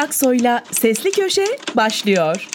Aksoy'la 0.00 0.62
Sesli 0.70 1.10
Köşe 1.10 1.44
başlıyor. 1.76 2.48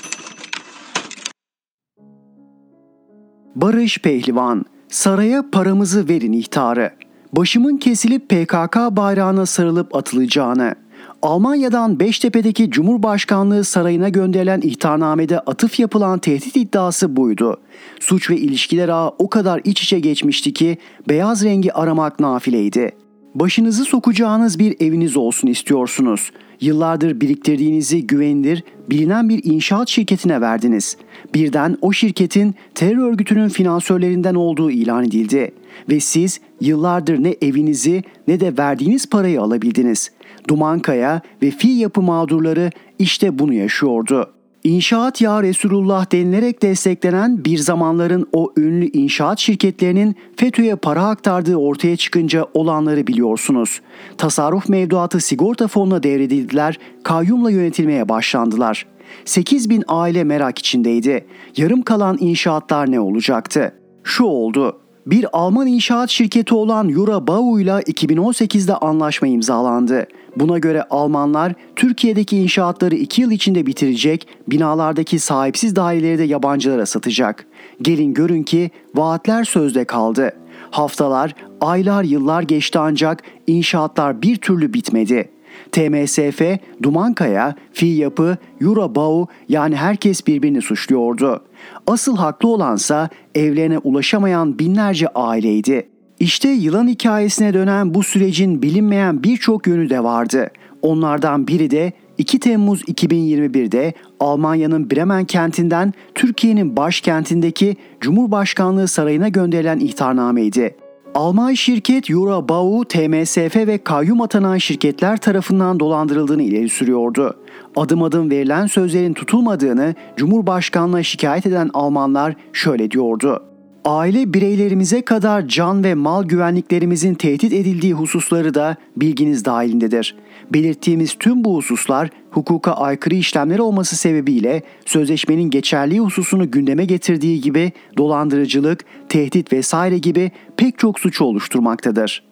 Barış 3.55 3.97
Pehlivan, 3.97 4.65
saraya 4.87 5.51
paramızı 5.51 6.09
verin 6.09 6.31
ihtarı. 6.31 6.91
Başımın 7.33 7.77
kesilip 7.77 8.29
PKK 8.29 8.75
bayrağına 8.75 9.45
sarılıp 9.45 9.95
atılacağını, 9.95 10.75
Almanya'dan 11.21 11.99
Beştepe'deki 11.99 12.71
Cumhurbaşkanlığı 12.71 13.63
sarayına 13.63 14.09
gönderilen 14.09 14.61
ihtarnamede 14.61 15.39
atıf 15.39 15.79
yapılan 15.79 16.19
tehdit 16.19 16.55
iddiası 16.55 17.15
buydu. 17.15 17.57
Suç 17.99 18.29
ve 18.29 18.37
ilişkiler 18.37 18.89
ağı 18.89 19.09
o 19.19 19.29
kadar 19.29 19.61
iç 19.63 19.81
içe 19.83 19.99
geçmişti 19.99 20.53
ki 20.53 20.77
beyaz 21.09 21.43
rengi 21.43 21.73
aramak 21.73 22.19
nafileydi. 22.19 22.91
Başınızı 23.35 23.85
sokacağınız 23.85 24.59
bir 24.59 24.75
eviniz 24.79 25.17
olsun 25.17 25.47
istiyorsunuz. 25.47 26.31
Yıllardır 26.61 27.21
biriktirdiğinizi 27.21 28.07
güvenilir, 28.07 28.63
bilinen 28.89 29.29
bir 29.29 29.43
inşaat 29.43 29.89
şirketine 29.89 30.41
verdiniz. 30.41 30.97
Birden 31.33 31.77
o 31.81 31.91
şirketin 31.91 32.55
terör 32.75 32.97
örgütünün 32.97 33.49
finansörlerinden 33.49 34.35
olduğu 34.35 34.71
ilan 34.71 35.03
edildi. 35.03 35.51
Ve 35.89 35.99
siz 35.99 36.39
yıllardır 36.61 37.23
ne 37.23 37.35
evinizi 37.41 38.03
ne 38.27 38.39
de 38.39 38.57
verdiğiniz 38.57 39.09
parayı 39.09 39.41
alabildiniz. 39.41 40.11
Dumankaya 40.47 41.21
ve 41.41 41.51
fi 41.51 41.67
yapı 41.67 42.01
mağdurları 42.01 42.71
işte 42.99 43.39
bunu 43.39 43.53
yaşıyordu. 43.53 44.34
İnşaat 44.65 45.21
ya 45.21 45.43
Resulullah 45.43 46.11
denilerek 46.11 46.61
desteklenen 46.61 47.45
bir 47.45 47.57
zamanların 47.57 48.27
o 48.33 48.53
ünlü 48.57 48.85
inşaat 48.85 49.39
şirketlerinin 49.39 50.15
FETÖ'ye 50.35 50.75
para 50.75 51.07
aktardığı 51.07 51.55
ortaya 51.55 51.97
çıkınca 51.97 52.45
olanları 52.53 53.07
biliyorsunuz. 53.07 53.81
Tasarruf 54.17 54.69
mevduatı 54.69 55.19
sigorta 55.19 55.67
fonuna 55.67 56.03
devredildiler, 56.03 56.79
kayyumla 57.03 57.51
yönetilmeye 57.51 58.09
başlandılar. 58.09 58.85
8 59.25 59.69
bin 59.69 59.83
aile 59.87 60.23
merak 60.23 60.59
içindeydi. 60.59 61.25
Yarım 61.57 61.81
kalan 61.81 62.17
inşaatlar 62.19 62.91
ne 62.91 62.99
olacaktı? 62.99 63.75
Şu 64.03 64.23
oldu. 64.23 64.84
Bir 65.05 65.25
Alman 65.33 65.67
inşaat 65.67 66.09
şirketi 66.09 66.55
olan 66.55 66.89
Jura 66.89 67.27
Bau 67.27 67.59
ile 67.59 67.71
2018'de 67.71 68.75
anlaşma 68.75 69.27
imzalandı. 69.27 70.07
Buna 70.35 70.57
göre 70.57 70.83
Almanlar 70.89 71.53
Türkiye'deki 71.75 72.37
inşaatları 72.37 72.95
2 72.95 73.21
yıl 73.21 73.31
içinde 73.31 73.65
bitirecek, 73.65 74.27
binalardaki 74.47 75.19
sahipsiz 75.19 75.75
daireleri 75.75 76.17
de 76.19 76.23
yabancılara 76.23 76.85
satacak. 76.85 77.45
Gelin 77.81 78.13
görün 78.13 78.43
ki 78.43 78.71
vaatler 78.95 79.43
sözde 79.43 79.85
kaldı. 79.85 80.31
Haftalar, 80.71 81.35
aylar, 81.61 82.03
yıllar 82.03 82.41
geçti 82.41 82.79
ancak 82.79 83.23
inşaatlar 83.47 84.21
bir 84.21 84.35
türlü 84.35 84.73
bitmedi. 84.73 85.29
TMSF, 85.71 86.41
Dumankaya, 86.83 87.55
Fi 87.73 87.85
Yapı, 87.85 88.37
Eurobau 88.61 89.27
yani 89.49 89.75
herkes 89.75 90.27
birbirini 90.27 90.61
suçluyordu. 90.61 91.43
Asıl 91.87 92.17
haklı 92.17 92.49
olansa 92.49 93.09
evlerine 93.35 93.77
ulaşamayan 93.77 94.59
binlerce 94.59 95.07
aileydi. 95.07 95.89
İşte 96.19 96.49
yılan 96.49 96.87
hikayesine 96.87 97.53
dönen 97.53 97.93
bu 97.93 98.03
sürecin 98.03 98.61
bilinmeyen 98.61 99.23
birçok 99.23 99.67
yönü 99.67 99.89
de 99.89 100.03
vardı. 100.03 100.51
Onlardan 100.81 101.47
biri 101.47 101.71
de 101.71 101.93
2 102.17 102.39
Temmuz 102.39 102.81
2021'de 102.81 103.93
Almanya'nın 104.19 104.91
Bremen 104.91 105.25
kentinden 105.25 105.93
Türkiye'nin 106.15 106.77
başkentindeki 106.77 107.75
Cumhurbaşkanlığı 108.01 108.87
sarayına 108.87 109.29
gönderilen 109.29 109.79
ihtarnameydi. 109.79 110.75
Alman 111.15 111.53
şirket 111.53 112.09
Eurobau, 112.09 112.85
TMSF 112.85 113.55
ve 113.55 113.77
kayyum 113.77 114.21
atanan 114.21 114.57
şirketler 114.57 115.17
tarafından 115.17 115.79
dolandırıldığını 115.79 116.43
ileri 116.43 116.69
sürüyordu. 116.69 117.37
Adım 117.75 118.03
adım 118.03 118.29
verilen 118.31 118.67
sözlerin 118.67 119.13
tutulmadığını 119.13 119.95
Cumhurbaşkanlığına 120.17 121.03
şikayet 121.03 121.45
eden 121.45 121.69
Almanlar 121.73 122.35
şöyle 122.53 122.91
diyordu. 122.91 123.43
Aile 123.85 124.33
bireylerimize 124.33 125.01
kadar 125.01 125.47
can 125.47 125.83
ve 125.83 125.93
mal 125.93 126.23
güvenliklerimizin 126.23 127.13
tehdit 127.13 127.53
edildiği 127.53 127.93
hususları 127.93 128.53
da 128.53 128.75
bilginiz 128.97 129.45
dahilindedir. 129.45 130.15
Belirttiğimiz 130.53 131.15
tüm 131.19 131.43
bu 131.43 131.55
hususlar 131.55 132.09
hukuka 132.31 132.71
aykırı 132.71 133.15
işlemler 133.15 133.59
olması 133.59 133.95
sebebiyle 133.95 134.63
sözleşmenin 134.85 135.49
geçerliği 135.49 135.99
hususunu 135.99 136.51
gündeme 136.51 136.85
getirdiği 136.85 137.41
gibi 137.41 137.71
dolandırıcılık, 137.97 138.85
tehdit 139.09 139.53
vesaire 139.53 139.97
gibi 139.97 140.31
pek 140.57 140.79
çok 140.79 140.99
suçu 140.99 141.25
oluşturmaktadır 141.25 142.23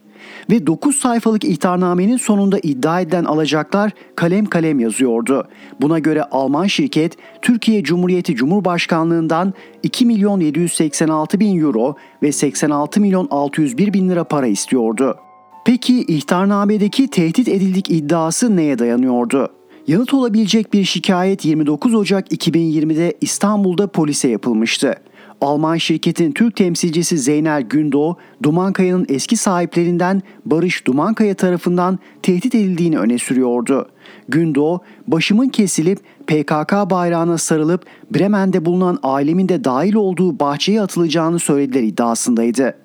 ve 0.50 0.68
9 0.68 0.96
sayfalık 0.96 1.44
ihtarnamenin 1.44 2.18
sonunda 2.18 2.60
iddia 2.64 3.02
edilen 3.02 3.24
alacaklar 3.24 3.92
kalem 4.16 4.46
kalem 4.46 4.80
yazıyordu. 4.80 5.48
Buna 5.82 6.00
göre 6.00 6.24
Alman 6.24 6.68
şirket 6.68 7.18
Türkiye 7.42 7.84
Cumhuriyeti 7.84 8.36
Cumhurbaşkanlığından 8.36 9.54
2 9.84 10.06
milyon 10.06 10.40
786 10.40 11.40
bin 11.40 11.62
euro 11.62 11.96
ve 12.24 12.32
86 12.32 13.02
milyon 13.02 13.28
601 13.32 13.94
bin 13.94 14.10
lira 14.10 14.24
para 14.24 14.48
istiyordu. 14.48 15.18
Peki 15.66 16.04
ihtarnamedeki 16.04 17.08
tehdit 17.08 17.48
edildik 17.48 17.90
iddiası 17.90 18.56
neye 18.56 18.80
dayanıyordu? 18.80 19.50
Yanıt 19.88 20.14
olabilecek 20.14 20.74
bir 20.74 20.84
şikayet 20.84 21.46
29 21.46 21.96
Ocak 21.96 22.32
2020'de 22.32 23.14
İstanbul'da 23.22 23.88
polise 23.88 24.28
yapılmıştı. 24.28 24.96
Alman 25.42 25.78
şirketin 25.78 26.32
Türk 26.32 26.56
temsilcisi 26.56 27.18
Zeynel 27.18 27.62
Gündoğ, 27.62 28.18
Dumankaya'nın 28.44 29.06
eski 29.10 29.38
sahiplerinden 29.38 30.22
Barış 30.46 30.88
Dumankaya 30.88 31.34
tarafından 31.34 32.00
tehdit 32.24 32.56
edildiğini 32.56 33.00
öne 33.00 33.18
sürüyordu. 33.18 33.90
Gündoğ, 34.30 34.80
başımın 35.08 35.50
kesilip 35.50 36.00
PKK 36.28 36.74
bayrağına 36.90 37.38
sarılıp 37.38 37.86
Bremen'de 38.16 38.66
bulunan 38.66 39.00
ailemin 39.04 39.50
de 39.50 39.64
dahil 39.64 39.96
olduğu 39.96 40.40
bahçeye 40.40 40.82
atılacağını 40.82 41.40
söylediler 41.40 41.84
iddiasındaydı. 41.84 42.84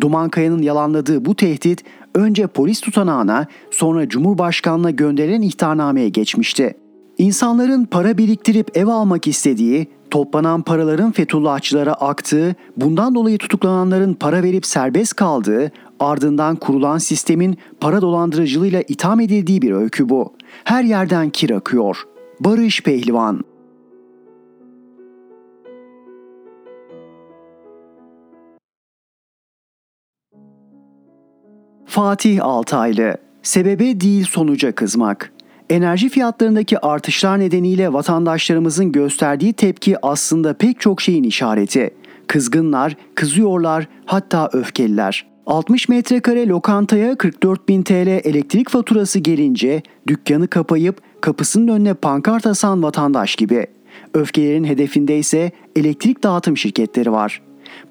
Dumankaya'nın 0.00 0.62
yalanladığı 0.62 1.24
bu 1.24 1.34
tehdit 1.34 1.84
önce 2.14 2.46
polis 2.46 2.80
tutanağına 2.80 3.46
sonra 3.70 4.08
Cumhurbaşkanlığına 4.08 4.90
gönderilen 4.90 5.42
ihtarnameye 5.42 6.08
geçmişti. 6.08 6.74
İnsanların 7.18 7.84
para 7.84 8.18
biriktirip 8.18 8.76
ev 8.76 8.86
almak 8.86 9.26
istediği, 9.26 9.88
toplanan 10.10 10.62
paraların 10.62 11.12
Fethullahçılara 11.12 11.92
aktığı, 11.92 12.54
bundan 12.76 13.14
dolayı 13.14 13.38
tutuklananların 13.38 14.14
para 14.14 14.42
verip 14.42 14.66
serbest 14.66 15.14
kaldığı, 15.14 15.72
ardından 16.00 16.56
kurulan 16.56 16.98
sistemin 16.98 17.58
para 17.80 18.00
dolandırıcılığıyla 18.00 18.82
itham 18.88 19.20
edildiği 19.20 19.62
bir 19.62 19.72
öykü 19.72 20.08
bu. 20.08 20.32
Her 20.64 20.84
yerden 20.84 21.30
kir 21.30 21.50
akıyor. 21.50 21.96
Barış 22.40 22.82
Pehlivan 22.82 23.44
Fatih 31.90 32.44
Altaylı 32.44 33.16
Sebebe 33.42 34.00
değil 34.00 34.24
sonuca 34.24 34.72
kızmak 34.72 35.32
Enerji 35.70 36.08
fiyatlarındaki 36.08 36.78
artışlar 36.78 37.40
nedeniyle 37.40 37.92
vatandaşlarımızın 37.92 38.92
gösterdiği 38.92 39.52
tepki 39.52 40.06
aslında 40.06 40.54
pek 40.54 40.80
çok 40.80 41.00
şeyin 41.00 41.24
işareti. 41.24 41.90
Kızgınlar, 42.26 42.96
kızıyorlar, 43.14 43.88
hatta 44.06 44.50
öfkeliler. 44.52 45.26
60 45.46 45.88
metrekare 45.88 46.46
lokantaya 46.48 47.14
44 47.14 47.68
bin 47.68 47.82
TL 47.82 48.08
elektrik 48.24 48.70
faturası 48.70 49.18
gelince 49.18 49.82
dükkanı 50.06 50.48
kapayıp 50.48 51.00
kapısının 51.20 51.68
önüne 51.68 51.94
pankart 51.94 52.46
asan 52.46 52.82
vatandaş 52.82 53.36
gibi. 53.36 53.66
Öfkelerin 54.14 54.64
hedefinde 54.64 55.18
ise 55.18 55.52
elektrik 55.76 56.22
dağıtım 56.22 56.56
şirketleri 56.56 57.12
var. 57.12 57.42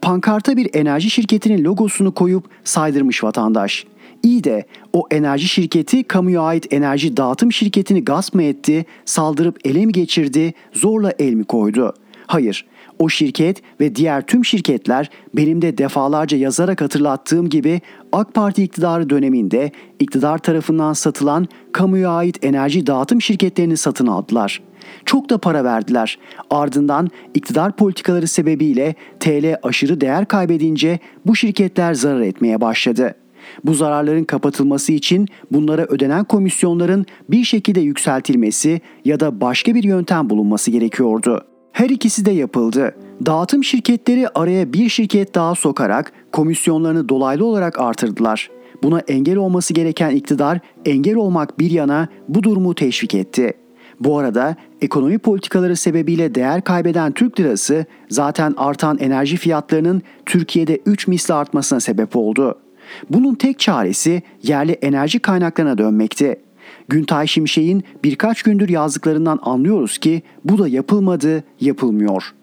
Pankarta 0.01 0.57
bir 0.57 0.69
enerji 0.73 1.09
şirketinin 1.09 1.63
logosunu 1.63 2.13
koyup 2.13 2.45
saydırmış 2.63 3.23
vatandaş. 3.23 3.85
İyi 4.23 4.43
de 4.43 4.65
o 4.93 5.03
enerji 5.11 5.47
şirketi 5.47 6.03
kamuya 6.03 6.41
ait 6.41 6.73
enerji 6.73 7.17
dağıtım 7.17 7.51
şirketini 7.51 8.05
gasp 8.05 8.33
mı 8.33 8.43
etti, 8.43 8.85
saldırıp 9.05 9.67
ele 9.67 9.85
mi 9.85 9.91
geçirdi, 9.91 10.53
zorla 10.73 11.13
el 11.19 11.33
mi 11.33 11.43
koydu? 11.43 11.93
Hayır, 12.27 12.65
o 12.99 13.09
şirket 13.09 13.61
ve 13.79 13.95
diğer 13.95 14.21
tüm 14.21 14.45
şirketler 14.45 15.09
benim 15.33 15.61
de 15.61 15.77
defalarca 15.77 16.37
yazarak 16.37 16.81
hatırlattığım 16.81 17.49
gibi 17.49 17.81
AK 18.11 18.33
Parti 18.33 18.63
iktidarı 18.63 19.09
döneminde 19.09 19.71
iktidar 19.99 20.37
tarafından 20.37 20.93
satılan 20.93 21.47
kamuya 21.71 22.11
ait 22.11 22.45
enerji 22.45 22.87
dağıtım 22.87 23.21
şirketlerini 23.21 23.77
satın 23.77 24.07
aldılar. 24.07 24.61
Çok 25.05 25.29
da 25.29 25.37
para 25.37 25.63
verdiler. 25.63 26.19
Ardından 26.49 27.09
iktidar 27.33 27.75
politikaları 27.75 28.27
sebebiyle 28.27 28.95
TL 29.19 29.55
aşırı 29.63 30.01
değer 30.01 30.25
kaybedince 30.25 30.99
bu 31.25 31.35
şirketler 31.35 31.93
zarar 31.93 32.21
etmeye 32.21 32.61
başladı. 32.61 33.15
Bu 33.63 33.73
zararların 33.73 34.23
kapatılması 34.23 34.91
için 34.91 35.27
bunlara 35.51 35.81
ödenen 35.81 36.23
komisyonların 36.23 37.05
bir 37.29 37.43
şekilde 37.43 37.79
yükseltilmesi 37.79 38.81
ya 39.05 39.19
da 39.19 39.41
başka 39.41 39.75
bir 39.75 39.83
yöntem 39.83 40.29
bulunması 40.29 40.71
gerekiyordu. 40.71 41.45
Her 41.71 41.89
ikisi 41.89 42.25
de 42.25 42.31
yapıldı. 42.31 42.95
Dağıtım 43.25 43.63
şirketleri 43.63 44.27
araya 44.35 44.73
bir 44.73 44.89
şirket 44.89 45.35
daha 45.35 45.55
sokarak 45.55 46.11
komisyonlarını 46.31 47.09
dolaylı 47.09 47.45
olarak 47.45 47.79
artırdılar. 47.79 48.49
Buna 48.83 48.99
engel 48.99 49.37
olması 49.37 49.73
gereken 49.73 50.09
iktidar 50.09 50.59
engel 50.85 51.15
olmak 51.15 51.59
bir 51.59 51.71
yana 51.71 52.07
bu 52.27 52.43
durumu 52.43 52.75
teşvik 52.75 53.15
etti. 53.15 53.53
Bu 53.99 54.17
arada 54.17 54.55
ekonomi 54.81 55.17
politikaları 55.17 55.75
sebebiyle 55.75 56.35
değer 56.35 56.63
kaybeden 56.63 57.11
Türk 57.11 57.39
lirası 57.39 57.85
zaten 58.09 58.53
artan 58.57 58.97
enerji 58.97 59.37
fiyatlarının 59.37 60.01
Türkiye'de 60.25 60.79
3 60.85 61.07
misli 61.07 61.33
artmasına 61.33 61.79
sebep 61.79 62.15
oldu. 62.15 62.59
Bunun 63.09 63.35
tek 63.35 63.59
çaresi 63.59 64.21
yerli 64.43 64.71
enerji 64.71 65.19
kaynaklarına 65.19 65.77
dönmekti. 65.77 66.39
Güntay 66.87 67.27
Şimşek'in 67.27 67.83
birkaç 68.03 68.43
gündür 68.43 68.69
yazdıklarından 68.69 69.39
anlıyoruz 69.41 69.97
ki 69.97 70.21
bu 70.43 70.57
da 70.57 70.67
yapılmadı, 70.67 71.43
yapılmıyor. 71.59 72.33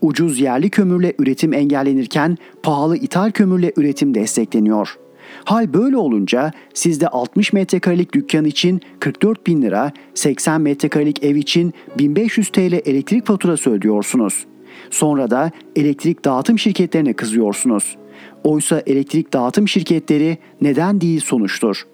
Ucuz 0.00 0.40
yerli 0.40 0.70
kömürle 0.70 1.14
üretim 1.18 1.52
engellenirken 1.52 2.38
pahalı 2.62 2.96
ithal 2.96 3.30
kömürle 3.30 3.72
üretim 3.76 4.14
destekleniyor. 4.14 4.96
Hal 5.44 5.74
böyle 5.74 5.96
olunca 5.96 6.52
siz 6.74 7.00
de 7.00 7.08
60 7.08 7.52
metrekarelik 7.52 8.12
dükkan 8.12 8.44
için 8.44 8.80
44 9.00 9.46
bin 9.46 9.62
lira, 9.62 9.92
80 10.14 10.60
metrekarelik 10.60 11.24
ev 11.24 11.36
için 11.36 11.74
1500 11.98 12.48
TL 12.48 12.72
elektrik 12.72 13.26
faturası 13.26 13.70
ödüyorsunuz. 13.70 14.46
Sonra 14.90 15.30
da 15.30 15.50
elektrik 15.76 16.24
dağıtım 16.24 16.58
şirketlerine 16.58 17.12
kızıyorsunuz. 17.12 17.96
Oysa 18.44 18.82
elektrik 18.86 19.32
dağıtım 19.32 19.68
şirketleri 19.68 20.38
neden 20.60 21.00
değil 21.00 21.20
sonuçtur. 21.20 21.86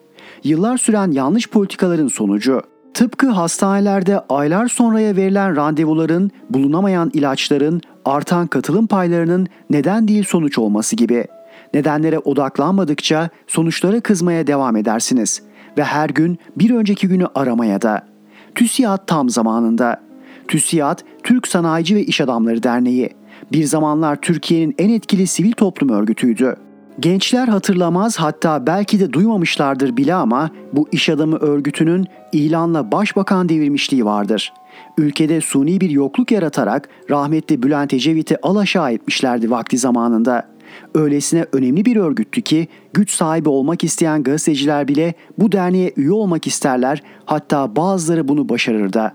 Yıllar 0.44 0.78
süren 0.78 1.10
yanlış 1.10 1.48
politikaların 1.48 2.08
sonucu. 2.08 2.62
Tıpkı 2.94 3.28
hastanelerde 3.28 4.20
aylar 4.28 4.68
sonraya 4.68 5.16
verilen 5.16 5.56
randevuların, 5.56 6.30
bulunamayan 6.50 7.10
ilaçların, 7.14 7.80
artan 8.04 8.46
katılım 8.46 8.86
paylarının 8.86 9.46
neden 9.70 10.08
değil 10.08 10.24
sonuç 10.24 10.58
olması 10.58 10.96
gibi. 10.96 11.26
Nedenlere 11.74 12.18
odaklanmadıkça 12.18 13.28
sonuçlara 13.46 14.00
kızmaya 14.00 14.46
devam 14.46 14.76
edersiniz 14.76 15.42
ve 15.78 15.84
her 15.84 16.10
gün 16.10 16.38
bir 16.56 16.70
önceki 16.70 17.08
günü 17.08 17.26
aramaya 17.34 17.82
da. 17.82 18.06
TÜSİAD 18.54 19.06
tam 19.06 19.30
zamanında. 19.30 20.00
TÜSİAD, 20.48 20.98
Türk 21.22 21.48
Sanayici 21.48 21.96
ve 21.96 22.04
İş 22.04 22.20
Adamları 22.20 22.62
Derneği. 22.62 23.10
Bir 23.52 23.64
zamanlar 23.64 24.16
Türkiye'nin 24.16 24.74
en 24.78 24.88
etkili 24.88 25.26
sivil 25.26 25.52
toplum 25.52 25.88
örgütüydü. 25.88 26.56
Gençler 27.00 27.48
hatırlamaz 27.48 28.16
hatta 28.16 28.66
belki 28.66 29.00
de 29.00 29.12
duymamışlardır 29.12 29.96
bile 29.96 30.14
ama 30.14 30.50
bu 30.72 30.88
iş 30.92 31.08
adamı 31.08 31.36
örgütünün 31.36 32.06
ilanla 32.32 32.92
başbakan 32.92 33.48
devirmişliği 33.48 34.04
vardır. 34.04 34.52
Ülkede 34.98 35.40
suni 35.40 35.80
bir 35.80 35.90
yokluk 35.90 36.32
yaratarak 36.32 36.88
rahmetli 37.10 37.62
Bülent 37.62 37.94
Ecevit'i 37.94 38.36
alaşağı 38.42 38.92
etmişlerdi 38.92 39.50
vakti 39.50 39.78
zamanında. 39.78 40.48
Öylesine 40.94 41.46
önemli 41.52 41.84
bir 41.84 41.96
örgüttü 41.96 42.42
ki 42.42 42.68
güç 42.92 43.10
sahibi 43.10 43.48
olmak 43.48 43.84
isteyen 43.84 44.22
gazeteciler 44.22 44.88
bile 44.88 45.14
bu 45.38 45.52
derneğe 45.52 45.92
üye 45.96 46.12
olmak 46.12 46.46
isterler 46.46 47.02
hatta 47.24 47.76
bazıları 47.76 48.28
bunu 48.28 48.48
başarır 48.48 48.92
da. 48.92 49.12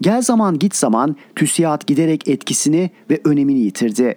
Gel 0.00 0.22
zaman 0.22 0.58
git 0.58 0.76
zaman 0.76 1.16
TÜSİAD 1.34 1.82
giderek 1.86 2.28
etkisini 2.28 2.90
ve 3.10 3.20
önemini 3.24 3.58
yitirdi. 3.58 4.14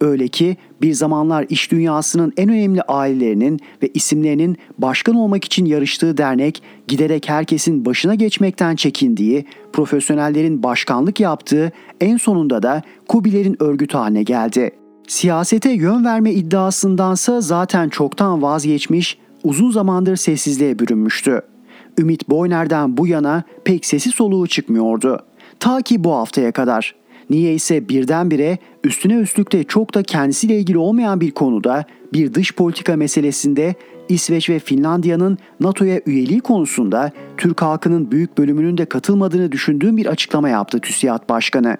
Öyle 0.00 0.28
ki 0.28 0.56
bir 0.82 0.92
zamanlar 0.92 1.46
iş 1.48 1.72
dünyasının 1.72 2.32
en 2.36 2.48
önemli 2.48 2.82
ailelerinin 2.82 3.60
ve 3.82 3.88
isimlerinin 3.94 4.56
başkan 4.78 5.14
olmak 5.14 5.44
için 5.44 5.64
yarıştığı 5.64 6.16
dernek 6.16 6.62
giderek 6.88 7.28
herkesin 7.28 7.84
başına 7.84 8.14
geçmekten 8.14 8.76
çekindiği, 8.76 9.44
profesyonellerin 9.72 10.62
başkanlık 10.62 11.20
yaptığı, 11.20 11.72
en 12.00 12.16
sonunda 12.16 12.62
da 12.62 12.82
Kubilerin 13.08 13.62
örgütü 13.62 13.96
haline 13.96 14.22
geldi. 14.22 14.81
Siyasete 15.08 15.70
yön 15.70 16.04
verme 16.04 16.32
iddiasındansa 16.32 17.40
zaten 17.40 17.88
çoktan 17.88 18.42
vazgeçmiş, 18.42 19.18
uzun 19.44 19.70
zamandır 19.70 20.16
sessizliğe 20.16 20.78
bürünmüştü. 20.78 21.42
Ümit 21.98 22.28
Boyner'den 22.28 22.96
bu 22.96 23.06
yana 23.06 23.42
pek 23.64 23.86
sesi 23.86 24.10
soluğu 24.10 24.46
çıkmıyordu. 24.46 25.18
Ta 25.60 25.82
ki 25.82 26.04
bu 26.04 26.14
haftaya 26.14 26.52
kadar. 26.52 26.94
Niye 27.30 27.54
ise 27.54 27.88
birdenbire 27.88 28.58
üstüne 28.84 29.14
üstlükte 29.14 29.64
çok 29.64 29.94
da 29.94 30.02
kendisiyle 30.02 30.58
ilgili 30.58 30.78
olmayan 30.78 31.20
bir 31.20 31.30
konuda 31.30 31.84
bir 32.12 32.34
dış 32.34 32.54
politika 32.54 32.96
meselesinde 32.96 33.74
İsveç 34.08 34.50
ve 34.50 34.58
Finlandiya'nın 34.58 35.38
NATO'ya 35.60 36.00
üyeliği 36.06 36.40
konusunda 36.40 37.10
Türk 37.36 37.62
halkının 37.62 38.10
büyük 38.10 38.38
bölümünün 38.38 38.78
de 38.78 38.84
katılmadığını 38.84 39.52
düşündüğüm 39.52 39.96
bir 39.96 40.06
açıklama 40.06 40.48
yaptı 40.48 40.80
TÜSİAD 40.80 41.28
Başkanı 41.28 41.76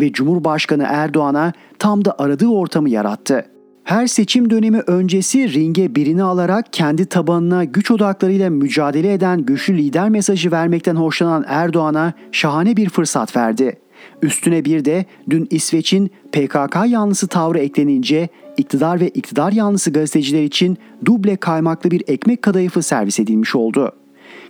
ve 0.00 0.12
Cumhurbaşkanı 0.12 0.84
Erdoğan'a 0.88 1.52
tam 1.78 2.04
da 2.04 2.14
aradığı 2.18 2.48
ortamı 2.48 2.90
yarattı. 2.90 3.46
Her 3.84 4.06
seçim 4.06 4.50
dönemi 4.50 4.80
öncesi 4.80 5.52
ringe 5.52 5.94
birini 5.94 6.22
alarak 6.22 6.72
kendi 6.72 7.06
tabanına 7.06 7.64
güç 7.64 7.90
odaklarıyla 7.90 8.50
mücadele 8.50 9.12
eden 9.12 9.40
güçlü 9.40 9.78
lider 9.78 10.08
mesajı 10.08 10.52
vermekten 10.52 10.96
hoşlanan 10.96 11.44
Erdoğan'a 11.48 12.12
şahane 12.32 12.76
bir 12.76 12.88
fırsat 12.88 13.36
verdi. 13.36 13.78
Üstüne 14.22 14.64
bir 14.64 14.84
de 14.84 15.04
dün 15.30 15.46
İsveç'in 15.50 16.10
PKK 16.32 16.76
yanlısı 16.86 17.28
tavrı 17.28 17.58
eklenince 17.58 18.28
iktidar 18.56 19.00
ve 19.00 19.08
iktidar 19.08 19.52
yanlısı 19.52 19.92
gazeteciler 19.92 20.42
için 20.42 20.78
duble 21.04 21.36
kaymaklı 21.36 21.90
bir 21.90 22.02
ekmek 22.06 22.42
kadayıfı 22.42 22.82
servis 22.82 23.20
edilmiş 23.20 23.54
oldu. 23.54 23.92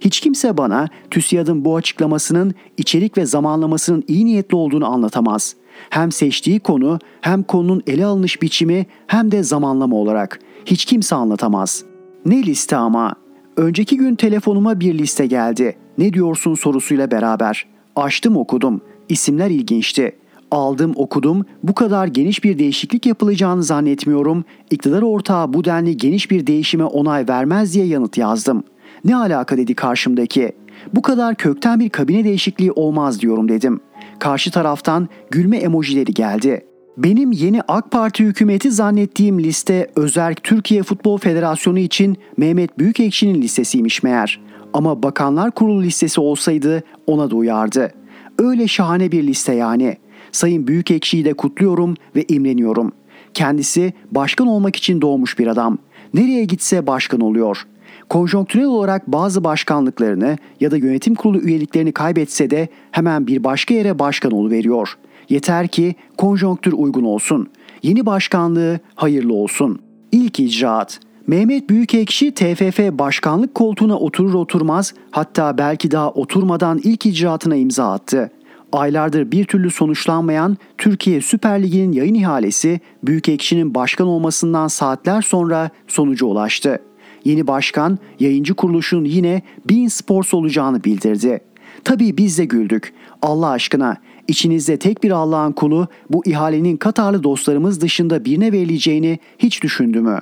Hiç 0.04 0.20
kimse 0.20 0.56
bana 0.56 0.88
TÜSİAD'ın 1.10 1.64
bu 1.64 1.76
açıklamasının 1.76 2.54
içerik 2.76 3.18
ve 3.18 3.26
zamanlamasının 3.26 4.04
iyi 4.08 4.26
niyetli 4.26 4.56
olduğunu 4.56 4.86
anlatamaz. 4.86 5.56
Hem 5.90 6.12
seçtiği 6.12 6.60
konu 6.60 6.98
hem 7.20 7.42
konunun 7.42 7.82
ele 7.86 8.06
alınış 8.06 8.42
biçimi 8.42 8.86
hem 9.06 9.32
de 9.32 9.42
zamanlama 9.42 9.96
olarak. 9.96 10.38
Hiç 10.66 10.84
kimse 10.84 11.14
anlatamaz. 11.14 11.84
Ne 12.26 12.42
liste 12.42 12.76
ama? 12.76 13.14
Önceki 13.56 13.96
gün 13.96 14.14
telefonuma 14.14 14.80
bir 14.80 14.98
liste 14.98 15.26
geldi. 15.26 15.76
Ne 15.98 16.12
diyorsun 16.12 16.54
sorusuyla 16.54 17.10
beraber. 17.10 17.66
Açtım 17.96 18.36
okudum. 18.36 18.80
İsimler 19.08 19.50
ilginçti. 19.50 20.16
Aldım 20.50 20.92
okudum. 20.96 21.44
Bu 21.62 21.74
kadar 21.74 22.06
geniş 22.06 22.44
bir 22.44 22.58
değişiklik 22.58 23.06
yapılacağını 23.06 23.62
zannetmiyorum. 23.62 24.44
İktidar 24.70 25.02
ortağı 25.02 25.52
bu 25.52 25.64
denli 25.64 25.96
geniş 25.96 26.30
bir 26.30 26.46
değişime 26.46 26.84
onay 26.84 27.28
vermez 27.28 27.74
diye 27.74 27.86
yanıt 27.86 28.18
yazdım. 28.18 28.64
Ne 29.04 29.16
alaka 29.16 29.56
dedi 29.56 29.74
karşımdaki. 29.74 30.52
Bu 30.94 31.02
kadar 31.02 31.34
kökten 31.34 31.80
bir 31.80 31.88
kabine 31.88 32.24
değişikliği 32.24 32.72
olmaz 32.72 33.20
diyorum 33.20 33.48
dedim. 33.48 33.80
Karşı 34.18 34.50
taraftan 34.50 35.08
gülme 35.30 35.56
emojileri 35.56 36.14
geldi. 36.14 36.66
Benim 36.96 37.32
yeni 37.32 37.62
AK 37.68 37.90
Parti 37.90 38.24
hükümeti 38.24 38.70
zannettiğim 38.70 39.38
liste 39.38 39.90
Özerk 39.96 40.42
Türkiye 40.42 40.82
Futbol 40.82 41.18
Federasyonu 41.18 41.78
için 41.78 42.16
Mehmet 42.36 42.78
Büyükekşi'nin 42.78 43.42
listesiymiş 43.42 44.02
meğer. 44.02 44.40
Ama 44.72 45.02
Bakanlar 45.02 45.50
Kurulu 45.50 45.82
listesi 45.82 46.20
olsaydı 46.20 46.82
ona 47.06 47.30
da 47.30 47.36
uyardı. 47.36 47.92
Öyle 48.38 48.68
şahane 48.68 49.12
bir 49.12 49.26
liste 49.26 49.54
yani. 49.54 49.96
Sayın 50.32 50.66
Büyükekşi'yi 50.66 51.24
de 51.24 51.34
kutluyorum 51.34 51.94
ve 52.16 52.24
imreniyorum. 52.28 52.92
Kendisi 53.34 53.92
başkan 54.10 54.46
olmak 54.46 54.76
için 54.76 55.00
doğmuş 55.00 55.38
bir 55.38 55.46
adam. 55.46 55.78
Nereye 56.14 56.44
gitse 56.44 56.86
başkan 56.86 57.20
oluyor. 57.20 57.66
Konjonktürel 58.12 58.66
olarak 58.66 59.06
bazı 59.06 59.44
başkanlıklarını 59.44 60.38
ya 60.60 60.70
da 60.70 60.76
yönetim 60.76 61.14
kurulu 61.14 61.38
üyeliklerini 61.38 61.92
kaybetse 61.92 62.50
de 62.50 62.68
hemen 62.90 63.26
bir 63.26 63.44
başka 63.44 63.74
yere 63.74 63.98
başkan 63.98 64.50
veriyor. 64.50 64.98
Yeter 65.28 65.68
ki 65.68 65.94
konjonktür 66.18 66.72
uygun 66.72 67.04
olsun. 67.04 67.48
Yeni 67.82 68.06
başkanlığı 68.06 68.80
hayırlı 68.94 69.34
olsun. 69.34 69.78
İlk 70.12 70.40
icraat. 70.40 71.00
Mehmet 71.26 71.70
Büyükekşi 71.70 72.34
TFF 72.34 72.78
başkanlık 72.78 73.54
koltuğuna 73.54 73.98
oturur 73.98 74.34
oturmaz 74.34 74.94
hatta 75.10 75.58
belki 75.58 75.90
daha 75.90 76.10
oturmadan 76.10 76.80
ilk 76.84 77.06
icraatına 77.06 77.56
imza 77.56 77.92
attı. 77.92 78.30
Aylardır 78.72 79.30
bir 79.30 79.44
türlü 79.44 79.70
sonuçlanmayan 79.70 80.56
Türkiye 80.78 81.20
Süper 81.20 81.62
Ligi'nin 81.62 81.92
yayın 81.92 82.14
ihalesi 82.14 82.80
Büyükekşi'nin 83.02 83.74
başkan 83.74 84.06
olmasından 84.06 84.68
saatler 84.68 85.22
sonra 85.22 85.70
sonuca 85.88 86.26
ulaştı. 86.26 86.78
Yeni 87.24 87.46
başkan 87.46 87.98
yayıncı 88.20 88.54
kuruluşun 88.54 89.04
yine 89.04 89.42
Bein 89.68 89.88
Sports 89.88 90.34
olacağını 90.34 90.84
bildirdi. 90.84 91.40
Tabii 91.84 92.16
biz 92.16 92.38
de 92.38 92.44
güldük. 92.44 92.92
Allah 93.22 93.48
aşkına 93.48 93.96
içinizde 94.28 94.76
tek 94.76 95.02
bir 95.02 95.10
Allah'ın 95.10 95.52
kulu 95.52 95.88
bu 96.10 96.22
ihalenin 96.26 96.76
Katarlı 96.76 97.22
dostlarımız 97.22 97.80
dışında 97.80 98.24
birine 98.24 98.52
verileceğini 98.52 99.18
hiç 99.38 99.62
düşündü 99.62 100.00
mü? 100.00 100.20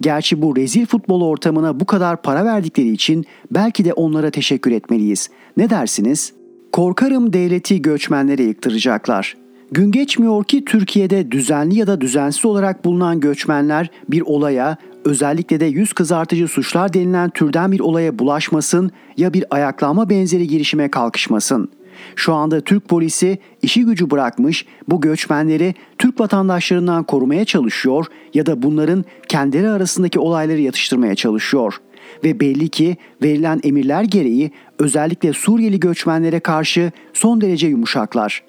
Gerçi 0.00 0.42
bu 0.42 0.56
rezil 0.56 0.86
futbol 0.86 1.20
ortamına 1.20 1.80
bu 1.80 1.86
kadar 1.86 2.22
para 2.22 2.44
verdikleri 2.44 2.90
için 2.90 3.24
belki 3.50 3.84
de 3.84 3.92
onlara 3.92 4.30
teşekkür 4.30 4.72
etmeliyiz. 4.72 5.30
Ne 5.56 5.70
dersiniz? 5.70 6.32
Korkarım 6.72 7.32
devleti 7.32 7.82
göçmenlere 7.82 8.42
yıktıracaklar. 8.42 9.36
Gün 9.72 9.92
geçmiyor 9.92 10.44
ki 10.44 10.64
Türkiye'de 10.64 11.30
düzenli 11.30 11.78
ya 11.78 11.86
da 11.86 12.00
düzensiz 12.00 12.44
olarak 12.44 12.84
bulunan 12.84 13.20
göçmenler 13.20 13.90
bir 14.08 14.20
olaya, 14.20 14.76
özellikle 15.04 15.60
de 15.60 15.64
yüz 15.64 15.92
kızartıcı 15.92 16.48
suçlar 16.48 16.92
denilen 16.92 17.30
türden 17.30 17.72
bir 17.72 17.80
olaya 17.80 18.18
bulaşmasın 18.18 18.90
ya 19.16 19.32
bir 19.32 19.44
ayaklanma 19.50 20.10
benzeri 20.10 20.48
girişime 20.48 20.90
kalkışmasın. 20.90 21.68
Şu 22.16 22.34
anda 22.34 22.60
Türk 22.60 22.88
polisi 22.88 23.38
işi 23.62 23.84
gücü 23.84 24.10
bırakmış 24.10 24.66
bu 24.88 25.00
göçmenleri 25.00 25.74
Türk 25.98 26.20
vatandaşlarından 26.20 27.04
korumaya 27.04 27.44
çalışıyor 27.44 28.06
ya 28.34 28.46
da 28.46 28.62
bunların 28.62 29.04
kendileri 29.28 29.68
arasındaki 29.68 30.18
olayları 30.18 30.60
yatıştırmaya 30.60 31.14
çalışıyor. 31.14 31.80
Ve 32.24 32.40
belli 32.40 32.68
ki 32.68 32.96
verilen 33.22 33.60
emirler 33.64 34.02
gereği 34.02 34.50
özellikle 34.78 35.32
Suriyeli 35.32 35.80
göçmenlere 35.80 36.40
karşı 36.40 36.92
son 37.12 37.40
derece 37.40 37.66
yumuşaklar. 37.66 38.42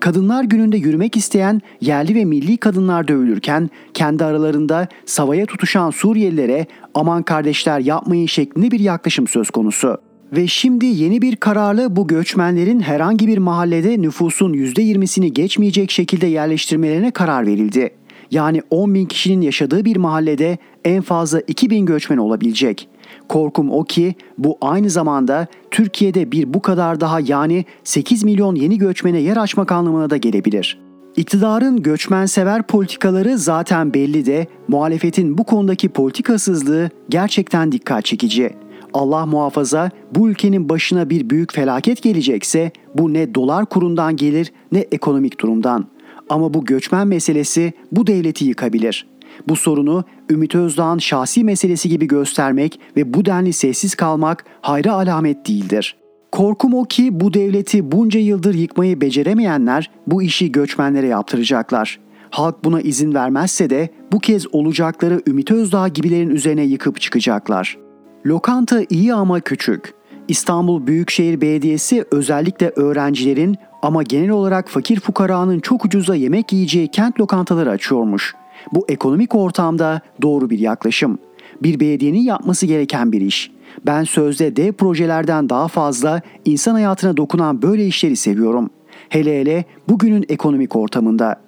Kadınlar 0.00 0.44
gününde 0.44 0.76
yürümek 0.76 1.16
isteyen 1.16 1.60
yerli 1.80 2.14
ve 2.14 2.24
milli 2.24 2.56
kadınlar 2.56 3.08
dövülürken 3.08 3.70
kendi 3.94 4.24
aralarında 4.24 4.88
savaya 5.06 5.46
tutuşan 5.46 5.90
Suriyelilere 5.90 6.66
aman 6.94 7.22
kardeşler 7.22 7.80
yapmayın 7.80 8.26
şeklinde 8.26 8.70
bir 8.70 8.80
yaklaşım 8.80 9.26
söz 9.26 9.50
konusu. 9.50 9.98
Ve 10.32 10.46
şimdi 10.46 10.86
yeni 10.86 11.22
bir 11.22 11.36
kararla 11.36 11.96
bu 11.96 12.06
göçmenlerin 12.06 12.80
herhangi 12.80 13.26
bir 13.26 13.38
mahallede 13.38 14.02
nüfusun 14.02 14.52
%20'sini 14.52 15.26
geçmeyecek 15.26 15.90
şekilde 15.90 16.26
yerleştirmelerine 16.26 17.10
karar 17.10 17.46
verildi. 17.46 17.90
Yani 18.30 18.62
10 18.70 18.94
bin 18.94 19.06
kişinin 19.06 19.40
yaşadığı 19.40 19.84
bir 19.84 19.96
mahallede 19.96 20.58
en 20.84 21.02
fazla 21.02 21.40
2 21.40 21.70
bin 21.70 21.86
göçmen 21.86 22.16
olabilecek. 22.16 22.88
Korkum 23.30 23.70
o 23.70 23.84
ki 23.84 24.14
bu 24.38 24.58
aynı 24.60 24.90
zamanda 24.90 25.46
Türkiye'de 25.70 26.32
bir 26.32 26.54
bu 26.54 26.62
kadar 26.62 27.00
daha 27.00 27.20
yani 27.20 27.64
8 27.84 28.24
milyon 28.24 28.54
yeni 28.54 28.78
göçmene 28.78 29.18
yer 29.20 29.36
açmak 29.36 29.72
anlamına 29.72 30.10
da 30.10 30.16
gelebilir. 30.16 30.80
İktidarın 31.16 31.82
göçmensever 31.82 32.62
politikaları 32.62 33.38
zaten 33.38 33.94
belli 33.94 34.26
de 34.26 34.46
muhalefetin 34.68 35.38
bu 35.38 35.44
konudaki 35.44 35.88
politikasızlığı 35.88 36.90
gerçekten 37.08 37.72
dikkat 37.72 38.04
çekici. 38.04 38.50
Allah 38.92 39.26
muhafaza 39.26 39.90
bu 40.14 40.30
ülkenin 40.30 40.68
başına 40.68 41.10
bir 41.10 41.30
büyük 41.30 41.54
felaket 41.54 42.02
gelecekse 42.02 42.70
bu 42.94 43.12
ne 43.12 43.34
dolar 43.34 43.66
kurundan 43.66 44.16
gelir 44.16 44.52
ne 44.72 44.78
ekonomik 44.78 45.40
durumdan. 45.40 45.86
Ama 46.28 46.54
bu 46.54 46.64
göçmen 46.64 47.08
meselesi 47.08 47.72
bu 47.92 48.06
devleti 48.06 48.44
yıkabilir. 48.44 49.09
Bu 49.48 49.56
sorunu 49.56 50.04
Ümit 50.30 50.54
Özdağ'ın 50.54 50.98
şahsi 50.98 51.44
meselesi 51.44 51.88
gibi 51.88 52.06
göstermek 52.06 52.80
ve 52.96 53.14
bu 53.14 53.24
denli 53.24 53.52
sessiz 53.52 53.94
kalmak 53.94 54.44
hayra 54.60 54.92
alamet 54.92 55.48
değildir. 55.48 55.96
Korkum 56.32 56.74
o 56.74 56.84
ki 56.84 57.20
bu 57.20 57.34
devleti 57.34 57.92
bunca 57.92 58.20
yıldır 58.20 58.54
yıkmayı 58.54 59.00
beceremeyenler 59.00 59.90
bu 60.06 60.22
işi 60.22 60.52
göçmenlere 60.52 61.06
yaptıracaklar. 61.06 62.00
Halk 62.30 62.64
buna 62.64 62.80
izin 62.80 63.14
vermezse 63.14 63.70
de 63.70 63.88
bu 64.12 64.18
kez 64.18 64.54
olacakları 64.54 65.22
Ümit 65.26 65.50
Özdağ 65.50 65.88
gibilerin 65.88 66.30
üzerine 66.30 66.62
yıkıp 66.62 67.00
çıkacaklar. 67.00 67.78
Lokanta 68.26 68.82
iyi 68.90 69.14
ama 69.14 69.40
küçük. 69.40 69.94
İstanbul 70.28 70.86
Büyükşehir 70.86 71.40
Belediyesi 71.40 72.04
özellikle 72.12 72.72
öğrencilerin 72.76 73.56
ama 73.82 74.02
genel 74.02 74.30
olarak 74.30 74.68
fakir 74.68 75.00
fukaranın 75.00 75.60
çok 75.60 75.84
ucuza 75.84 76.14
yemek 76.14 76.52
yiyeceği 76.52 76.88
kent 76.88 77.20
lokantaları 77.20 77.70
açıyormuş. 77.70 78.34
Bu 78.72 78.84
ekonomik 78.88 79.34
ortamda 79.34 80.00
doğru 80.22 80.50
bir 80.50 80.58
yaklaşım. 80.58 81.18
Bir 81.62 81.80
belediyenin 81.80 82.20
yapması 82.20 82.66
gereken 82.66 83.12
bir 83.12 83.20
iş. 83.20 83.50
Ben 83.86 84.04
sözde 84.04 84.56
dev 84.56 84.72
projelerden 84.72 85.48
daha 85.48 85.68
fazla 85.68 86.22
insan 86.44 86.72
hayatına 86.72 87.16
dokunan 87.16 87.62
böyle 87.62 87.86
işleri 87.86 88.16
seviyorum. 88.16 88.70
Hele 89.08 89.40
hele 89.40 89.64
bugünün 89.88 90.24
ekonomik 90.28 90.76
ortamında. 90.76 91.40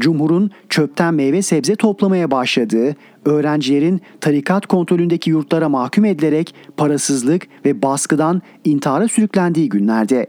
Cumhur'un 0.00 0.50
çöpten 0.68 1.14
meyve 1.14 1.42
sebze 1.42 1.76
toplamaya 1.76 2.30
başladığı, 2.30 2.96
öğrencilerin 3.24 4.00
tarikat 4.20 4.66
kontrolündeki 4.66 5.30
yurtlara 5.30 5.68
mahkum 5.68 6.04
edilerek 6.04 6.54
parasızlık 6.76 7.46
ve 7.64 7.82
baskıdan 7.82 8.42
intihara 8.64 9.08
sürüklendiği 9.08 9.68
günlerde. 9.68 10.26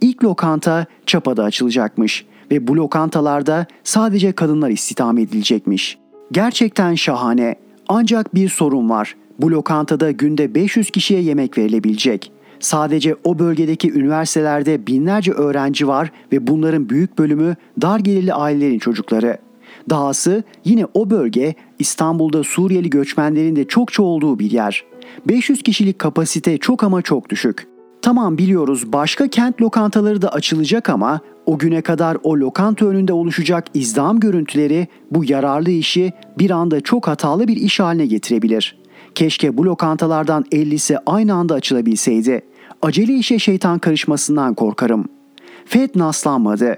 İlk 0.00 0.24
lokanta 0.24 0.86
Çapa'da 1.06 1.44
açılacakmış 1.44 2.26
ve 2.52 2.66
bu 2.68 2.76
lokantalarda 2.76 3.66
sadece 3.84 4.32
kadınlar 4.32 4.70
istihdam 4.70 5.18
edilecekmiş. 5.18 5.98
Gerçekten 6.32 6.94
şahane. 6.94 7.54
Ancak 7.88 8.34
bir 8.34 8.48
sorun 8.48 8.90
var. 8.90 9.16
Bu 9.38 9.50
lokantada 9.50 10.10
günde 10.10 10.54
500 10.54 10.90
kişiye 10.90 11.20
yemek 11.20 11.58
verilebilecek. 11.58 12.32
Sadece 12.60 13.16
o 13.24 13.38
bölgedeki 13.38 13.92
üniversitelerde 13.92 14.86
binlerce 14.86 15.32
öğrenci 15.32 15.88
var 15.88 16.12
ve 16.32 16.46
bunların 16.46 16.88
büyük 16.88 17.18
bölümü 17.18 17.56
dar 17.82 17.98
gelirli 17.98 18.34
ailelerin 18.34 18.78
çocukları. 18.78 19.38
Dahası 19.90 20.42
yine 20.64 20.86
o 20.94 21.10
bölge 21.10 21.54
İstanbul'da 21.78 22.44
Suriyeli 22.44 22.90
göçmenlerin 22.90 23.56
de 23.56 23.64
çokça 23.64 24.02
olduğu 24.02 24.38
bir 24.38 24.50
yer. 24.50 24.84
500 25.28 25.62
kişilik 25.62 25.98
kapasite 25.98 26.58
çok 26.58 26.84
ama 26.84 27.02
çok 27.02 27.30
düşük. 27.30 27.71
Tamam 28.02 28.38
biliyoruz 28.38 28.92
başka 28.92 29.28
kent 29.28 29.62
lokantaları 29.62 30.22
da 30.22 30.28
açılacak 30.28 30.88
ama 30.88 31.20
o 31.46 31.58
güne 31.58 31.82
kadar 31.82 32.16
o 32.22 32.36
lokanta 32.36 32.86
önünde 32.86 33.12
oluşacak 33.12 33.64
izdam 33.74 34.20
görüntüleri 34.20 34.86
bu 35.10 35.24
yararlı 35.24 35.70
işi 35.70 36.12
bir 36.38 36.50
anda 36.50 36.80
çok 36.80 37.08
hatalı 37.08 37.48
bir 37.48 37.56
iş 37.56 37.80
haline 37.80 38.06
getirebilir. 38.06 38.78
Keşke 39.14 39.56
bu 39.56 39.64
lokantalardan 39.64 40.44
50'si 40.52 40.98
aynı 41.06 41.34
anda 41.34 41.54
açılabilseydi. 41.54 42.42
Acele 42.82 43.14
işe 43.14 43.38
şeytan 43.38 43.78
karışmasından 43.78 44.54
korkarım. 44.54 45.04
Fed 45.64 45.90
naslanmadı. 45.94 46.76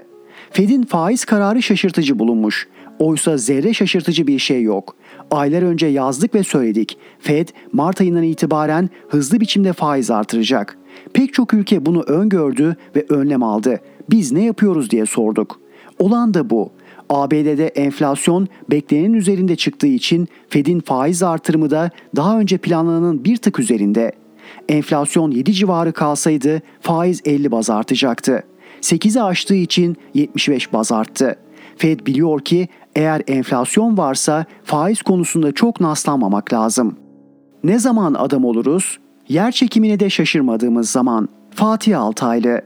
Fed'in 0.51 0.83
faiz 0.83 1.25
kararı 1.25 1.61
şaşırtıcı 1.61 2.19
bulunmuş. 2.19 2.67
Oysa 2.99 3.37
zerre 3.37 3.73
şaşırtıcı 3.73 4.27
bir 4.27 4.39
şey 4.39 4.63
yok. 4.63 4.95
Aylar 5.31 5.61
önce 5.61 5.87
yazdık 5.87 6.35
ve 6.35 6.43
söyledik. 6.43 6.97
Fed 7.19 7.47
Mart 7.73 8.01
ayından 8.01 8.23
itibaren 8.23 8.89
hızlı 9.09 9.39
biçimde 9.39 9.73
faiz 9.73 10.11
artıracak. 10.11 10.77
Pek 11.13 11.33
çok 11.33 11.53
ülke 11.53 11.85
bunu 11.85 12.01
öngördü 12.01 12.75
ve 12.95 13.05
önlem 13.09 13.43
aldı. 13.43 13.79
Biz 14.09 14.31
ne 14.31 14.43
yapıyoruz 14.43 14.89
diye 14.89 15.05
sorduk. 15.05 15.59
Olan 15.99 16.33
da 16.33 16.49
bu. 16.49 16.71
ABD'de 17.09 17.67
enflasyon 17.67 18.47
beklenenin 18.69 19.13
üzerinde 19.13 19.55
çıktığı 19.55 19.87
için 19.87 20.27
Fed'in 20.49 20.79
faiz 20.79 21.23
artırımı 21.23 21.69
da 21.69 21.89
daha 22.15 22.39
önce 22.39 22.57
planlananın 22.57 23.23
bir 23.23 23.37
tık 23.37 23.59
üzerinde. 23.59 24.11
Enflasyon 24.69 25.31
7 25.31 25.53
civarı 25.53 25.93
kalsaydı 25.93 26.61
faiz 26.81 27.21
50 27.25 27.51
baz 27.51 27.69
artacaktı. 27.69 28.43
8'i 28.81 29.21
aştığı 29.21 29.55
için 29.55 29.97
75 30.13 30.73
baz 30.73 30.91
arttı. 30.91 31.35
Fed 31.77 31.99
biliyor 32.05 32.39
ki 32.39 32.67
eğer 32.95 33.21
enflasyon 33.27 33.97
varsa 33.97 34.45
faiz 34.63 35.01
konusunda 35.01 35.51
çok 35.51 35.81
naslanmamak 35.81 36.53
lazım. 36.53 36.95
Ne 37.63 37.79
zaman 37.79 38.13
adam 38.13 38.45
oluruz? 38.45 38.99
Yer 39.27 39.51
çekimine 39.51 39.99
de 39.99 40.09
şaşırmadığımız 40.09 40.89
zaman. 40.89 41.29
Fatih 41.51 42.01
Altaylı 42.01 42.61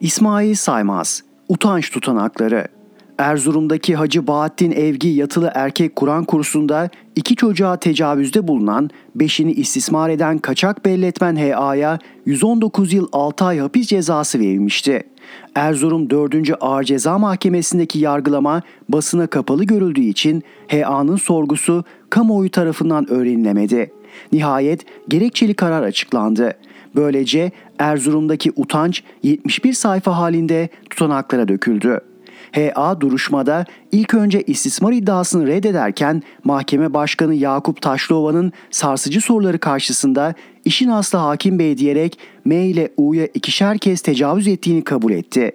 İsmail 0.00 0.54
Saymaz 0.54 1.22
Utanç 1.48 1.90
tutanakları 1.90 2.68
Erzurum'daki 3.18 3.96
Hacı 3.96 4.26
Bahattin 4.26 4.70
Evgi 4.70 5.08
yatılı 5.08 5.50
erkek 5.54 5.96
Kur'an 5.96 6.24
kursunda 6.24 6.90
iki 7.16 7.36
çocuğa 7.36 7.76
tecavüzde 7.76 8.48
bulunan, 8.48 8.90
beşini 9.14 9.52
istismar 9.52 10.10
eden 10.10 10.38
kaçak 10.38 10.84
belletmen 10.84 11.36
HA'ya 11.36 11.98
119 12.26 12.92
yıl 12.92 13.08
6 13.12 13.44
ay 13.44 13.58
hapis 13.58 13.86
cezası 13.86 14.40
verilmişti. 14.40 15.02
Erzurum 15.54 16.10
4. 16.10 16.34
Ağır 16.60 16.84
Ceza 16.84 17.18
Mahkemesi'ndeki 17.18 17.98
yargılama 17.98 18.62
basına 18.88 19.26
kapalı 19.26 19.64
görüldüğü 19.64 20.04
için 20.04 20.42
HA'nın 20.70 21.16
sorgusu 21.16 21.84
kamuoyu 22.10 22.50
tarafından 22.50 23.10
öğrenilemedi. 23.10 23.92
Nihayet 24.32 24.84
gerekçeli 25.08 25.54
karar 25.54 25.82
açıklandı. 25.82 26.52
Böylece 26.96 27.52
Erzurum'daki 27.78 28.52
utanç 28.56 29.02
71 29.22 29.72
sayfa 29.72 30.18
halinde 30.18 30.68
tutanaklara 30.90 31.48
döküldü. 31.48 32.00
HA 32.56 33.00
duruşmada 33.00 33.64
ilk 33.92 34.14
önce 34.14 34.42
istismar 34.42 34.92
iddiasını 34.92 35.46
reddederken 35.46 36.22
mahkeme 36.44 36.94
başkanı 36.94 37.34
Yakup 37.34 37.82
Taşlıova'nın 37.82 38.52
sarsıcı 38.70 39.20
soruları 39.20 39.58
karşısında 39.58 40.34
işin 40.64 40.88
aslı 40.88 41.18
hakim 41.18 41.58
bey 41.58 41.78
diyerek 41.78 42.18
M 42.44 42.66
ile 42.66 42.92
U'ya 42.96 43.26
ikişer 43.26 43.78
kez 43.78 44.00
tecavüz 44.00 44.48
ettiğini 44.48 44.84
kabul 44.84 45.12
etti. 45.12 45.52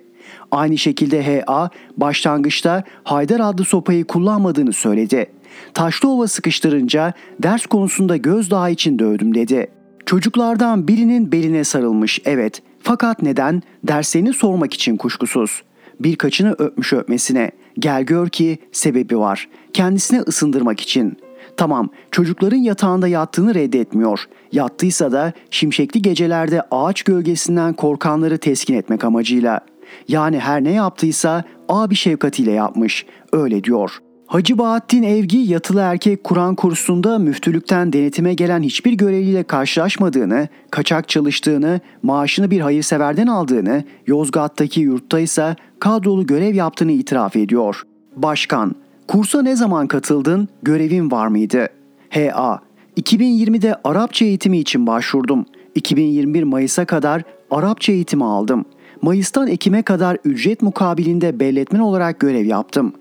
Aynı 0.52 0.78
şekilde 0.78 1.42
HA 1.46 1.70
başlangıçta 1.98 2.84
Haydar 3.04 3.40
adlı 3.40 3.66
sopayı 3.66 4.06
kullanmadığını 4.06 4.74
söyledi. 4.74 5.26
Taşlıova 5.74 6.28
sıkıştırınca 6.28 7.14
ders 7.44 7.66
konusunda 7.66 8.18
gözdağı 8.18 8.72
için 8.72 9.00
dövdüm 9.00 9.36
dedi. 9.36 9.68
Çocuklardan 10.06 10.88
birinin 10.88 11.32
beline 11.32 11.64
sarılmış 11.64 12.20
evet 12.26 12.62
fakat 12.84 13.22
neden 13.22 13.62
derslerini 13.84 14.34
sormak 14.34 14.74
için 14.74 14.98
kuşkusuz 14.98 15.62
birkaçını 16.04 16.56
öpmüş 16.60 16.94
öpmesine. 16.94 17.52
Gel 17.80 18.04
gör 18.04 18.30
ki 18.30 18.58
sebebi 18.72 19.20
var. 19.20 19.50
Kendisine 19.74 20.20
ısındırmak 20.20 20.80
için. 20.80 21.18
Tamam 21.58 21.90
çocukların 22.12 22.58
yatağında 22.58 23.08
yattığını 23.08 23.56
reddetmiyor. 23.56 24.26
Yattıysa 24.52 25.12
da 25.12 25.34
şimşekli 25.50 26.02
gecelerde 26.02 26.62
ağaç 26.72 27.04
gölgesinden 27.04 27.74
korkanları 27.74 28.38
teskin 28.38 28.74
etmek 28.74 29.04
amacıyla. 29.04 29.60
Yani 30.08 30.40
her 30.40 30.64
ne 30.64 30.72
yaptıysa 30.72 31.44
abi 31.70 31.96
şefkatiyle 31.96 32.52
yapmış. 32.52 33.06
Öyle 33.34 33.64
diyor.'' 33.64 34.11
Hacı 34.32 34.58
Bahattin 34.58 35.04
Evgi 35.04 35.38
yatılı 35.38 35.80
erkek 35.80 36.24
Kur'an 36.24 36.56
kursunda 36.56 37.20
müftülükten 37.20 37.94
denetime 37.94 38.34
gelen 38.34 38.62
hiçbir 38.64 38.94
görevliyle 38.94 39.44
karşılaşmadığını, 39.44 40.48
kaçak 40.70 41.10
çalıştığını, 41.10 41.80
maaşını 42.04 42.52
bir 42.52 42.60
hayırseverden 42.60 43.28
aldığını, 43.28 43.84
Yozgat'taki 44.08 44.82
yurtta 44.82 45.20
ise 45.20 45.56
kadrolu 45.80 46.26
görev 46.26 46.56
yaptığını 46.56 46.92
itiraf 46.92 47.36
ediyor. 47.36 47.84
Başkan, 48.16 48.76
kursa 49.08 49.42
ne 49.42 49.56
zaman 49.56 49.88
katıldın? 49.88 50.48
Görevin 50.64 51.12
var 51.12 51.28
mıydı? 51.28 51.68
HA, 52.10 52.60
2020'de 52.98 53.76
Arapça 53.84 54.26
eğitimi 54.26 54.58
için 54.58 54.88
başvurdum. 54.88 55.46
2021 55.76 56.44
Mayıs'a 56.44 56.86
kadar 56.86 57.24
Arapça 57.50 57.92
eğitimi 57.92 58.26
aldım. 58.26 58.66
Mayıs'tan 59.02 59.48
Ekim'e 59.48 59.82
kadar 59.82 60.18
ücret 60.26 60.62
mukabilinde 60.62 61.40
belletmen 61.40 61.80
olarak 61.80 62.20
görev 62.20 62.46
yaptım. 62.46 62.94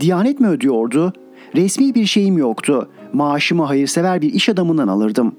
Diyanet 0.00 0.40
mi 0.40 0.48
ödüyordu? 0.48 1.12
Resmi 1.56 1.94
bir 1.94 2.06
şeyim 2.06 2.38
yoktu. 2.38 2.88
Maaşımı 3.12 3.62
hayırsever 3.62 4.22
bir 4.22 4.32
iş 4.32 4.48
adamından 4.48 4.88
alırdım. 4.88 5.34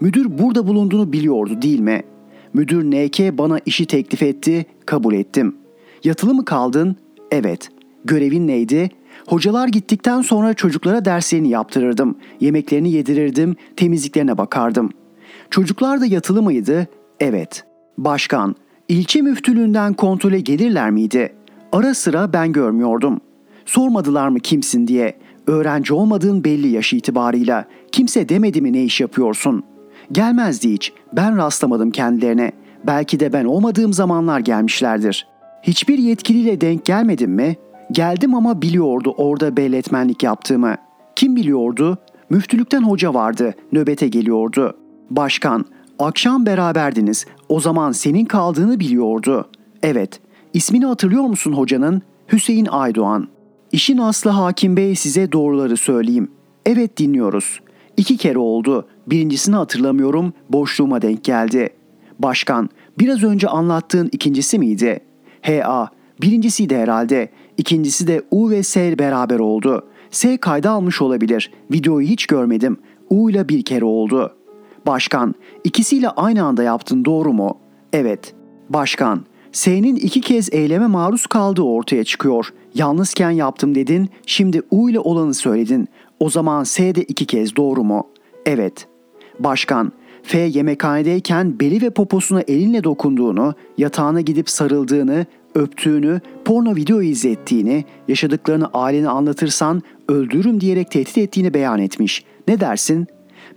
Müdür 0.00 0.38
burada 0.38 0.66
bulunduğunu 0.66 1.12
biliyordu 1.12 1.62
değil 1.62 1.80
mi? 1.80 2.02
Müdür 2.54 2.84
NK 2.84 3.38
bana 3.38 3.58
işi 3.66 3.86
teklif 3.86 4.22
etti, 4.22 4.66
kabul 4.86 5.14
ettim. 5.14 5.56
Yatılı 6.04 6.34
mı 6.34 6.44
kaldın? 6.44 6.96
Evet. 7.30 7.68
Görevin 8.04 8.46
neydi? 8.46 8.90
Hocalar 9.26 9.68
gittikten 9.68 10.22
sonra 10.22 10.54
çocuklara 10.54 11.04
derslerini 11.04 11.48
yaptırırdım. 11.48 12.18
Yemeklerini 12.40 12.90
yedirirdim, 12.90 13.56
temizliklerine 13.76 14.38
bakardım. 14.38 14.90
Çocuklar 15.50 16.00
da 16.00 16.06
yatılı 16.06 16.42
mıydı? 16.42 16.88
Evet. 17.20 17.64
Başkan, 17.98 18.56
ilçe 18.88 19.22
müftülüğünden 19.22 19.94
kontrole 19.94 20.40
gelirler 20.40 20.90
miydi? 20.90 21.32
Ara 21.72 21.94
sıra 21.94 22.32
ben 22.32 22.52
görmüyordum. 22.52 23.20
Sormadılar 23.66 24.28
mı 24.28 24.40
kimsin 24.40 24.86
diye. 24.86 25.18
Öğrenci 25.46 25.94
olmadığın 25.94 26.44
belli 26.44 26.68
yaş 26.68 26.92
itibarıyla. 26.92 27.64
Kimse 27.92 28.28
demedi 28.28 28.60
mi 28.60 28.72
ne 28.72 28.84
iş 28.84 29.00
yapıyorsun? 29.00 29.64
Gelmezdi 30.12 30.72
hiç. 30.72 30.92
Ben 31.12 31.36
rastlamadım 31.36 31.90
kendilerine. 31.90 32.52
Belki 32.86 33.20
de 33.20 33.32
ben 33.32 33.44
olmadığım 33.44 33.92
zamanlar 33.92 34.40
gelmişlerdir. 34.40 35.26
Hiçbir 35.62 35.98
yetkiliyle 35.98 36.60
denk 36.60 36.84
gelmedim 36.84 37.30
mi? 37.30 37.56
Geldim 37.92 38.34
ama 38.34 38.62
biliyordu 38.62 39.14
orada 39.16 39.56
belletmenlik 39.56 40.22
yaptığımı. 40.22 40.76
Kim 41.16 41.36
biliyordu? 41.36 41.98
Müftülükten 42.30 42.82
hoca 42.82 43.14
vardı, 43.14 43.54
nöbete 43.72 44.08
geliyordu. 44.08 44.76
Başkan, 45.10 45.64
akşam 45.98 46.46
beraberdiniz. 46.46 47.26
O 47.48 47.60
zaman 47.60 47.92
senin 47.92 48.24
kaldığını 48.24 48.80
biliyordu. 48.80 49.48
Evet, 49.82 50.20
ismini 50.54 50.86
hatırlıyor 50.86 51.22
musun 51.22 51.52
hocanın? 51.52 52.02
Hüseyin 52.32 52.66
Aydoğan. 52.66 53.28
İşin 53.74 53.98
aslı 53.98 54.30
Hakim 54.30 54.76
Bey 54.76 54.94
size 54.94 55.32
doğruları 55.32 55.76
söyleyeyim. 55.76 56.28
Evet 56.66 56.96
dinliyoruz. 56.96 57.60
İki 57.96 58.16
kere 58.16 58.38
oldu. 58.38 58.88
Birincisini 59.06 59.56
hatırlamıyorum, 59.56 60.32
boşluğuma 60.50 61.02
denk 61.02 61.24
geldi. 61.24 61.68
Başkan, 62.18 62.68
biraz 62.98 63.22
önce 63.22 63.48
anlattığın 63.48 64.08
ikincisi 64.12 64.58
miydi? 64.58 65.00
HA, 65.42 65.88
birincisiydi 66.22 66.76
herhalde. 66.76 67.28
İkincisi 67.58 68.06
de 68.06 68.22
U 68.30 68.50
ve 68.50 68.62
S 68.62 68.98
beraber 68.98 69.38
oldu. 69.38 69.86
S 70.10 70.36
kayda 70.36 70.70
almış 70.70 71.02
olabilir. 71.02 71.52
Videoyu 71.72 72.06
hiç 72.06 72.26
görmedim. 72.26 72.76
U 73.10 73.30
ile 73.30 73.48
bir 73.48 73.62
kere 73.62 73.84
oldu. 73.84 74.36
Başkan, 74.86 75.34
ikisiyle 75.64 76.08
aynı 76.08 76.44
anda 76.44 76.62
yaptın 76.62 77.04
doğru 77.04 77.32
mu? 77.32 77.58
Evet. 77.92 78.34
Başkan, 78.70 79.24
S'nin 79.54 79.96
iki 79.96 80.20
kez 80.20 80.48
eyleme 80.52 80.86
maruz 80.86 81.26
kaldığı 81.26 81.62
ortaya 81.62 82.04
çıkıyor. 82.04 82.52
Yalnızken 82.74 83.30
yaptım 83.30 83.74
dedin, 83.74 84.08
şimdi 84.26 84.62
U 84.70 84.90
ile 84.90 85.00
olanı 85.00 85.34
söyledin. 85.34 85.88
O 86.20 86.30
zaman 86.30 86.64
S 86.64 86.94
de 86.94 87.02
iki 87.02 87.26
kez 87.26 87.56
doğru 87.56 87.84
mu? 87.84 88.06
Evet. 88.46 88.86
Başkan, 89.38 89.92
F 90.22 90.38
yemekhanedeyken 90.38 91.60
beli 91.60 91.82
ve 91.82 91.90
poposuna 91.90 92.40
elinle 92.40 92.84
dokunduğunu, 92.84 93.54
yatağına 93.78 94.20
gidip 94.20 94.50
sarıldığını, 94.50 95.26
öptüğünü, 95.54 96.20
porno 96.44 96.76
video 96.76 97.02
izlettiğini, 97.02 97.84
yaşadıklarını 98.08 98.66
ailene 98.74 99.08
anlatırsan 99.08 99.82
öldürürüm 100.08 100.60
diyerek 100.60 100.90
tehdit 100.90 101.18
ettiğini 101.18 101.54
beyan 101.54 101.78
etmiş. 101.78 102.24
Ne 102.48 102.60
dersin? 102.60 103.06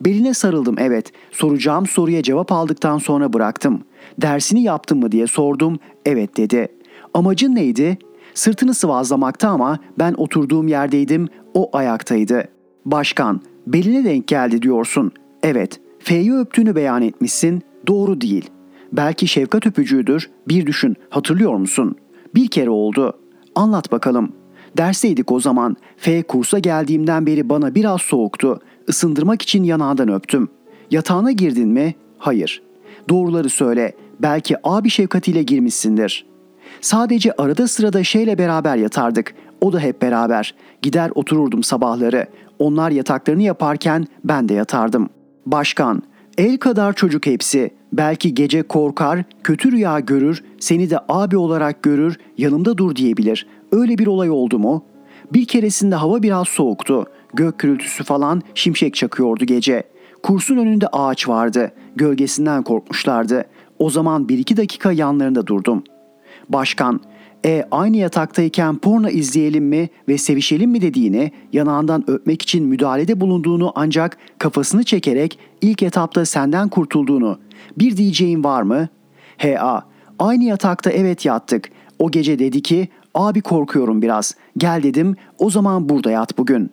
Beline 0.02 0.34
sarıldım 0.34 0.76
evet. 0.80 1.12
Soracağım 1.32 1.88
soruya 1.88 2.24
cevap 2.24 2.52
aldıktan 2.52 2.98
sonra 2.98 3.34
bıraktım. 3.34 3.84
Dersini 4.22 4.64
yaptın 4.64 4.98
mı 4.98 5.12
diye 5.12 5.28
sordum. 5.28 5.80
Evet 6.06 6.38
dedi. 6.38 6.68
Amacın 7.14 7.56
neydi? 7.56 7.98
Sırtını 8.34 8.74
sıvazlamakta 8.74 9.50
ama 9.50 9.80
ben 10.00 10.14
oturduğum 10.14 10.68
yerdeydim, 10.68 11.28
o 11.54 11.78
ayaktaydı. 11.78 12.48
Başkan, 12.86 13.42
beline 13.68 14.06
denk 14.06 14.28
geldi 14.28 14.62
diyorsun. 14.62 15.12
Evet, 15.44 15.80
F'yi 16.00 16.34
öptüğünü 16.34 16.76
beyan 16.76 17.02
etmişsin. 17.02 17.62
Doğru 17.88 18.22
değil. 18.22 18.50
Belki 18.94 19.28
şefkat 19.28 19.68
öpücüğüdür. 19.68 20.30
Bir 20.48 20.66
düşün, 20.66 20.96
hatırlıyor 21.10 21.56
musun? 21.56 21.96
Bir 22.36 22.48
kere 22.48 22.70
oldu. 22.70 23.14
Anlat 23.56 23.92
bakalım. 23.92 24.34
Dersteydik 24.78 25.32
o 25.32 25.40
zaman. 25.40 25.76
F 25.98 26.24
kursa 26.24 26.60
geldiğimden 26.60 27.26
beri 27.26 27.50
bana 27.50 27.76
biraz 27.76 28.02
soğuktu. 28.02 28.60
Isındırmak 28.88 29.42
için 29.42 29.64
yanağından 29.64 30.10
öptüm. 30.10 30.50
Yatağına 30.92 31.32
girdin 31.32 31.70
mi? 31.70 31.96
Hayır. 32.18 32.62
Doğruları 33.10 33.50
söyle. 33.50 33.94
Belki 34.20 34.56
abi 34.64 34.90
şefkatiyle 34.90 35.44
girmişsindir. 35.44 36.26
Sadece 36.82 37.32
arada 37.32 37.68
sırada 37.68 38.04
şeyle 38.04 38.38
beraber 38.38 38.78
yatardık. 38.78 39.36
O 39.62 39.74
da 39.74 39.80
hep 39.80 40.02
beraber. 40.02 40.56
Gider 40.82 41.12
otururdum 41.16 41.64
sabahları. 41.64 42.26
Onlar 42.60 42.92
yataklarını 42.92 43.44
yaparken 43.44 44.06
ben 44.24 44.50
de 44.50 44.54
yatardım. 44.54 45.10
Başkan, 45.46 46.04
el 46.38 46.58
kadar 46.58 46.94
çocuk 46.94 47.26
hepsi. 47.26 47.72
Belki 47.94 48.34
gece 48.34 48.64
korkar, 48.64 49.24
kötü 49.44 49.72
rüya 49.72 50.00
görür, 50.00 50.44
seni 50.60 50.90
de 50.90 51.00
abi 51.10 51.38
olarak 51.38 51.84
görür, 51.84 52.18
yanımda 52.38 52.78
dur 52.78 52.96
diyebilir. 52.96 53.48
Öyle 53.72 53.98
bir 53.98 54.08
olay 54.08 54.30
oldu 54.30 54.60
mu? 54.60 54.86
Bir 55.34 55.46
keresinde 55.46 55.96
hava 55.96 56.24
biraz 56.24 56.48
soğuktu. 56.48 57.06
Gök 57.34 57.60
gürültüsü 57.60 58.04
falan 58.04 58.42
şimşek 58.56 58.94
çakıyordu 58.96 59.46
gece. 59.46 59.84
Kursun 60.24 60.58
önünde 60.58 60.88
ağaç 60.88 61.30
vardı. 61.30 61.72
Gölgesinden 61.96 62.64
korkmuşlardı. 62.64 63.46
O 63.80 63.90
zaman 63.90 64.30
bir 64.30 64.38
iki 64.38 64.58
dakika 64.58 64.92
yanlarında 64.92 65.48
durdum. 65.48 65.84
Başkan, 66.50 67.02
e 67.46 67.66
aynı 67.72 67.98
yataktayken 67.98 68.78
porno 68.78 69.10
izleyelim 69.10 69.66
mi 69.66 69.90
ve 70.08 70.18
sevişelim 70.18 70.72
mi 70.72 70.82
dediğini, 70.82 71.32
yanağından 71.54 72.04
öpmek 72.08 72.42
için 72.42 72.66
müdahalede 72.66 73.22
bulunduğunu 73.22 73.72
ancak 73.76 74.18
kafasını 74.40 74.84
çekerek 74.84 75.40
ilk 75.62 75.84
etapta 75.84 76.26
senden 76.26 76.70
kurtulduğunu, 76.70 77.40
bir 77.78 77.98
diyeceğin 77.98 78.44
var 78.44 78.62
mı? 78.62 78.88
HA, 79.38 79.84
aynı 80.20 80.44
yatakta 80.44 80.92
evet 80.92 81.26
yattık. 81.26 81.70
O 82.00 82.12
gece 82.12 82.40
dedi 82.40 82.62
ki, 82.62 82.88
abi 83.14 83.42
korkuyorum 83.42 84.02
biraz. 84.02 84.36
Gel 84.58 84.84
dedim, 84.84 85.16
o 85.40 85.50
zaman 85.50 85.90
burada 85.90 86.12
yat 86.12 86.38
bugün. 86.38 86.72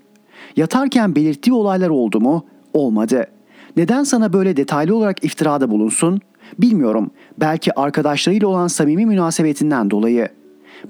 Yatarken 0.56 1.14
belirttiği 1.14 1.54
olaylar 1.54 1.88
oldu 1.88 2.20
mu? 2.20 2.44
Olmadı. 2.72 3.26
Neden 3.76 4.04
sana 4.04 4.32
böyle 4.32 4.56
detaylı 4.56 4.96
olarak 4.96 5.24
iftirada 5.24 5.70
bulunsun? 5.70 6.20
Bilmiyorum. 6.58 7.10
Belki 7.40 7.78
arkadaşlarıyla 7.80 8.48
olan 8.48 8.66
samimi 8.66 9.06
münasebetinden 9.06 9.90
dolayı. 9.90 10.28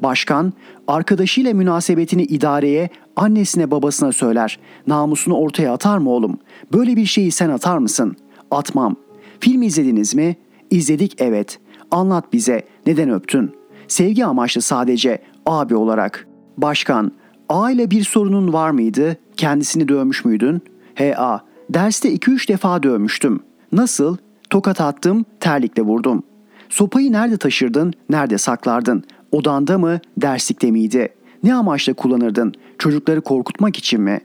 Başkan, 0.02 0.52
arkadaşıyla 0.88 1.54
münasebetini 1.54 2.22
idareye, 2.22 2.88
annesine 3.16 3.70
babasına 3.70 4.12
söyler. 4.12 4.58
Namusunu 4.86 5.34
ortaya 5.34 5.72
atar 5.72 5.98
mı 5.98 6.10
oğlum? 6.10 6.38
Böyle 6.72 6.96
bir 6.96 7.06
şeyi 7.06 7.32
sen 7.32 7.48
atar 7.48 7.78
mısın? 7.78 8.16
Atmam. 8.50 8.96
Film 9.40 9.62
izlediniz 9.62 10.14
mi? 10.14 10.36
İzledik 10.70 11.14
evet. 11.18 11.58
Anlat 11.90 12.32
bize. 12.32 12.62
Neden 12.86 13.10
öptün? 13.10 13.52
Sevgi 13.88 14.24
amaçlı 14.24 14.62
sadece 14.62 15.18
abi 15.46 15.76
olarak. 15.76 16.26
Başkan, 16.56 17.12
A 17.48 17.70
ile 17.70 17.90
bir 17.90 18.04
sorunun 18.04 18.52
var 18.52 18.70
mıydı? 18.70 19.16
Kendisini 19.36 19.88
dövmüş 19.88 20.24
müydün? 20.24 20.62
H.A. 20.94 21.40
Derste 21.70 22.14
2-3 22.14 22.48
defa 22.48 22.82
dövmüştüm. 22.82 23.40
Nasıl? 23.72 24.16
Tokat 24.50 24.80
attım, 24.80 25.24
terlikle 25.40 25.82
vurdum. 25.82 26.22
Sopayı 26.68 27.12
nerede 27.12 27.36
taşırdın, 27.36 27.92
nerede 28.10 28.38
saklardın? 28.38 29.04
Odanda 29.32 29.78
mı, 29.78 30.00
derslikte 30.16 30.70
miydi? 30.70 31.08
Ne 31.42 31.54
amaçla 31.54 31.94
kullanırdın? 31.94 32.52
Çocukları 32.78 33.20
korkutmak 33.20 33.76
için 33.76 34.00
mi? 34.00 34.20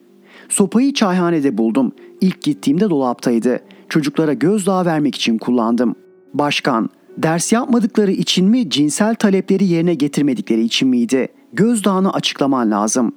Sopayı 0.50 0.94
çayhanede 0.94 1.58
buldum. 1.58 1.92
İlk 2.22 2.42
gittiğimde 2.42 2.90
dolaptaydı. 2.90 3.60
Çocuklara 3.90 4.34
gözdağı 4.34 4.86
vermek 4.86 5.16
için 5.16 5.38
kullandım. 5.38 5.96
Başkan, 6.34 6.90
ders 7.18 7.52
yapmadıkları 7.52 8.12
için 8.12 8.46
mi, 8.46 8.70
cinsel 8.70 9.16
talepleri 9.16 9.66
yerine 9.66 9.94
getirmedikleri 9.94 10.62
için 10.62 10.88
miydi? 10.88 11.28
Gözdağını 11.54 12.14
açıklaman 12.14 12.72
lazım. 12.72 13.12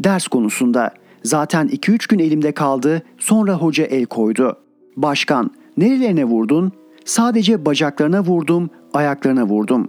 Ders 0.00 0.28
konusunda. 0.28 0.90
Zaten 1.22 1.68
2-3 1.68 2.08
gün 2.08 2.18
elimde 2.18 2.52
kaldı, 2.52 3.02
sonra 3.18 3.54
hoca 3.54 3.84
el 3.84 4.06
koydu. 4.06 4.56
Başkan, 4.96 5.50
nerelerine 5.76 6.24
vurdun? 6.24 6.72
Sadece 7.04 7.64
bacaklarına 7.64 8.20
vurdum, 8.20 8.70
ayaklarına 8.94 9.44
vurdum. 9.44 9.88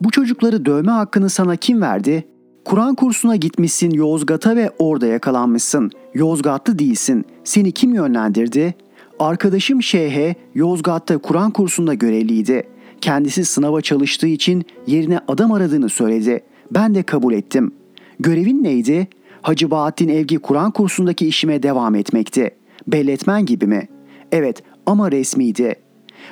Bu 0.00 0.10
çocukları 0.10 0.64
dövme 0.64 0.92
hakkını 0.92 1.30
sana 1.30 1.56
kim 1.56 1.82
verdi? 1.82 2.24
Kur'an 2.64 2.94
kursuna 2.94 3.36
gitmişsin 3.36 3.90
Yozgat'a 3.90 4.56
ve 4.56 4.70
orada 4.78 5.06
yakalanmışsın. 5.06 5.90
Yozgatlı 6.14 6.78
değilsin. 6.78 7.24
Seni 7.44 7.72
kim 7.72 7.94
yönlendirdi? 7.94 8.74
Arkadaşım 9.18 9.82
Şeyhe 9.82 10.34
Yozgat'ta 10.54 11.18
Kur'an 11.18 11.50
kursunda 11.50 11.94
görevliydi. 11.94 12.62
Kendisi 13.04 13.44
sınava 13.44 13.80
çalıştığı 13.80 14.26
için 14.26 14.64
yerine 14.86 15.20
adam 15.28 15.52
aradığını 15.52 15.88
söyledi. 15.88 16.44
Ben 16.70 16.94
de 16.94 17.02
kabul 17.02 17.34
ettim. 17.34 17.72
Görevin 18.20 18.64
neydi? 18.64 19.08
Hacı 19.42 19.70
Bahattin 19.70 20.08
Evgi 20.08 20.38
Kur'an 20.38 20.70
kursundaki 20.70 21.26
işime 21.26 21.62
devam 21.62 21.94
etmekti. 21.94 22.50
Belletmen 22.86 23.46
gibi 23.46 23.66
mi? 23.66 23.88
Evet 24.32 24.62
ama 24.86 25.12
resmiydi. 25.12 25.74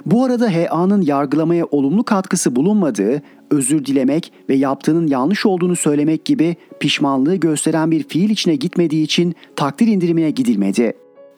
Bu 0.06 0.24
arada 0.24 0.54
HA'nın 0.54 1.02
yargılamaya 1.02 1.64
olumlu 1.64 2.04
katkısı 2.04 2.56
bulunmadığı, 2.56 3.22
özür 3.50 3.84
dilemek 3.84 4.32
ve 4.48 4.54
yaptığının 4.54 5.06
yanlış 5.06 5.46
olduğunu 5.46 5.76
söylemek 5.76 6.24
gibi 6.24 6.56
pişmanlığı 6.80 7.36
gösteren 7.36 7.90
bir 7.90 8.02
fiil 8.02 8.30
içine 8.30 8.56
gitmediği 8.56 9.04
için 9.04 9.34
takdir 9.56 9.86
indirimine 9.86 10.30
gidilmedi. 10.30 10.92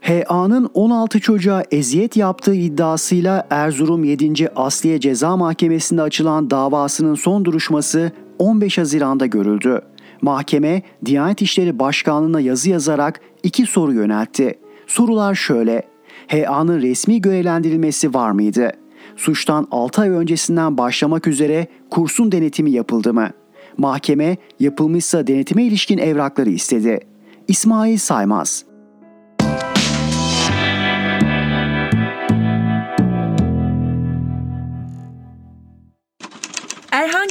HA'nın 0.05 0.71
16 0.75 1.21
çocuğa 1.21 1.63
eziyet 1.71 2.17
yaptığı 2.17 2.55
iddiasıyla 2.55 3.47
Erzurum 3.51 4.05
7. 4.05 4.49
Asliye 4.57 5.01
Ceza 5.01 5.37
Mahkemesi'nde 5.37 6.03
açılan 6.03 6.51
davasının 6.51 7.15
son 7.15 7.45
duruşması 7.45 8.13
15 8.39 8.79
Haziran'da 8.79 9.27
görüldü. 9.27 9.81
Mahkeme, 10.23 10.83
Diyanet 11.05 11.43
İşleri 11.43 11.79
Başkanlığı'na 11.79 12.41
yazı 12.41 12.71
yazarak 12.71 13.21
iki 13.43 13.67
soru 13.67 13.93
yöneltti. 13.93 14.59
Sorular 14.87 15.35
şöyle. 15.35 15.83
HA'nın 16.29 16.83
resmi 16.83 17.21
görevlendirilmesi 17.21 18.15
var 18.15 18.31
mıydı? 18.31 18.73
Suçtan 19.17 19.69
6 19.71 20.03
ay 20.03 20.11
öncesinden 20.11 20.79
başlamak 20.79 21.27
üzere 21.27 21.67
kursun 21.91 22.33
denetimi 22.33 22.71
yapıldı 22.71 23.15
mı? 23.15 23.31
Mahkeme 23.79 24.37
yapılmışsa 24.61 25.27
denetime 25.27 25.65
ilişkin 25.65 25.99
evrakları 25.99 26.51
istedi. 26.51 27.01
İsmail 27.49 27.99
Saymaz 27.99 28.65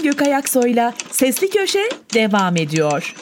Erhan 0.04 0.12
Gökayaksoy'la 0.12 0.94
Sesli 1.12 1.50
Köşe 1.50 1.90
devam 2.14 2.58
ediyor. 2.58 3.16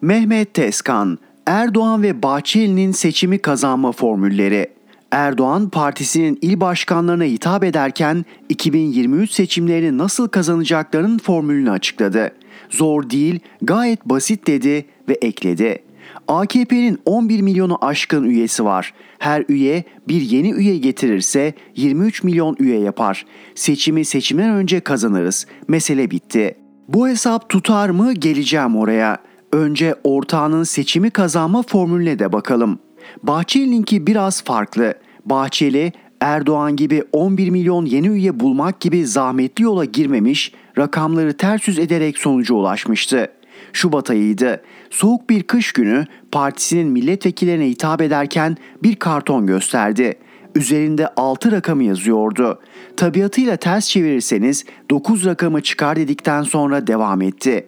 Mehmet 0.00 0.54
Tezkan, 0.54 1.18
Erdoğan 1.46 2.02
ve 2.02 2.22
Bahçeli'nin 2.22 2.92
seçimi 2.92 3.38
kazanma 3.38 3.92
formülleri. 3.92 4.66
Erdoğan 5.10 5.68
partisinin 5.68 6.38
il 6.42 6.60
başkanlarına 6.60 7.24
hitap 7.24 7.64
ederken 7.64 8.24
2023 8.48 9.30
seçimlerini 9.30 9.98
nasıl 9.98 10.28
kazanacaklarının 10.28 11.18
formülünü 11.18 11.70
açıkladı. 11.70 12.32
Zor 12.70 13.10
değil, 13.10 13.40
gayet 13.62 14.04
basit 14.04 14.46
dedi 14.46 14.86
ve 15.08 15.12
ekledi. 15.12 15.82
AKP'nin 16.28 16.98
11 17.04 17.40
milyonu 17.40 17.78
aşkın 17.80 18.24
üyesi 18.24 18.64
var. 18.64 18.94
Her 19.18 19.44
üye 19.48 19.84
bir 20.08 20.20
yeni 20.20 20.52
üye 20.52 20.78
getirirse 20.78 21.54
23 21.76 22.22
milyon 22.22 22.56
üye 22.58 22.80
yapar. 22.80 23.26
Seçimi 23.54 24.04
seçimden 24.04 24.50
önce 24.50 24.80
kazanırız. 24.80 25.46
Mesele 25.68 26.10
bitti. 26.10 26.58
Bu 26.88 27.08
hesap 27.08 27.48
tutar 27.48 27.88
mı 27.88 28.12
geleceğim 28.12 28.76
oraya. 28.76 29.18
Önce 29.52 29.94
ortağının 30.04 30.64
seçimi 30.64 31.10
kazanma 31.10 31.62
formülüne 31.62 32.18
de 32.18 32.32
bakalım. 32.32 32.78
Bahçeli'ninki 33.22 34.06
biraz 34.06 34.44
farklı. 34.44 34.94
Bahçeli 35.24 35.92
Erdoğan 36.20 36.76
gibi 36.76 37.02
11 37.12 37.50
milyon 37.50 37.84
yeni 37.84 38.08
üye 38.08 38.40
bulmak 38.40 38.80
gibi 38.80 39.06
zahmetli 39.06 39.64
yola 39.64 39.84
girmemiş, 39.84 40.52
rakamları 40.78 41.36
ters 41.36 41.68
yüz 41.68 41.78
ederek 41.78 42.18
sonuca 42.18 42.54
ulaşmıştı. 42.54 43.28
Şubat 43.74 44.10
ayıydı. 44.10 44.62
Soğuk 44.90 45.30
bir 45.30 45.42
kış 45.42 45.72
günü 45.72 46.06
partisinin 46.32 46.88
milletvekillerine 46.88 47.66
hitap 47.66 48.00
ederken 48.00 48.56
bir 48.82 48.96
karton 48.96 49.46
gösterdi. 49.46 50.14
Üzerinde 50.54 51.08
6 51.16 51.52
rakamı 51.52 51.84
yazıyordu. 51.84 52.60
Tabiatıyla 52.96 53.56
ters 53.56 53.88
çevirirseniz 53.88 54.64
9 54.90 55.24
rakamı 55.24 55.62
çıkar 55.62 55.96
dedikten 55.96 56.42
sonra 56.42 56.86
devam 56.86 57.22
etti. 57.22 57.66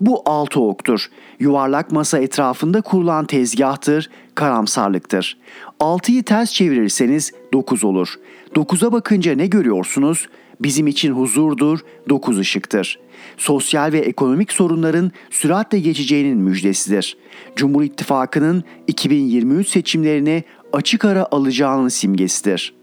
Bu 0.00 0.22
altı 0.24 0.60
oktur. 0.60 1.06
Yuvarlak 1.40 1.92
masa 1.92 2.18
etrafında 2.18 2.80
kurulan 2.80 3.24
tezgahtır, 3.26 4.10
karamsarlıktır. 4.34 5.38
6'yı 5.80 6.22
ters 6.22 6.52
çevirirseniz 6.52 7.32
9 7.52 7.84
olur. 7.84 8.14
9'a 8.54 8.92
bakınca 8.92 9.34
ne 9.34 9.46
görüyorsunuz? 9.46 10.28
Bizim 10.60 10.86
için 10.86 11.12
huzurdur, 11.12 11.78
9 12.08 12.38
ışıktır. 12.38 12.98
Sosyal 13.36 13.92
ve 13.92 13.98
ekonomik 13.98 14.52
sorunların 14.52 15.12
süratle 15.30 15.80
geçeceğinin 15.80 16.38
müjdesidir. 16.38 17.16
Cumhur 17.56 17.82
İttifakı'nın 17.82 18.64
2023 18.86 19.68
seçimlerini 19.68 20.44
açık 20.72 21.04
ara 21.04 21.26
alacağının 21.30 21.88
simgesidir. 21.88 22.74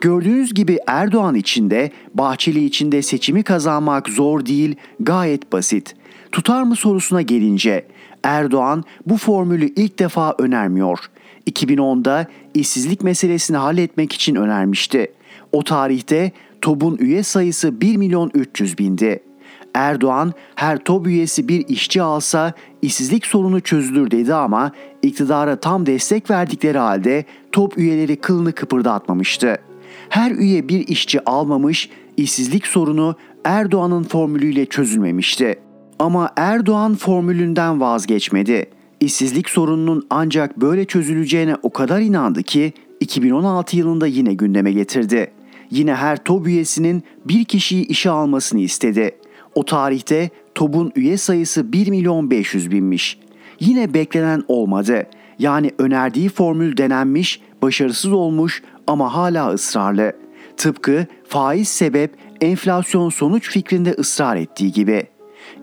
Gördüğünüz 0.00 0.54
gibi 0.54 0.78
Erdoğan 0.86 1.34
için 1.34 1.70
de 1.70 1.90
Bahçeli 2.14 2.64
için 2.64 2.92
de 2.92 3.02
seçimi 3.02 3.42
kazanmak 3.42 4.08
zor 4.08 4.46
değil, 4.46 4.74
gayet 5.00 5.52
basit. 5.52 5.94
Tutar 6.32 6.62
mı 6.62 6.76
sorusuna 6.76 7.22
gelince 7.22 7.86
Erdoğan 8.22 8.84
bu 9.06 9.16
formülü 9.16 9.72
ilk 9.76 9.98
defa 9.98 10.34
önermiyor. 10.38 10.98
2010'da 11.50 12.26
işsizlik 12.54 13.02
meselesini 13.02 13.56
halletmek 13.56 14.12
için 14.12 14.34
önermişti. 14.34 15.12
O 15.52 15.64
tarihte 15.64 16.32
TOB'un 16.60 16.96
üye 16.96 17.22
sayısı 17.22 17.80
1 17.80 17.96
milyon 17.96 18.30
300 18.34 18.78
bindi. 18.78 19.20
Erdoğan 19.74 20.32
her 20.54 20.84
TOB 20.84 21.06
üyesi 21.06 21.48
bir 21.48 21.68
işçi 21.68 22.02
alsa 22.02 22.52
işsizlik 22.82 23.26
sorunu 23.26 23.60
çözülür 23.60 24.10
dedi 24.10 24.34
ama 24.34 24.72
iktidara 25.02 25.56
tam 25.56 25.86
destek 25.86 26.30
verdikleri 26.30 26.78
halde 26.78 27.24
TOB 27.52 27.72
üyeleri 27.76 28.16
kılını 28.16 28.52
kıpırdatmamıştı. 28.52 29.58
Her 30.08 30.30
üye 30.30 30.68
bir 30.68 30.88
işçi 30.88 31.24
almamış, 31.24 31.90
işsizlik 32.16 32.66
sorunu 32.66 33.16
Erdoğan'ın 33.44 34.02
formülüyle 34.02 34.66
çözülmemişti. 34.66 35.58
Ama 35.98 36.30
Erdoğan 36.36 36.94
formülünden 36.94 37.80
vazgeçmedi. 37.80 38.66
İşsizlik 39.00 39.50
sorununun 39.50 40.06
ancak 40.10 40.60
böyle 40.60 40.84
çözüleceğine 40.84 41.56
o 41.62 41.72
kadar 41.72 42.00
inandı 42.00 42.42
ki 42.42 42.72
2016 43.00 43.76
yılında 43.76 44.06
yine 44.06 44.34
gündeme 44.34 44.72
getirdi. 44.72 45.30
Yine 45.70 45.94
her 45.94 46.24
TOB 46.24 46.46
üyesinin 46.46 47.02
bir 47.24 47.44
kişiyi 47.44 47.86
işe 47.86 48.10
almasını 48.10 48.60
istedi. 48.60 49.10
O 49.54 49.64
tarihte 49.64 50.30
TOB'un 50.54 50.92
üye 50.96 51.16
sayısı 51.16 51.72
1 51.72 51.88
milyon 51.88 52.30
500 52.30 52.70
binmiş. 52.70 53.18
Yine 53.60 53.94
beklenen 53.94 54.44
olmadı. 54.48 55.06
Yani 55.38 55.70
önerdiği 55.78 56.28
formül 56.28 56.76
denenmiş, 56.76 57.40
başarısız 57.62 58.12
olmuş 58.12 58.62
ama 58.86 59.14
hala 59.14 59.50
ısrarlı. 59.50 60.12
Tıpkı 60.56 61.06
faiz 61.28 61.68
sebep 61.68 62.14
enflasyon 62.40 63.10
sonuç 63.10 63.50
fikrinde 63.50 63.94
ısrar 63.98 64.36
ettiği 64.36 64.72
gibi. 64.72 65.06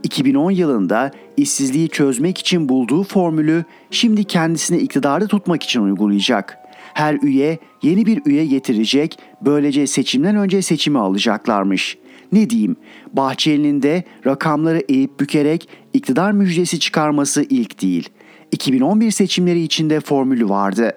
2010 0.03 0.51
yılında 0.51 1.11
işsizliği 1.37 1.89
çözmek 1.89 2.37
için 2.37 2.69
bulduğu 2.69 3.03
formülü 3.03 3.65
şimdi 3.91 4.23
kendisini 4.23 4.77
iktidarda 4.77 5.27
tutmak 5.27 5.63
için 5.63 5.81
uygulayacak. 5.81 6.57
Her 6.93 7.17
üye 7.21 7.59
yeni 7.81 8.05
bir 8.05 8.21
üye 8.25 8.45
getirecek, 8.45 9.19
böylece 9.41 9.87
seçimden 9.87 10.35
önce 10.35 10.61
seçimi 10.61 10.99
alacaklarmış. 10.99 11.97
Ne 12.31 12.49
diyeyim, 12.49 12.75
Bahçeli'nin 13.13 13.81
de 13.81 14.03
rakamları 14.25 14.83
eğip 14.89 15.19
bükerek 15.19 15.69
iktidar 15.93 16.31
müjdesi 16.31 16.79
çıkarması 16.79 17.45
ilk 17.49 17.81
değil. 17.81 18.09
2011 18.51 19.11
seçimleri 19.11 19.61
içinde 19.61 19.99
formülü 19.99 20.49
vardı. 20.49 20.91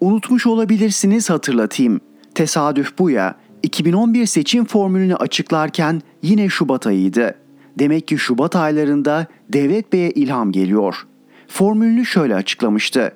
Unutmuş 0.00 0.46
olabilirsiniz 0.46 1.30
hatırlatayım. 1.30 2.00
Tesadüf 2.34 2.98
bu 2.98 3.10
ya. 3.10 3.34
2011 3.62 4.26
seçim 4.26 4.64
formülünü 4.64 5.16
açıklarken 5.16 6.02
yine 6.22 6.48
Şubat 6.48 6.86
ayıydı. 6.86 7.34
Demek 7.78 8.08
ki 8.08 8.18
Şubat 8.18 8.56
aylarında 8.56 9.26
Devlet 9.48 9.92
Bey'e 9.92 10.10
ilham 10.10 10.52
geliyor. 10.52 11.06
Formülünü 11.48 12.06
şöyle 12.06 12.34
açıklamıştı. 12.34 13.12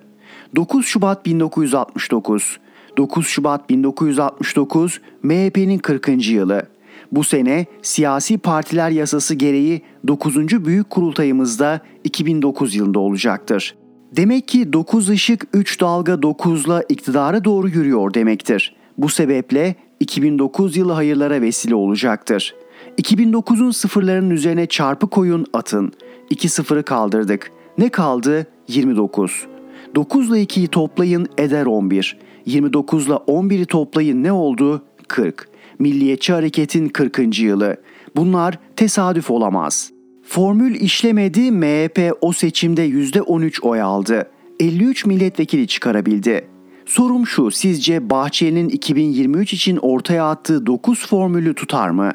9 0.56 0.86
Şubat 0.86 1.26
1969 1.26 2.58
9 2.96 3.26
Şubat 3.26 3.70
1969 3.70 5.00
MHP'nin 5.22 5.78
40. 5.78 6.28
yılı. 6.28 6.66
Bu 7.12 7.24
sene 7.24 7.66
siyasi 7.82 8.38
partiler 8.38 8.90
yasası 8.90 9.34
gereği 9.34 9.82
9. 10.08 10.64
büyük 10.64 10.90
kurultayımızda 10.90 11.80
2009 12.04 12.74
yılında 12.74 12.98
olacaktır. 12.98 13.74
Demek 14.16 14.48
ki 14.48 14.72
9 14.72 15.08
ışık 15.08 15.46
3 15.52 15.80
dalga 15.80 16.12
9'la 16.12 16.82
iktidara 16.88 17.44
doğru 17.44 17.68
yürüyor 17.68 18.14
demektir. 18.14 18.76
Bu 18.98 19.08
sebeple 19.08 19.74
2009 20.00 20.76
yılı 20.76 20.92
hayırlara 20.92 21.40
vesile 21.40 21.74
olacaktır. 21.74 22.54
2009'un 22.98 23.70
sıfırlarının 23.70 24.30
üzerine 24.30 24.66
çarpı 24.66 25.06
koyun 25.06 25.46
atın. 25.52 25.92
2 26.30 26.48
sıfırı 26.48 26.82
kaldırdık. 26.82 27.50
Ne 27.78 27.88
kaldı? 27.88 28.46
29. 28.68 29.46
9 29.94 30.28
ile 30.30 30.42
2'yi 30.42 30.68
toplayın 30.68 31.28
eder 31.38 31.66
11. 31.66 32.18
29 32.46 33.06
ile 33.06 33.12
11'i 33.12 33.66
toplayın 33.66 34.24
ne 34.24 34.32
oldu? 34.32 34.82
40. 35.08 35.48
Milliyetçi 35.78 36.32
Hareket'in 36.32 36.88
40. 36.88 37.38
yılı. 37.38 37.76
Bunlar 38.16 38.58
tesadüf 38.76 39.30
olamaz. 39.30 39.90
Formül 40.22 40.74
işlemedi 40.74 41.52
MHP 41.52 42.12
o 42.20 42.32
seçimde 42.32 42.88
%13 42.88 43.60
oy 43.62 43.80
aldı. 43.80 44.30
53 44.60 45.06
milletvekili 45.06 45.66
çıkarabildi. 45.66 46.48
Sorum 46.86 47.26
şu 47.26 47.50
sizce 47.50 48.10
Bahçeli'nin 48.10 48.68
2023 48.68 49.52
için 49.52 49.76
ortaya 49.76 50.30
attığı 50.30 50.66
9 50.66 51.06
formülü 51.06 51.54
tutar 51.54 51.90
mı? 51.90 52.12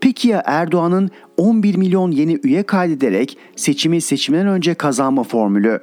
Peki 0.00 0.28
ya 0.28 0.42
Erdoğan'ın 0.46 1.10
11 1.36 1.76
milyon 1.76 2.10
yeni 2.10 2.38
üye 2.42 2.62
kaydederek 2.62 3.38
seçimi 3.56 4.00
seçimden 4.00 4.46
önce 4.46 4.74
kazanma 4.74 5.22
formülü? 5.22 5.80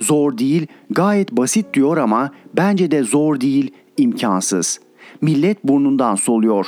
Zor 0.00 0.38
değil, 0.38 0.66
gayet 0.90 1.32
basit 1.32 1.74
diyor 1.74 1.96
ama 1.96 2.30
bence 2.56 2.90
de 2.90 3.02
zor 3.02 3.40
değil, 3.40 3.70
imkansız. 3.96 4.80
Millet 5.20 5.64
burnundan 5.64 6.14
soluyor. 6.14 6.66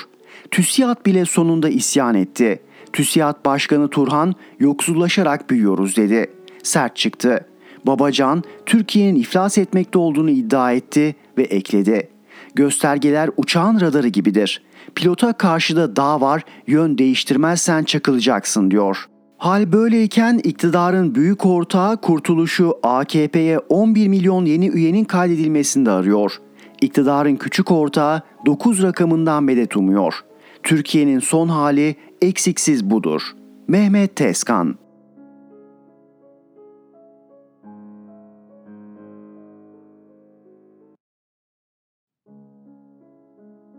TÜSİAD 0.50 1.06
bile 1.06 1.24
sonunda 1.24 1.68
isyan 1.68 2.14
etti. 2.14 2.60
TÜSİAD 2.92 3.44
Başkanı 3.44 3.88
Turhan 3.88 4.34
yoksullaşarak 4.60 5.50
büyüyoruz 5.50 5.96
dedi. 5.96 6.30
Sert 6.62 6.96
çıktı. 6.96 7.46
Babacan 7.86 8.42
Türkiye'nin 8.66 9.20
iflas 9.20 9.58
etmekte 9.58 9.98
olduğunu 9.98 10.30
iddia 10.30 10.72
etti 10.72 11.16
ve 11.38 11.42
ekledi. 11.42 12.08
Göstergeler 12.54 13.30
uçağın 13.36 13.80
radarı 13.80 14.08
gibidir. 14.08 14.62
Pilota 14.94 15.32
karşıda 15.32 15.96
dağ 15.96 16.20
var, 16.20 16.42
yön 16.66 16.98
değiştirmezsen 16.98 17.84
çakılacaksın 17.84 18.70
diyor. 18.70 19.06
Hal 19.38 19.72
böyleyken 19.72 20.40
iktidarın 20.44 21.14
büyük 21.14 21.46
ortağı 21.46 22.00
kurtuluşu 22.00 22.74
AKP'ye 22.82 23.58
11 23.58 24.08
milyon 24.08 24.44
yeni 24.44 24.68
üyenin 24.68 25.04
kaydedilmesinde 25.04 25.90
arıyor. 25.90 26.32
İktidarın 26.80 27.36
küçük 27.36 27.70
ortağı 27.70 28.22
9 28.46 28.82
rakamından 28.82 29.44
medet 29.44 29.76
umuyor. 29.76 30.24
Türkiye'nin 30.62 31.18
son 31.18 31.48
hali 31.48 31.96
eksiksiz 32.22 32.90
budur. 32.90 33.22
Mehmet 33.68 34.16
Tezkan 34.16 34.78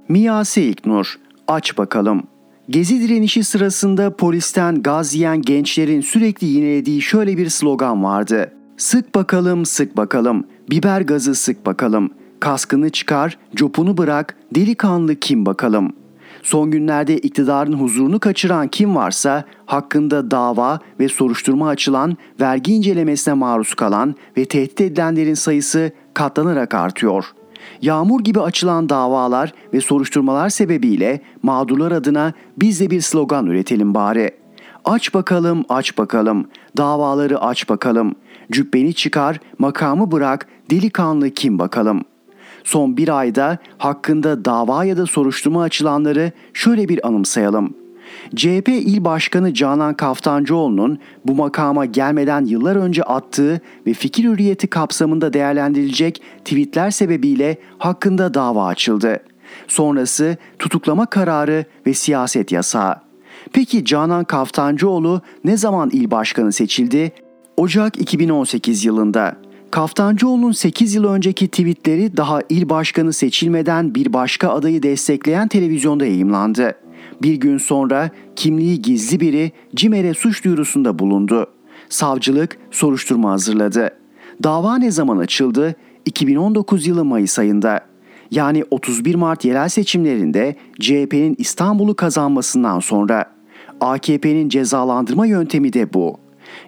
Miyase 0.10 0.62
İlknur, 0.62 1.16
aç 1.48 1.78
bakalım. 1.78 2.24
Gezi 2.70 3.02
direnişi 3.02 3.44
sırasında 3.44 4.16
polisten 4.16 4.82
gaz 4.82 5.16
yiyen 5.16 5.42
gençlerin 5.42 6.02
sürekli 6.02 6.48
yinelediği 6.48 7.02
şöyle 7.02 7.38
bir 7.38 7.50
slogan 7.50 8.04
vardı. 8.04 8.54
Sık 8.78 9.16
bakalım, 9.16 9.66
sık 9.66 9.98
bakalım, 9.98 10.48
biber 10.70 11.02
gazı 11.02 11.36
sık 11.36 11.66
bakalım, 11.66 12.12
kaskını 12.40 12.90
çıkar, 12.90 13.38
copunu 13.56 13.98
bırak, 13.98 14.38
delikanlı 14.56 15.16
kim 15.16 15.46
bakalım. 15.46 15.94
Son 16.44 16.72
günlerde 16.72 17.18
iktidarın 17.18 17.74
huzurunu 17.74 18.20
kaçıran 18.20 18.68
kim 18.68 18.96
varsa 18.96 19.44
hakkında 19.66 20.32
dava 20.32 20.80
ve 21.00 21.08
soruşturma 21.08 21.70
açılan, 21.70 22.18
vergi 22.40 22.74
incelemesine 22.74 23.34
maruz 23.34 23.74
kalan 23.74 24.16
ve 24.38 24.46
tehdit 24.46 24.82
edilenlerin 24.82 25.34
sayısı 25.34 25.92
katlanarak 26.14 26.74
artıyor.'' 26.74 27.38
Yağmur 27.82 28.22
gibi 28.22 28.42
açılan 28.42 28.90
davalar 28.90 29.54
ve 29.74 29.82
soruşturmalar 29.82 30.50
sebebiyle 30.50 31.22
mağdurlar 31.44 31.92
adına 31.92 32.34
biz 32.58 32.80
de 32.80 32.90
bir 32.90 33.02
slogan 33.02 33.46
üretelim 33.46 33.94
bari. 33.94 34.32
Aç 34.86 35.14
bakalım, 35.14 35.66
aç 35.70 35.98
bakalım, 35.98 36.48
davaları 36.78 37.42
aç 37.42 37.70
bakalım. 37.70 38.16
Cübbeni 38.52 38.94
çıkar, 38.94 39.40
makamı 39.60 40.12
bırak, 40.12 40.48
delikanlı 40.72 41.30
kim 41.30 41.60
bakalım. 41.60 42.02
Son 42.68 42.98
bir 42.98 43.20
ayda 43.20 43.58
hakkında 43.78 44.46
dava 44.46 44.86
ya 44.86 44.98
da 44.98 45.06
soruşturma 45.06 45.62
açılanları 45.62 46.32
şöyle 46.54 46.90
bir 46.90 47.08
anımsayalım.'' 47.08 47.74
CHP 48.36 48.70
İl 48.70 49.06
Başkanı 49.06 49.54
Canan 49.54 49.94
Kaftancıoğlu'nun 49.94 51.00
bu 51.26 51.36
makama 51.36 51.86
gelmeden 51.86 52.46
yıllar 52.46 52.76
önce 52.76 53.04
attığı 53.04 53.62
ve 53.86 53.94
fikir 53.94 54.24
hürriyeti 54.24 54.68
kapsamında 54.68 55.34
değerlendirilecek 55.34 56.22
tweetler 56.46 56.92
sebebiyle 56.92 57.58
hakkında 57.78 58.34
dava 58.34 58.66
açıldı. 58.66 59.20
Sonrası 59.68 60.38
tutuklama 60.60 61.06
kararı 61.06 61.66
ve 61.86 61.94
siyaset 61.94 62.52
yasağı. 62.52 62.96
Peki 63.54 63.86
Canan 63.86 64.24
Kaftancıoğlu 64.24 65.22
ne 65.44 65.58
zaman 65.58 65.90
il 65.94 66.12
başkanı 66.12 66.52
seçildi? 66.52 67.12
Ocak 67.58 68.02
2018 68.02 68.86
yılında. 68.86 69.47
Kaftancıoğlu'nun 69.72 70.52
8 70.52 70.96
yıl 70.96 71.04
önceki 71.04 71.48
tweetleri 71.48 72.18
daha 72.18 72.42
il 72.50 72.70
başkanı 72.70 73.14
seçilmeden 73.14 73.96
bir 73.96 74.14
başka 74.14 74.50
adayı 74.50 74.84
destekleyen 74.84 75.48
televizyonda 75.48 76.06
yayımlandı. 76.06 76.76
Bir 77.22 77.36
gün 77.36 77.58
sonra 77.58 78.10
kimliği 78.36 78.82
gizli 78.82 79.20
biri 79.20 79.52
CİMER'e 79.76 80.14
suç 80.14 80.46
duyurusunda 80.46 81.00
bulundu. 81.00 81.48
Savcılık 81.90 82.58
soruşturma 82.72 83.32
hazırladı. 83.32 83.90
Dava 84.44 84.78
ne 84.78 84.92
zaman 84.92 85.18
açıldı? 85.18 85.76
2019 86.06 86.88
yılı 86.88 87.06
Mayıs 87.06 87.40
ayında. 87.40 87.82
Yani 88.32 88.64
31 88.72 89.16
Mart 89.16 89.46
yerel 89.46 89.70
seçimlerinde 89.70 90.56
CHP'nin 90.80 91.36
İstanbul'u 91.38 91.96
kazanmasından 91.96 92.80
sonra 92.80 93.26
AKP'nin 93.82 94.50
cezalandırma 94.50 95.26
yöntemi 95.26 95.74
de 95.74 95.94
bu. 95.94 96.27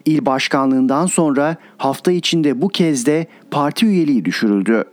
İl 0.10 0.26
başkanlığından 0.26 1.06
sonra 1.06 1.56
hafta 1.78 2.12
içinde 2.12 2.62
bu 2.62 2.68
kez 2.68 3.06
de 3.06 3.28
parti 3.52 3.86
üyeliği 3.86 4.26
düşürüldü. 4.26 4.84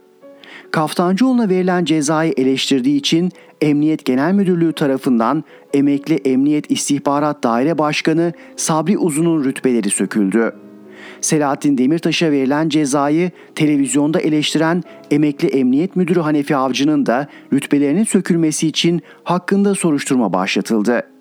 Kaftancıoğlu'na 0.70 1.48
verilen 1.48 1.84
cezayı 1.84 2.34
eleştirdiği 2.36 2.96
için 2.96 3.32
Emniyet 3.60 4.04
Genel 4.04 4.32
Müdürlüğü 4.32 4.72
tarafından 4.72 5.44
emekli 5.74 6.14
Emniyet 6.14 6.70
İstihbarat 6.70 7.42
Daire 7.42 7.78
Başkanı 7.78 8.32
Sabri 8.56 8.98
Uzun'un 8.98 9.44
rütbeleri 9.44 9.90
söküldü. 9.90 10.52
Selahattin 11.20 11.78
Demirtaş'a 11.78 12.30
verilen 12.30 12.68
cezayı 12.68 13.30
televizyonda 13.54 14.20
eleştiren 14.20 14.82
emekli 15.10 15.48
Emniyet 15.48 15.96
Müdürü 15.96 16.20
Hanefi 16.20 16.56
Avcı'nın 16.56 17.06
da 17.06 17.28
rütbelerinin 17.52 18.04
sökülmesi 18.04 18.68
için 18.68 19.02
hakkında 19.24 19.74
soruşturma 19.74 20.32
başlatıldı. 20.32 21.15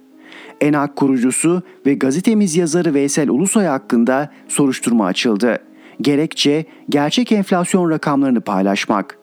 ENAK 0.61 0.95
kurucusu 0.95 1.61
ve 1.85 1.93
gazetemiz 1.93 2.55
yazarı 2.55 2.93
Veysel 2.93 3.29
Ulusoy 3.29 3.65
hakkında 3.65 4.29
soruşturma 4.47 5.05
açıldı. 5.05 5.59
Gerekçe 6.01 6.65
gerçek 6.89 7.31
enflasyon 7.31 7.89
rakamlarını 7.89 8.41
paylaşmak. 8.41 9.17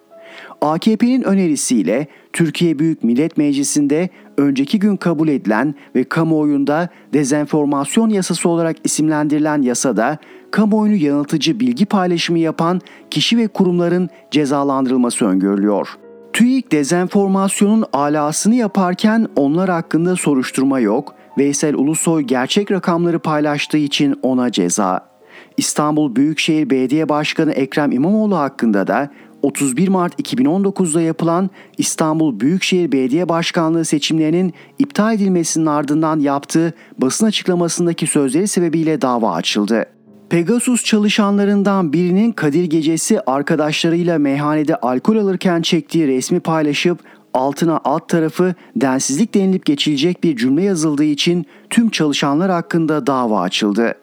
AKP'nin 0.61 1.23
önerisiyle 1.23 2.07
Türkiye 2.33 2.79
Büyük 2.79 3.05
Millet 3.05 3.37
Meclisi'nde 3.37 4.09
önceki 4.37 4.79
gün 4.79 4.97
kabul 4.97 5.29
edilen 5.29 5.75
ve 5.95 6.05
kamuoyunda 6.05 6.89
dezenformasyon 7.13 8.09
yasası 8.09 8.49
olarak 8.49 8.77
isimlendirilen 8.85 9.63
yasada 9.63 10.19
kamuoyunu 10.51 10.97
yanıltıcı 10.97 11.61
bilgi 11.61 11.87
paylaşımı 11.87 12.39
yapan 12.39 12.81
kişi 13.11 13.39
ve 13.39 13.49
kurumların 13.49 14.09
cezalandırılması 14.31 15.25
öngörülüyor. 15.25 15.89
TÜİK 16.33 16.73
dezenformasyonun 16.73 17.85
alasını 17.93 18.55
yaparken 18.55 19.27
onlar 19.37 19.71
hakkında 19.71 20.17
soruşturma 20.17 20.81
yok, 20.81 21.15
Veysel 21.39 21.75
Ulusoy 21.75 22.23
gerçek 22.23 22.71
rakamları 22.71 23.19
paylaştığı 23.19 23.79
için 23.79 24.19
ona 24.23 24.53
ceza. 24.53 25.13
İstanbul 25.57 26.17
Büyükşehir 26.17 26.71
Belediye 26.71 27.09
Başkanı 27.09 27.53
Ekrem 27.53 27.93
İmamoğlu 27.93 28.37
hakkında 28.37 28.87
da 28.87 29.11
31 29.43 29.89
Mart 29.89 30.21
2019'da 30.21 31.01
yapılan 31.01 31.51
İstanbul 31.79 32.41
Büyükşehir 32.41 32.93
Belediye 32.93 33.29
Başkanlığı 33.29 33.85
seçimlerinin 33.85 34.55
iptal 34.79 35.15
edilmesinin 35.15 35.67
ardından 35.67 36.21
yaptığı 36.21 36.75
basın 36.99 37.27
açıklamasındaki 37.27 38.07
sözleri 38.07 38.49
sebebiyle 38.49 39.01
dava 39.01 39.35
açıldı. 39.35 39.87
Pegasus 40.31 40.85
çalışanlarından 40.85 41.93
birinin 41.93 42.33
Kadir 42.33 42.65
Gecesi 42.65 43.21
arkadaşlarıyla 43.21 44.19
meyhanede 44.19 44.77
alkol 44.77 45.17
alırken 45.17 45.63
çektiği 45.63 46.09
resmi 46.09 46.41
paylaşıp 46.41 46.99
altına 47.35 47.81
alt 47.85 48.09
tarafı 48.09 48.55
densizlik 48.77 49.35
denilip 49.35 49.67
geçilecek 49.67 50.25
bir 50.25 50.37
cümle 50.37 50.63
yazıldığı 50.63 51.05
için 51.05 51.47
tüm 51.71 51.91
çalışanlar 51.91 52.51
hakkında 52.51 53.07
dava 53.07 53.41
açıldı. 53.41 53.95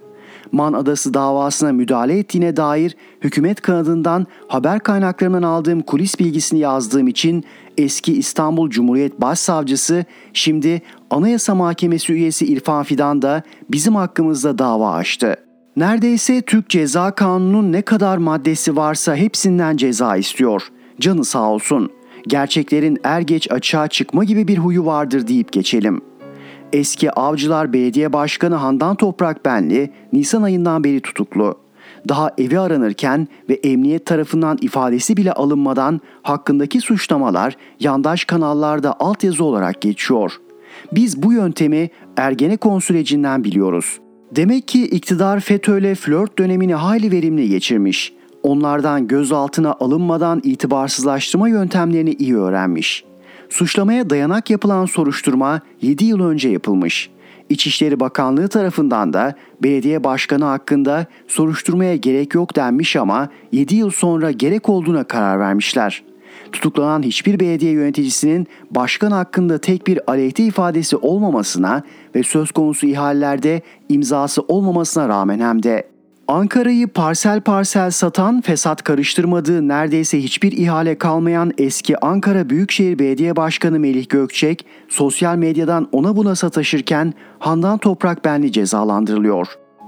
Man 0.51 0.73
Adası 0.73 1.13
davasına 1.13 1.71
müdahale 1.71 2.19
ettiğine 2.19 2.57
dair 2.57 2.95
hükümet 3.21 3.61
kanadından 3.61 4.27
haber 4.47 4.79
kaynaklarından 4.79 5.43
aldığım 5.43 5.81
kulis 5.81 6.19
bilgisini 6.19 6.59
yazdığım 6.59 7.07
için 7.07 7.43
eski 7.77 8.13
İstanbul 8.13 8.69
Cumhuriyet 8.69 9.21
Başsavcısı 9.21 10.05
şimdi 10.33 10.81
Anayasa 11.09 11.55
Mahkemesi 11.55 12.13
üyesi 12.13 12.45
İrfan 12.45 12.83
Fidan 12.83 13.21
da 13.21 13.43
bizim 13.69 13.95
hakkımızda 13.95 14.57
dava 14.57 14.91
açtı. 14.91 15.35
Neredeyse 15.75 16.41
Türk 16.41 16.69
Ceza 16.69 17.11
Kanunu'nun 17.11 17.71
ne 17.71 17.81
kadar 17.81 18.17
maddesi 18.17 18.75
varsa 18.75 19.15
hepsinden 19.15 19.77
ceza 19.77 20.17
istiyor. 20.17 20.63
Canı 20.99 21.25
sağ 21.25 21.49
olsun. 21.49 21.91
Gerçeklerin 22.27 22.97
er 23.03 23.21
geç 23.21 23.51
açığa 23.51 23.87
çıkma 23.87 24.23
gibi 24.23 24.47
bir 24.47 24.57
huyu 24.57 24.85
vardır 24.85 25.27
deyip 25.27 25.51
geçelim.'' 25.51 26.09
Eski 26.73 27.11
Avcılar 27.11 27.73
Belediye 27.73 28.13
Başkanı 28.13 28.55
Handan 28.55 28.95
Toprak 28.95 29.45
Benli 29.45 29.93
Nisan 30.13 30.41
ayından 30.43 30.83
beri 30.83 30.99
tutuklu. 31.01 31.57
Daha 32.09 32.31
evi 32.37 32.59
aranırken 32.59 33.27
ve 33.49 33.53
emniyet 33.53 34.05
tarafından 34.05 34.57
ifadesi 34.61 35.17
bile 35.17 35.33
alınmadan 35.33 36.01
hakkındaki 36.21 36.81
suçlamalar 36.81 37.57
yandaş 37.79 38.25
kanallarda 38.25 38.99
altyazı 38.99 39.43
olarak 39.43 39.81
geçiyor. 39.81 40.31
Biz 40.91 41.23
bu 41.23 41.33
yöntemi 41.33 41.89
Ergenekon 42.17 42.79
sürecinden 42.79 43.43
biliyoruz. 43.43 43.99
Demek 44.35 44.67
ki 44.67 44.83
iktidar 44.83 45.39
FETÖ'yle 45.39 45.95
flört 45.95 46.39
dönemini 46.39 46.75
hayli 46.75 47.11
verimli 47.11 47.49
geçirmiş. 47.49 48.13
Onlardan 48.43 49.07
gözaltına 49.07 49.75
alınmadan 49.79 50.41
itibarsızlaştırma 50.43 51.49
yöntemlerini 51.49 52.11
iyi 52.13 52.37
öğrenmiş. 52.37 53.03
suçlamaya 53.49 54.09
dayanak 54.09 54.49
yapılan 54.49 54.85
soruşturma 54.85 55.61
7 55.81 56.05
yıl 56.05 56.19
önce 56.19 56.49
yapılmış. 56.49 57.09
İçişleri 57.49 57.99
Bakanlığı 57.99 58.47
tarafından 58.47 59.13
da 59.13 59.35
belediye 59.63 60.03
başkanı 60.03 60.45
hakkında 60.45 61.05
soruşturmaya 61.27 61.95
gerek 61.95 62.35
yok 62.35 62.55
denmiş 62.55 62.95
ama 62.95 63.29
7 63.51 63.75
yıl 63.75 63.89
sonra 63.89 64.31
gerek 64.31 64.69
olduğuna 64.69 65.03
karar 65.03 65.39
vermişler. 65.39 66.03
Tutuklanan 66.51 67.03
hiçbir 67.03 67.39
belediye 67.39 67.71
yöneticisinin 67.71 68.47
başkan 68.71 69.11
hakkında 69.11 69.57
tek 69.57 69.87
bir 69.87 70.11
aleyhte 70.11 70.43
ifadesi 70.43 70.97
olmamasına 70.97 71.83
ve 72.15 72.23
söz 72.23 72.51
konusu 72.51 72.87
ihalelerde 72.87 73.61
imzası 73.89 74.41
olmamasına 74.41 75.09
rağmen 75.09 75.39
hem 75.39 75.63
de 75.63 75.87
Ankara'yı 76.29 76.87
parsel 76.87 77.41
parsel 77.41 77.91
satan, 77.91 78.41
fesat 78.41 78.83
karıştırmadığı 78.83 79.67
neredeyse 79.67 80.23
hiçbir 80.23 80.51
ihale 80.51 80.97
kalmayan 80.97 81.51
eski 81.57 82.05
Ankara 82.05 82.49
Büyükşehir 82.49 82.99
Belediye 82.99 83.35
Başkanı 83.35 83.79
Melih 83.79 84.09
Gökçek, 84.09 84.65
sosyal 84.89 85.35
medyadan 85.35 85.87
ona 85.91 86.15
buna 86.15 86.35
sataşırken 86.35 87.13
Handan 87.39 87.77
Toprak 87.77 88.25
Benli 88.25 88.51
cezalandırılıyor. 88.51 89.47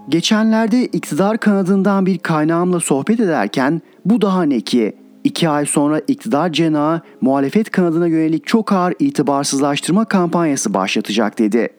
Geçenlerde 0.10 0.86
iktidar 0.86 1.38
kanadından 1.38 2.06
bir 2.06 2.18
kaynağımla 2.18 2.80
sohbet 2.80 3.20
ederken 3.20 3.82
bu 4.06 4.22
daha 4.22 4.44
ne 4.44 4.62
ki? 4.62 4.96
İki 5.24 5.50
ay 5.50 5.66
sonra 5.66 6.02
iktidar 6.08 6.52
cenahı 6.52 7.02
muhalefet 7.22 7.72
kanadına 7.72 8.08
yönelik 8.08 8.48
çok 8.48 8.72
ağır 8.72 8.94
itibarsızlaştırma 9.00 10.06
kampanyası 10.06 10.74
başlatacak 10.74 11.40
dedi. 11.40 11.70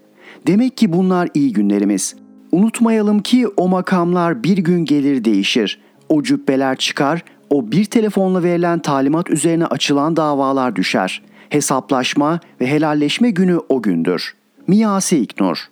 Demek 0.46 0.76
ki 0.76 0.92
bunlar 0.92 1.28
iyi 1.34 1.52
günlerimiz. 1.52 2.21
Unutmayalım 2.52 3.22
ki 3.22 3.48
o 3.56 3.68
makamlar 3.68 4.44
bir 4.44 4.58
gün 4.58 4.84
gelir 4.84 5.24
değişir. 5.24 5.80
O 6.08 6.22
cübbeler 6.22 6.76
çıkar, 6.76 7.24
o 7.50 7.72
bir 7.72 7.84
telefonla 7.84 8.42
verilen 8.42 8.78
talimat 8.78 9.30
üzerine 9.30 9.66
açılan 9.66 10.16
davalar 10.16 10.76
düşer. 10.76 11.22
Hesaplaşma 11.48 12.40
ve 12.60 12.66
helalleşme 12.66 13.30
günü 13.30 13.58
o 13.68 13.82
gündür. 13.82 14.34
Miyasi 14.66 15.18
İknur 15.18 15.68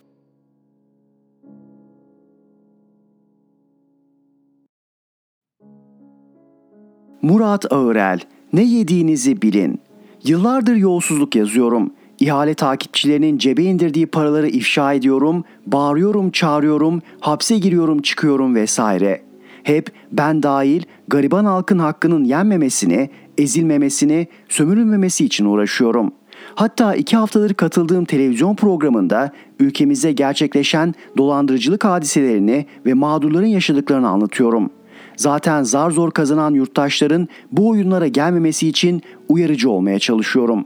Murat 7.22 7.72
Ağırel, 7.72 8.20
ne 8.52 8.62
yediğinizi 8.62 9.42
bilin. 9.42 9.80
Yıllardır 10.24 10.76
yolsuzluk 10.76 11.36
yazıyorum. 11.36 11.92
İhale 12.20 12.54
takipçilerinin 12.54 13.38
cebe 13.38 13.62
indirdiği 13.62 14.06
paraları 14.06 14.48
ifşa 14.48 14.92
ediyorum, 14.92 15.44
bağırıyorum, 15.66 16.30
çağırıyorum, 16.30 17.02
hapse 17.20 17.58
giriyorum, 17.58 18.02
çıkıyorum 18.02 18.54
vesaire. 18.54 19.22
Hep 19.62 19.92
ben 20.12 20.42
dahil 20.42 20.82
gariban 21.08 21.44
halkın 21.44 21.78
hakkının 21.78 22.24
yenmemesini, 22.24 23.10
ezilmemesini, 23.38 24.28
sömürülmemesi 24.48 25.24
için 25.24 25.44
uğraşıyorum. 25.44 26.12
Hatta 26.54 26.94
iki 26.94 27.16
haftadır 27.16 27.54
katıldığım 27.54 28.04
televizyon 28.04 28.54
programında 28.54 29.32
ülkemizde 29.60 30.12
gerçekleşen 30.12 30.94
dolandırıcılık 31.16 31.84
hadiselerini 31.84 32.66
ve 32.86 32.94
mağdurların 32.94 33.46
yaşadıklarını 33.46 34.08
anlatıyorum.'' 34.08 34.80
Zaten 35.16 35.62
zar 35.62 35.90
zor 35.90 36.10
kazanan 36.10 36.54
yurttaşların 36.54 37.28
bu 37.52 37.68
oyunlara 37.68 38.06
gelmemesi 38.06 38.68
için 38.68 39.02
uyarıcı 39.28 39.70
olmaya 39.70 39.98
çalışıyorum. 39.98 40.64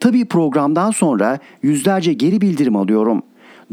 Tabii 0.00 0.24
programdan 0.24 0.90
sonra 0.90 1.38
yüzlerce 1.62 2.12
geri 2.12 2.40
bildirim 2.40 2.76
alıyorum. 2.76 3.22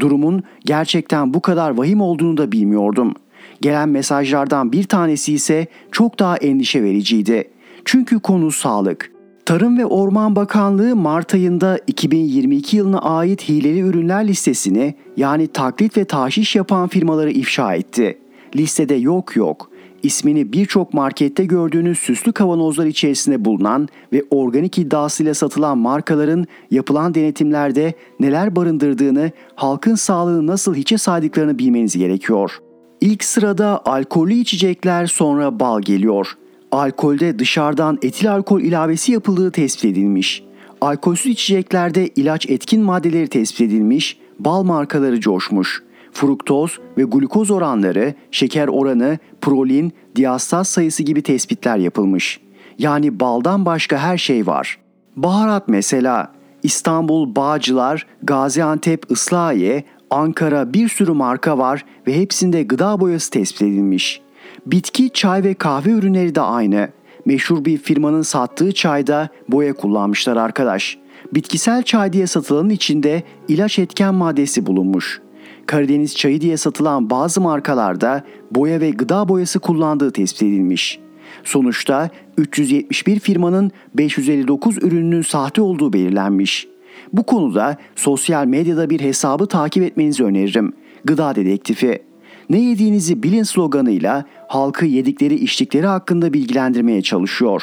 Durumun 0.00 0.42
gerçekten 0.64 1.34
bu 1.34 1.40
kadar 1.40 1.70
vahim 1.70 2.00
olduğunu 2.00 2.36
da 2.36 2.52
bilmiyordum. 2.52 3.14
Gelen 3.60 3.88
mesajlardan 3.88 4.72
bir 4.72 4.84
tanesi 4.84 5.32
ise 5.32 5.66
çok 5.92 6.18
daha 6.18 6.36
endişe 6.36 6.82
vericiydi. 6.82 7.50
Çünkü 7.84 8.20
konu 8.20 8.50
sağlık. 8.50 9.12
Tarım 9.44 9.78
ve 9.78 9.86
Orman 9.86 10.36
Bakanlığı 10.36 10.96
Mart 10.96 11.34
ayında 11.34 11.78
2022 11.86 12.76
yılına 12.76 12.98
ait 12.98 13.48
hileli 13.48 13.80
ürünler 13.80 14.28
listesini 14.28 14.94
yani 15.16 15.46
taklit 15.46 15.96
ve 15.96 16.04
taşiş 16.04 16.56
yapan 16.56 16.88
firmaları 16.88 17.30
ifşa 17.30 17.74
etti. 17.74 18.18
Listede 18.56 18.94
yok 18.94 19.36
yok 19.36 19.70
ismini 20.02 20.52
birçok 20.52 20.94
markette 20.94 21.44
gördüğünüz 21.44 21.98
süslü 21.98 22.32
kavanozlar 22.32 22.86
içerisinde 22.86 23.44
bulunan 23.44 23.88
ve 24.12 24.22
organik 24.30 24.78
iddiasıyla 24.78 25.34
satılan 25.34 25.78
markaların 25.78 26.46
yapılan 26.70 27.14
denetimlerde 27.14 27.94
neler 28.20 28.56
barındırdığını, 28.56 29.30
halkın 29.54 29.94
sağlığını 29.94 30.46
nasıl 30.46 30.74
hiçe 30.74 30.98
saydıklarını 30.98 31.58
bilmeniz 31.58 31.98
gerekiyor. 31.98 32.58
İlk 33.00 33.24
sırada 33.24 33.82
alkollü 33.84 34.34
içecekler 34.34 35.06
sonra 35.06 35.60
bal 35.60 35.80
geliyor. 35.80 36.32
Alkolde 36.72 37.38
dışarıdan 37.38 37.98
etil 38.02 38.32
alkol 38.32 38.60
ilavesi 38.60 39.12
yapıldığı 39.12 39.50
tespit 39.50 39.84
edilmiş. 39.84 40.42
Alkolsüz 40.80 41.32
içeceklerde 41.32 42.08
ilaç 42.08 42.50
etkin 42.50 42.82
maddeleri 42.82 43.28
tespit 43.28 43.60
edilmiş, 43.60 44.18
bal 44.38 44.62
markaları 44.62 45.20
coşmuş 45.20 45.82
fruktoz 46.16 46.78
ve 46.98 47.02
glukoz 47.02 47.50
oranları, 47.50 48.14
şeker 48.30 48.68
oranı, 48.68 49.18
prolin, 49.40 49.92
diastaz 50.16 50.68
sayısı 50.68 51.02
gibi 51.02 51.22
tespitler 51.22 51.76
yapılmış. 51.76 52.40
Yani 52.78 53.20
baldan 53.20 53.66
başka 53.66 53.98
her 53.98 54.18
şey 54.18 54.46
var. 54.46 54.78
Baharat 55.16 55.68
mesela 55.68 56.32
İstanbul, 56.62 57.36
Bağcılar, 57.36 58.06
Gaziantep, 58.22 59.10
Islahiye, 59.10 59.84
Ankara 60.10 60.72
bir 60.72 60.88
sürü 60.88 61.12
marka 61.12 61.58
var 61.58 61.84
ve 62.06 62.20
hepsinde 62.20 62.62
gıda 62.62 63.00
boyası 63.00 63.30
tespit 63.30 63.62
edilmiş. 63.62 64.20
Bitki, 64.66 65.10
çay 65.10 65.44
ve 65.44 65.54
kahve 65.54 65.90
ürünleri 65.90 66.34
de 66.34 66.40
aynı. 66.40 66.88
Meşhur 67.24 67.64
bir 67.64 67.78
firmanın 67.78 68.22
sattığı 68.22 68.72
çayda 68.72 69.28
boya 69.48 69.72
kullanmışlar 69.72 70.36
arkadaş. 70.36 70.98
Bitkisel 71.34 71.82
çay 71.82 72.12
diye 72.12 72.26
satılanın 72.26 72.70
içinde 72.70 73.22
ilaç 73.48 73.78
etken 73.78 74.14
maddesi 74.14 74.66
bulunmuş. 74.66 75.20
Karadeniz 75.66 76.16
çayı 76.16 76.40
diye 76.40 76.56
satılan 76.56 77.10
bazı 77.10 77.40
markalarda 77.40 78.24
boya 78.50 78.80
ve 78.80 78.90
gıda 78.90 79.28
boyası 79.28 79.58
kullandığı 79.58 80.10
tespit 80.10 80.42
edilmiş. 80.42 81.00
Sonuçta 81.44 82.10
371 82.38 83.20
firmanın 83.20 83.70
559 83.94 84.78
ürününün 84.78 85.22
sahte 85.22 85.62
olduğu 85.62 85.92
belirlenmiş. 85.92 86.68
Bu 87.12 87.22
konuda 87.22 87.76
sosyal 87.96 88.46
medyada 88.46 88.90
bir 88.90 89.00
hesabı 89.00 89.46
takip 89.46 89.82
etmenizi 89.82 90.24
öneririm. 90.24 90.72
Gıda 91.04 91.34
Dedektifi. 91.34 92.02
Ne 92.50 92.60
yediğinizi 92.60 93.22
bilin 93.22 93.42
sloganıyla 93.42 94.24
halkı 94.48 94.86
yedikleri 94.86 95.34
içtikleri 95.34 95.86
hakkında 95.86 96.32
bilgilendirmeye 96.32 97.02
çalışıyor. 97.02 97.62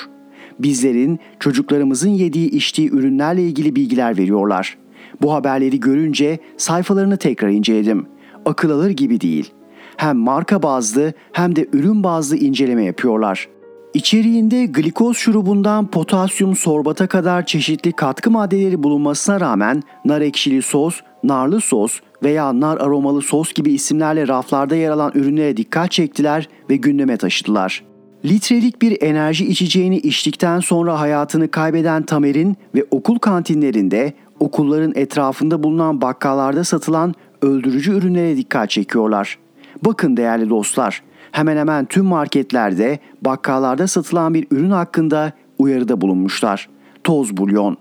Bizlerin 0.59 1.19
çocuklarımızın 1.39 2.09
yediği 2.09 2.49
içtiği 2.49 2.89
ürünlerle 2.89 3.43
ilgili 3.43 3.75
bilgiler 3.75 4.17
veriyorlar. 4.17 4.77
Bu 5.23 5.33
haberleri 5.33 5.79
görünce 5.79 6.39
sayfalarını 6.57 7.17
tekrar 7.17 7.49
inceledim. 7.49 8.05
Akıl 8.45 8.69
alır 8.69 8.89
gibi 8.89 9.21
değil. 9.21 9.53
Hem 9.97 10.17
marka 10.17 10.63
bazlı 10.63 11.13
hem 11.31 11.55
de 11.55 11.67
ürün 11.73 12.03
bazlı 12.03 12.37
inceleme 12.37 12.83
yapıyorlar. 12.83 13.47
İçeriğinde 13.93 14.65
glikoz 14.65 15.17
şurubundan 15.17 15.91
potasyum 15.91 16.55
sorbata 16.55 17.07
kadar 17.07 17.45
çeşitli 17.45 17.91
katkı 17.91 18.31
maddeleri 18.31 18.83
bulunmasına 18.83 19.39
rağmen 19.39 19.83
nar 20.05 20.21
ekşili 20.21 20.61
sos, 20.61 20.99
narlı 21.23 21.61
sos 21.61 21.99
veya 22.23 22.59
nar 22.59 22.77
aromalı 22.77 23.21
sos 23.21 23.53
gibi 23.53 23.71
isimlerle 23.71 24.27
raflarda 24.27 24.75
yer 24.75 24.89
alan 24.91 25.11
ürünlere 25.15 25.57
dikkat 25.57 25.91
çektiler 25.91 26.49
ve 26.69 26.75
gündeme 26.75 27.17
taşıdılar. 27.17 27.83
Litrelik 28.25 28.81
bir 28.81 29.01
enerji 29.01 29.45
içeceğini 29.45 29.97
içtikten 29.97 30.59
sonra 30.59 30.99
hayatını 30.99 31.51
kaybeden 31.51 32.03
Tamer'in 32.03 32.57
ve 32.75 32.85
okul 32.91 33.19
kantinlerinde 33.19 34.13
okulların 34.43 34.91
etrafında 34.95 35.63
bulunan 35.63 36.01
bakkallarda 36.01 36.63
satılan 36.63 37.13
öldürücü 37.41 37.91
ürünlere 37.91 38.37
dikkat 38.37 38.69
çekiyorlar. 38.69 39.37
Bakın 39.85 40.17
değerli 40.17 40.49
dostlar, 40.49 41.03
hemen 41.31 41.57
hemen 41.57 41.85
tüm 41.85 42.05
marketlerde, 42.05 42.99
bakkallarda 43.21 43.87
satılan 43.87 44.33
bir 44.33 44.47
ürün 44.51 44.71
hakkında 44.71 45.31
uyarıda 45.59 46.01
bulunmuşlar. 46.01 46.69
Toz 47.03 47.37
bulyon. 47.37 47.77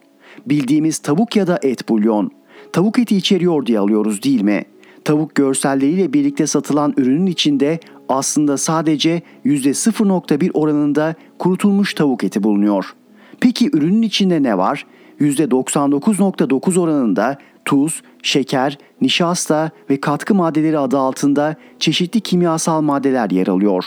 Bildiğimiz 0.47 0.99
tavuk 0.99 1.36
ya 1.36 1.47
da 1.47 1.59
et 1.62 1.89
bulyon. 1.89 2.30
Tavuk 2.72 2.99
eti 2.99 3.16
içeriyor 3.16 3.66
diye 3.66 3.78
alıyoruz 3.78 4.22
değil 4.22 4.43
mi? 4.43 4.64
Tavuk 5.05 5.34
görselleriyle 5.34 6.12
birlikte 6.12 6.47
satılan 6.47 6.95
ürünün 6.97 7.26
içinde 7.26 7.80
aslında 8.09 8.57
sadece 8.57 9.22
%0.1 9.47 10.51
oranında 10.53 11.14
kurutulmuş 11.39 11.95
tavuk 11.95 12.24
eti 12.24 12.43
bulunuyor. 12.43 12.95
Peki 13.41 13.70
ürünün 13.72 14.03
içinde 14.03 14.43
ne 14.43 14.59
var? 14.59 14.86
%99.9 15.20 16.80
oranında 16.80 17.38
tuz, 17.64 18.02
şeker, 18.22 18.78
nişasta 19.00 19.70
ve 19.90 20.00
katkı 20.00 20.34
maddeleri 20.34 20.78
adı 20.78 20.98
altında 20.98 21.56
çeşitli 21.78 22.20
kimyasal 22.20 22.80
maddeler 22.80 23.30
yer 23.30 23.46
alıyor. 23.46 23.84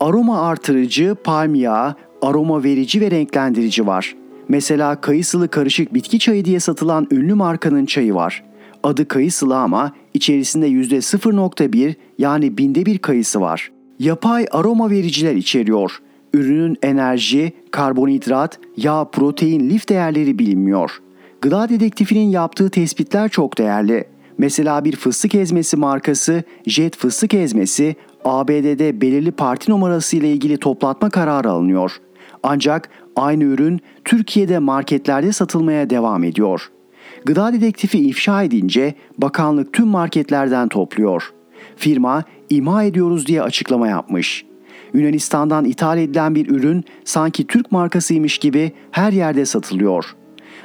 Aroma 0.00 0.40
artırıcı, 0.42 1.16
palm 1.24 1.54
yağı, 1.54 1.94
aroma 2.22 2.64
verici 2.64 3.00
ve 3.00 3.10
renklendirici 3.10 3.86
var. 3.86 4.16
Mesela 4.48 5.00
kayısılı 5.00 5.48
karışık 5.48 5.94
bitki 5.94 6.18
çayı 6.18 6.44
diye 6.44 6.60
satılan 6.60 7.06
ünlü 7.10 7.34
markanın 7.34 7.86
çayı 7.86 8.14
var. 8.14 8.44
Adı 8.82 9.08
kayısılı 9.08 9.56
ama 9.56 9.92
içerisinde 10.14 10.68
%0.1 10.68 11.94
yani 12.18 12.58
binde 12.58 12.86
bir 12.86 12.98
kayısı 12.98 13.40
var. 13.40 13.70
Yapay 13.98 14.46
aroma 14.50 14.90
vericiler 14.90 15.34
içeriyor. 15.34 16.02
Ürünün 16.32 16.76
enerji, 16.82 17.52
karbonhidrat, 17.70 18.58
yağ, 18.76 19.04
protein, 19.04 19.70
lif 19.70 19.88
değerleri 19.88 20.38
bilinmiyor. 20.38 21.02
Gıda 21.40 21.68
dedektifinin 21.68 22.28
yaptığı 22.28 22.70
tespitler 22.70 23.28
çok 23.28 23.58
değerli. 23.58 24.04
Mesela 24.38 24.84
bir 24.84 24.96
fıstık 24.96 25.34
ezmesi 25.34 25.76
markası 25.76 26.42
Jet 26.66 26.96
fıstık 26.96 27.34
ezmesi 27.34 27.96
ABD'de 28.24 29.00
belirli 29.00 29.32
parti 29.32 29.70
numarası 29.70 30.16
ile 30.16 30.32
ilgili 30.32 30.56
toplatma 30.56 31.10
kararı 31.10 31.50
alınıyor. 31.50 32.00
Ancak 32.42 32.88
aynı 33.16 33.44
ürün 33.44 33.80
Türkiye'de 34.04 34.58
marketlerde 34.58 35.32
satılmaya 35.32 35.90
devam 35.90 36.24
ediyor. 36.24 36.70
Gıda 37.24 37.52
dedektifi 37.52 37.98
ifşa 37.98 38.42
edince 38.42 38.94
bakanlık 39.18 39.72
tüm 39.72 39.86
marketlerden 39.86 40.68
topluyor. 40.68 41.32
Firma 41.76 42.24
imha 42.50 42.84
ediyoruz 42.84 43.26
diye 43.26 43.42
açıklama 43.42 43.88
yapmış. 43.88 44.44
Yunanistan'dan 44.94 45.64
ithal 45.64 45.98
edilen 45.98 46.34
bir 46.34 46.48
ürün 46.48 46.84
sanki 47.04 47.46
Türk 47.46 47.72
markasıymış 47.72 48.38
gibi 48.38 48.72
her 48.90 49.12
yerde 49.12 49.44
satılıyor.'' 49.44 50.22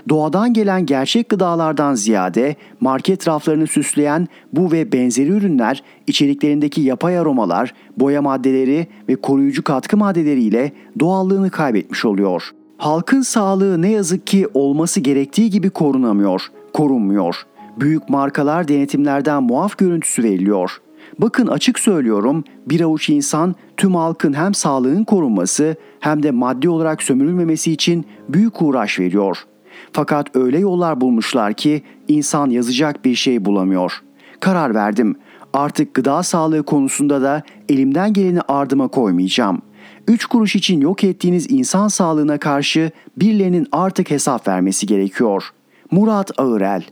doğadan 0.09 0.53
gelen 0.53 0.85
gerçek 0.85 1.29
gıdalardan 1.29 1.95
ziyade 1.95 2.55
market 2.79 3.27
raflarını 3.27 3.67
süsleyen 3.67 4.27
bu 4.53 4.71
ve 4.71 4.91
benzeri 4.91 5.29
ürünler 5.29 5.83
içeriklerindeki 6.07 6.81
yapay 6.81 7.19
aromalar, 7.19 7.73
boya 7.97 8.21
maddeleri 8.21 8.87
ve 9.09 9.15
koruyucu 9.15 9.63
katkı 9.63 9.97
maddeleriyle 9.97 10.71
doğallığını 10.99 11.49
kaybetmiş 11.49 12.05
oluyor. 12.05 12.51
Halkın 12.77 13.21
sağlığı 13.21 13.81
ne 13.81 13.91
yazık 13.91 14.27
ki 14.27 14.47
olması 14.53 14.99
gerektiği 14.99 15.49
gibi 15.49 15.69
korunamıyor, 15.69 16.41
korunmuyor. 16.73 17.35
Büyük 17.79 18.09
markalar 18.09 18.67
denetimlerden 18.67 19.43
muaf 19.43 19.77
görüntüsü 19.77 20.23
veriliyor. 20.23 20.81
Bakın 21.19 21.47
açık 21.47 21.79
söylüyorum 21.79 22.43
bir 22.65 22.81
avuç 22.81 23.09
insan 23.09 23.55
tüm 23.77 23.95
halkın 23.95 24.33
hem 24.33 24.53
sağlığın 24.53 25.03
korunması 25.03 25.75
hem 25.99 26.23
de 26.23 26.31
maddi 26.31 26.69
olarak 26.69 27.03
sömürülmemesi 27.03 27.71
için 27.71 28.05
büyük 28.29 28.61
uğraş 28.61 28.99
veriyor.'' 28.99 29.57
Fakat 29.93 30.35
öyle 30.35 30.59
yollar 30.59 31.01
bulmuşlar 31.01 31.53
ki 31.53 31.81
insan 32.07 32.49
yazacak 32.49 33.05
bir 33.05 33.15
şey 33.15 33.45
bulamıyor. 33.45 34.01
Karar 34.39 34.75
verdim. 34.75 35.15
Artık 35.53 35.93
gıda 35.93 36.23
sağlığı 36.23 36.63
konusunda 36.63 37.21
da 37.21 37.43
elimden 37.69 38.13
geleni 38.13 38.41
ardıma 38.41 38.87
koymayacağım. 38.87 39.61
Üç 40.07 40.25
kuruş 40.25 40.55
için 40.55 40.81
yok 40.81 41.03
ettiğiniz 41.03 41.51
insan 41.51 41.87
sağlığına 41.87 42.37
karşı 42.37 42.91
birilerinin 43.17 43.67
artık 43.71 44.11
hesap 44.11 44.47
vermesi 44.47 44.85
gerekiyor. 44.85 45.43
Murat 45.91 46.39
Ağırel 46.39 46.83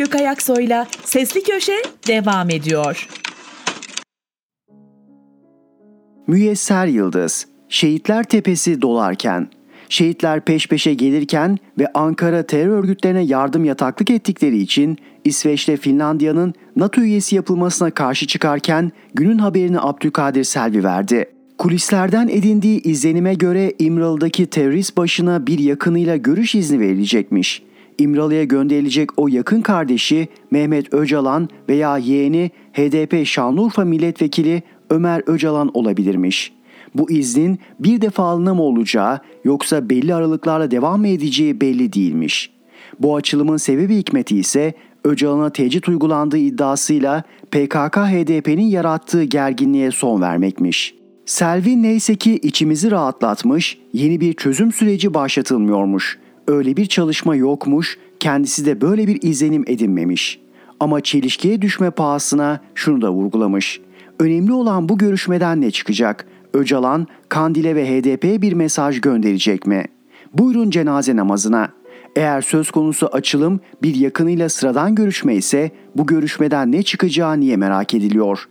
Erhan 0.00 0.10
Gökayaksoy'la 0.10 0.86
Sesli 1.04 1.42
Köşe 1.42 1.82
devam 2.08 2.50
ediyor. 2.50 3.08
Müyesser 6.26 6.86
Yıldız, 6.86 7.46
Şehitler 7.68 8.24
Tepesi 8.24 8.82
dolarken, 8.82 9.48
şehitler 9.88 10.44
peş 10.44 10.68
peşe 10.68 10.94
gelirken 10.94 11.58
ve 11.78 11.86
Ankara 11.94 12.42
terör 12.42 12.78
örgütlerine 12.78 13.22
yardım 13.22 13.64
yataklık 13.64 14.10
ettikleri 14.10 14.58
için 14.58 14.98
İsveç'te 15.24 15.76
Finlandiya'nın 15.76 16.54
NATO 16.76 17.00
üyesi 17.00 17.36
yapılmasına 17.36 17.90
karşı 17.90 18.26
çıkarken 18.26 18.92
günün 19.14 19.38
haberini 19.38 19.80
Abdülkadir 19.80 20.44
Selvi 20.44 20.84
verdi. 20.84 21.24
Kulislerden 21.58 22.28
edindiği 22.28 22.82
izlenime 22.82 23.34
göre 23.34 23.72
İmralı'daki 23.78 24.46
terörist 24.46 24.96
başına 24.96 25.46
bir 25.46 25.58
yakınıyla 25.58 26.16
görüş 26.16 26.54
izni 26.54 26.80
verilecekmiş. 26.80 27.69
İmralı'ya 28.00 28.44
gönderilecek 28.44 29.18
o 29.18 29.28
yakın 29.28 29.60
kardeşi 29.60 30.28
Mehmet 30.50 30.94
Öcalan 30.94 31.48
veya 31.68 31.98
yeğeni 31.98 32.50
HDP 32.72 33.26
Şanlıurfa 33.26 33.84
milletvekili 33.84 34.62
Ömer 34.90 35.22
Öcalan 35.26 35.70
olabilirmiş. 35.74 36.52
Bu 36.94 37.10
iznin 37.10 37.58
bir 37.80 38.00
defalığına 38.00 38.54
mı 38.54 38.62
olacağı 38.62 39.20
yoksa 39.44 39.90
belli 39.90 40.14
aralıklarla 40.14 40.70
devam 40.70 41.00
mı 41.00 41.08
edeceği 41.08 41.60
belli 41.60 41.92
değilmiş. 41.92 42.50
Bu 43.00 43.16
açılımın 43.16 43.56
sebebi 43.56 43.96
hikmeti 43.96 44.38
ise 44.38 44.74
Öcalan'a 45.04 45.50
tecrit 45.50 45.88
uygulandığı 45.88 46.38
iddiasıyla 46.38 47.22
PKK-HDP'nin 47.50 48.66
yarattığı 48.66 49.24
gerginliğe 49.24 49.90
son 49.90 50.20
vermekmiş. 50.20 50.94
Selvi 51.26 51.82
neyse 51.82 52.14
ki 52.14 52.34
içimizi 52.42 52.90
rahatlatmış, 52.90 53.78
yeni 53.92 54.20
bir 54.20 54.32
çözüm 54.32 54.72
süreci 54.72 55.14
başlatılmıyormuş. 55.14 56.18
Öyle 56.50 56.76
bir 56.76 56.86
çalışma 56.86 57.36
yokmuş, 57.36 57.98
kendisi 58.20 58.66
de 58.66 58.80
böyle 58.80 59.06
bir 59.06 59.22
izlenim 59.22 59.64
edinmemiş. 59.66 60.40
Ama 60.80 61.00
çelişkiye 61.00 61.62
düşme 61.62 61.90
pahasına 61.90 62.60
şunu 62.74 63.02
da 63.02 63.12
vurgulamış. 63.12 63.80
Önemli 64.18 64.52
olan 64.52 64.88
bu 64.88 64.98
görüşmeden 64.98 65.60
ne 65.60 65.70
çıkacak? 65.70 66.26
Öcalan, 66.54 67.06
Kandil'e 67.28 67.74
ve 67.74 67.86
HDP'ye 67.86 68.42
bir 68.42 68.52
mesaj 68.52 69.00
gönderecek 69.00 69.66
mi? 69.66 69.84
Buyurun 70.34 70.70
cenaze 70.70 71.16
namazına. 71.16 71.68
Eğer 72.16 72.40
söz 72.40 72.70
konusu 72.70 73.06
açılım 73.06 73.60
bir 73.82 73.94
yakınıyla 73.94 74.48
sıradan 74.48 74.94
görüşme 74.94 75.34
ise 75.34 75.70
bu 75.96 76.06
görüşmeden 76.06 76.72
ne 76.72 76.82
çıkacağı 76.82 77.40
niye 77.40 77.56
merak 77.56 77.94
ediliyor? 77.94 78.48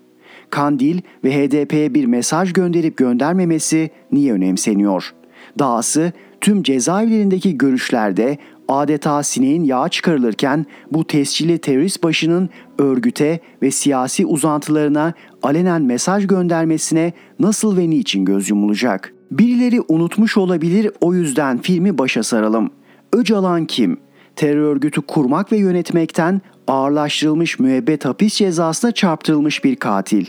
Kandil 0.49 1.01
ve 1.23 1.31
HDP'ye 1.31 1.93
bir 1.93 2.05
mesaj 2.05 2.53
gönderip 2.53 2.97
göndermemesi 2.97 3.89
niye 4.11 4.33
önemseniyor? 4.33 5.13
Dahası 5.59 6.11
tüm 6.41 6.63
cezaevlerindeki 6.63 7.57
görüşlerde 7.57 8.37
adeta 8.67 9.23
sineğin 9.23 9.63
yağı 9.63 9.89
çıkarılırken 9.89 10.65
bu 10.91 11.07
tescilli 11.07 11.57
terörist 11.57 12.03
başının 12.03 12.49
örgüte 12.79 13.39
ve 13.61 13.71
siyasi 13.71 14.25
uzantılarına 14.25 15.13
alenen 15.43 15.81
mesaj 15.81 16.27
göndermesine 16.27 17.13
nasıl 17.39 17.77
ve 17.77 17.89
niçin 17.89 18.25
göz 18.25 18.49
yumulacak? 18.49 19.13
Birileri 19.31 19.81
unutmuş 19.87 20.37
olabilir 20.37 20.91
o 21.01 21.13
yüzden 21.13 21.57
filmi 21.57 21.97
başa 21.97 22.23
saralım. 22.23 22.71
Öcalan 23.13 23.65
kim? 23.65 23.99
Terör 24.35 24.61
örgütü 24.61 25.01
kurmak 25.01 25.51
ve 25.51 25.57
yönetmekten 25.57 26.41
ağırlaştırılmış 26.67 27.59
müebbet 27.59 28.05
hapis 28.05 28.35
cezasına 28.35 28.91
çarptırılmış 28.91 29.63
bir 29.63 29.75
katil. 29.75 30.25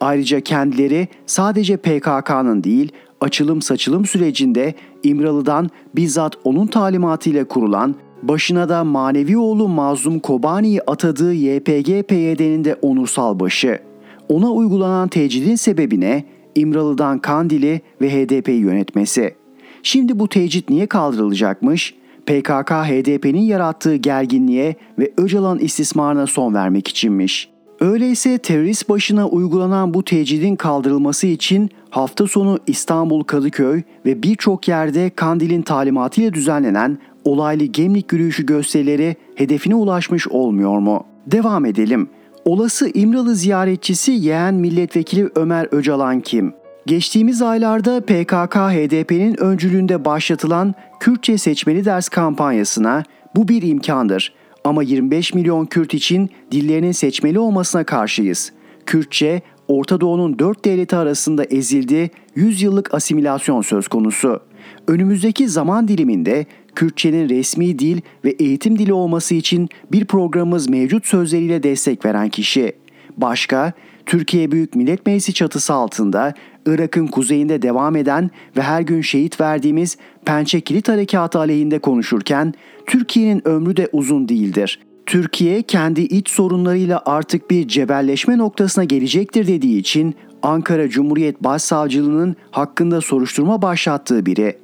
Ayrıca 0.00 0.40
kendileri 0.40 1.08
sadece 1.26 1.76
PKK'nın 1.76 2.64
değil 2.64 2.92
açılım 3.22 3.62
saçılım 3.62 4.06
sürecinde 4.06 4.74
İmralı'dan 5.02 5.70
bizzat 5.96 6.36
onun 6.44 6.66
talimatıyla 6.66 7.44
kurulan, 7.44 7.94
başına 8.22 8.68
da 8.68 8.84
manevi 8.84 9.38
oğlu 9.38 9.68
Mazlum 9.68 10.18
Kobani'yi 10.18 10.82
atadığı 10.82 11.34
YPG-PYD'nin 11.34 12.64
de 12.64 12.74
onursal 12.82 13.40
başı. 13.40 13.78
Ona 14.28 14.50
uygulanan 14.50 15.08
tecridin 15.08 15.54
sebebine 15.54 16.24
İmralı'dan 16.54 17.18
Kandil'i 17.18 17.80
ve 18.00 18.10
HDP'yi 18.10 18.60
yönetmesi. 18.60 19.34
Şimdi 19.82 20.18
bu 20.18 20.28
tecrit 20.28 20.70
niye 20.70 20.86
kaldırılacakmış? 20.86 21.94
PKK 22.26 22.70
HDP'nin 22.70 23.40
yarattığı 23.40 23.96
gerginliğe 23.96 24.76
ve 24.98 25.12
Öcalan 25.16 25.58
istismarına 25.58 26.26
son 26.26 26.54
vermek 26.54 26.88
içinmiş. 26.88 27.51
Öyleyse 27.82 28.38
terörist 28.38 28.88
başına 28.88 29.28
uygulanan 29.28 29.94
bu 29.94 30.04
tecridin 30.04 30.56
kaldırılması 30.56 31.26
için 31.26 31.70
hafta 31.90 32.26
sonu 32.26 32.58
İstanbul 32.66 33.24
Kadıköy 33.24 33.82
ve 34.06 34.22
birçok 34.22 34.68
yerde 34.68 35.10
Kandil'in 35.10 35.62
talimatıyla 35.62 36.32
düzenlenen 36.32 36.98
olaylı 37.24 37.64
gemlik 37.64 38.12
yürüyüşü 38.12 38.46
gösterileri 38.46 39.16
hedefine 39.34 39.74
ulaşmış 39.74 40.28
olmuyor 40.28 40.78
mu? 40.78 41.04
Devam 41.26 41.64
edelim. 41.64 42.08
Olası 42.44 42.90
İmralı 42.94 43.34
ziyaretçisi 43.34 44.12
yeğen 44.12 44.54
milletvekili 44.54 45.28
Ömer 45.34 45.68
Öcalan 45.70 46.20
kim? 46.20 46.52
Geçtiğimiz 46.86 47.42
aylarda 47.42 47.98
PKK-HDP'nin 47.98 49.40
öncülüğünde 49.40 50.04
başlatılan 50.04 50.74
Kürtçe 51.00 51.38
seçmeli 51.38 51.84
ders 51.84 52.08
kampanyasına 52.08 53.02
bu 53.36 53.48
bir 53.48 53.62
imkandır 53.62 54.41
ama 54.64 54.82
25 54.82 55.34
milyon 55.34 55.66
Kürt 55.66 55.94
için 55.94 56.30
dillerinin 56.52 56.92
seçmeli 56.92 57.38
olmasına 57.38 57.84
karşıyız. 57.84 58.52
Kürtçe, 58.86 59.42
Orta 59.68 60.00
Doğu'nun 60.00 60.38
dört 60.38 60.64
devleti 60.64 60.96
arasında 60.96 61.44
ezildi, 61.44 62.10
100 62.34 62.62
yıllık 62.62 62.94
asimilasyon 62.94 63.62
söz 63.62 63.88
konusu. 63.88 64.40
Önümüzdeki 64.88 65.48
zaman 65.48 65.88
diliminde 65.88 66.46
Kürtçenin 66.74 67.28
resmi 67.28 67.78
dil 67.78 68.00
ve 68.24 68.30
eğitim 68.30 68.78
dili 68.78 68.92
olması 68.92 69.34
için 69.34 69.68
bir 69.92 70.04
programımız 70.04 70.68
mevcut 70.68 71.06
sözleriyle 71.06 71.62
destek 71.62 72.04
veren 72.04 72.28
kişi. 72.28 72.72
Başka, 73.16 73.72
Türkiye 74.06 74.52
Büyük 74.52 74.74
Millet 74.74 75.06
Meclisi 75.06 75.34
çatısı 75.34 75.74
altında 75.74 76.34
Irak'ın 76.66 77.06
kuzeyinde 77.06 77.62
devam 77.62 77.96
eden 77.96 78.30
ve 78.56 78.62
her 78.62 78.80
gün 78.80 79.00
şehit 79.00 79.40
verdiğimiz 79.40 79.96
Pençe 80.24 80.60
Kilit 80.60 80.88
Harekatı 80.88 81.38
aleyhinde 81.38 81.78
konuşurken 81.78 82.54
Türkiye'nin 82.86 83.48
ömrü 83.48 83.76
de 83.76 83.88
uzun 83.92 84.28
değildir. 84.28 84.78
Türkiye 85.06 85.62
kendi 85.62 86.00
iç 86.00 86.30
sorunlarıyla 86.30 87.02
artık 87.06 87.50
bir 87.50 87.68
cebelleşme 87.68 88.38
noktasına 88.38 88.84
gelecektir 88.84 89.46
dediği 89.46 89.78
için 89.78 90.14
Ankara 90.42 90.88
Cumhuriyet 90.88 91.44
Başsavcılığının 91.44 92.36
hakkında 92.50 93.00
soruşturma 93.00 93.62
başlattığı 93.62 94.26
biri. 94.26 94.58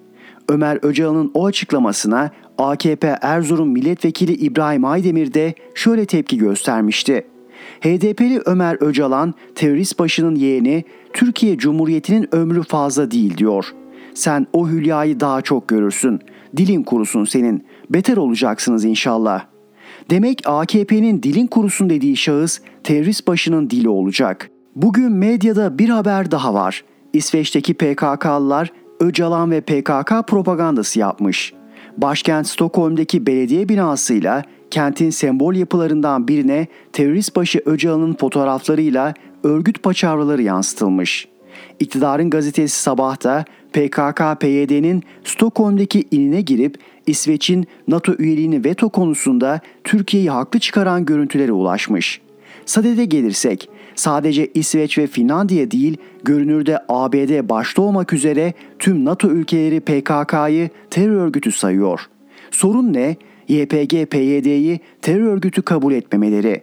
Ömer 0.48 0.78
Öcalan'ın 0.82 1.30
o 1.34 1.46
açıklamasına 1.46 2.30
AKP 2.58 3.18
Erzurum 3.22 3.68
Milletvekili 3.68 4.32
İbrahim 4.32 4.84
Aydemir 4.84 5.34
de 5.34 5.54
şöyle 5.74 6.06
tepki 6.06 6.38
göstermişti. 6.38 7.26
HDP'li 7.80 8.42
Ömer 8.46 8.76
Öcalan, 8.80 9.34
terörist 9.54 9.98
başının 9.98 10.34
yeğeni, 10.34 10.84
Türkiye 11.12 11.58
Cumhuriyeti'nin 11.58 12.34
ömrü 12.34 12.62
fazla 12.62 13.10
değil 13.10 13.36
diyor. 13.36 13.64
Sen 14.14 14.46
o 14.52 14.68
hülyayı 14.68 15.20
daha 15.20 15.42
çok 15.42 15.68
görürsün. 15.68 16.20
Dilin 16.58 16.82
kurusun 16.82 17.24
senin. 17.24 17.66
Beter 17.90 18.16
olacaksınız 18.16 18.84
inşallah. 18.84 19.44
Demek 20.10 20.42
AKP'nin 20.46 21.22
dilin 21.22 21.46
kurusun 21.46 21.90
dediği 21.90 22.16
şahıs 22.16 22.60
terörist 22.84 23.28
başının 23.28 23.70
dili 23.70 23.88
olacak. 23.88 24.50
Bugün 24.76 25.12
medyada 25.12 25.78
bir 25.78 25.88
haber 25.88 26.30
daha 26.30 26.54
var. 26.54 26.84
İsveç'teki 27.12 27.74
PKK'lılar 27.74 28.72
Öcalan 29.00 29.50
ve 29.50 29.60
PKK 29.60 30.12
propagandası 30.26 30.98
yapmış. 30.98 31.52
Başkent 31.96 32.46
Stockholm'daki 32.46 33.26
belediye 33.26 33.68
binasıyla 33.68 34.42
kentin 34.70 35.10
sembol 35.10 35.54
yapılarından 35.54 36.28
birine 36.28 36.66
terörist 36.92 37.36
başı 37.36 37.62
Öcalan'ın 37.66 38.14
fotoğraflarıyla 38.14 39.14
örgüt 39.42 39.82
paçavraları 39.82 40.42
yansıtılmış. 40.42 41.28
İktidarın 41.80 42.30
gazetesi 42.30 42.82
Sabah'ta 42.82 43.44
PKK-PYD'nin 43.72 45.02
Stockholm'daki 45.24 46.04
inine 46.10 46.40
girip 46.40 46.78
İsveç'in 47.06 47.66
NATO 47.88 48.14
üyeliğini 48.18 48.64
veto 48.64 48.88
konusunda 48.88 49.60
Türkiye'yi 49.84 50.30
haklı 50.30 50.58
çıkaran 50.58 51.04
görüntülere 51.04 51.52
ulaşmış. 51.52 52.20
Sadede 52.66 53.04
gelirsek, 53.04 53.68
sadece 53.94 54.46
İsveç 54.46 54.98
ve 54.98 55.06
Finlandiya 55.06 55.70
değil, 55.70 55.96
görünürde 56.24 56.78
ABD 56.88 57.48
başta 57.48 57.82
olmak 57.82 58.12
üzere 58.12 58.52
tüm 58.78 59.04
NATO 59.04 59.28
ülkeleri 59.28 59.80
PKK'yı 59.80 60.70
terör 60.90 61.16
örgütü 61.16 61.52
sayıyor. 61.52 62.00
Sorun 62.50 62.92
ne? 62.92 63.16
YPG-PYD'yi 63.48 64.80
terör 65.02 65.26
örgütü 65.26 65.62
kabul 65.62 65.92
etmemeleri. 65.92 66.62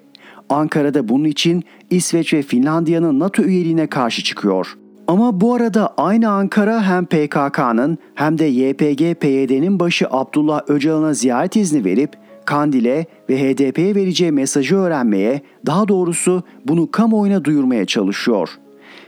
Ankara'da 0.50 1.10
bunun 1.10 1.26
için 1.26 1.64
İsveç 1.90 2.34
ve 2.34 2.42
Finlandiya'nın 2.42 3.20
NATO 3.20 3.44
üyeliğine 3.44 3.88
karşı 3.88 4.24
çıkıyor. 4.24 4.78
Ama 5.08 5.42
bu 5.42 5.54
arada 5.54 5.94
aynı 5.98 6.30
Ankara 6.30 6.84
hem 6.84 7.06
PKK'nın 7.06 7.98
hem 8.16 8.38
de 8.38 8.50
YPG-PYD'nin 8.50 9.80
başı 9.80 10.08
Abdullah 10.12 10.62
Öcalan'a 10.68 11.14
ziyaret 11.14 11.56
izni 11.56 11.86
verip 11.86 12.14
Kandil'e 12.46 13.06
ve 13.30 13.38
HDP'ye 13.38 13.96
vereceği 13.96 14.32
mesajı 14.32 14.76
öğrenmeye, 14.76 15.42
daha 15.66 15.88
doğrusu 15.88 16.44
bunu 16.66 16.92
kamuoyuna 16.92 17.46
duyurmaya 17.46 17.86
çalışıyor. 17.86 18.50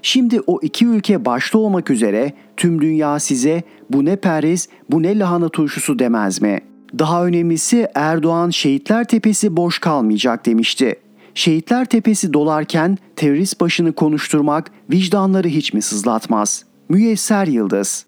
Şimdi 0.01 0.41
o 0.47 0.59
iki 0.61 0.85
ülke 0.85 1.25
başta 1.25 1.57
olmak 1.57 1.89
üzere 1.89 2.33
tüm 2.57 2.81
dünya 2.81 3.19
size 3.19 3.63
bu 3.89 4.05
ne 4.05 4.15
periz, 4.15 4.69
bu 4.91 5.03
ne 5.03 5.19
lahana 5.19 5.49
turşusu 5.49 5.99
demez 5.99 6.41
mi? 6.41 6.59
Daha 6.99 7.25
önemlisi 7.25 7.87
Erdoğan 7.95 8.49
Şehitler 8.49 9.03
Tepesi 9.03 9.57
boş 9.57 9.79
kalmayacak 9.79 10.45
demişti. 10.45 10.95
Şehitler 11.37 11.85
Tepesi 11.85 12.33
dolarken 12.33 12.97
terörist 13.15 13.61
başını 13.61 13.93
konuşturmak 13.93 14.71
vicdanları 14.91 15.47
hiç 15.47 15.73
mi 15.73 15.81
sızlatmaz? 15.81 16.65
Müyesser 16.89 17.47
Yıldız 17.47 18.05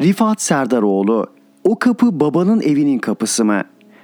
Rifat 0.00 0.42
Serdaroğlu 0.42 1.26
O 1.64 1.78
kapı 1.78 2.20
babanın 2.20 2.60
evinin 2.60 2.98
kapısı 2.98 3.44
mı? 3.44 3.62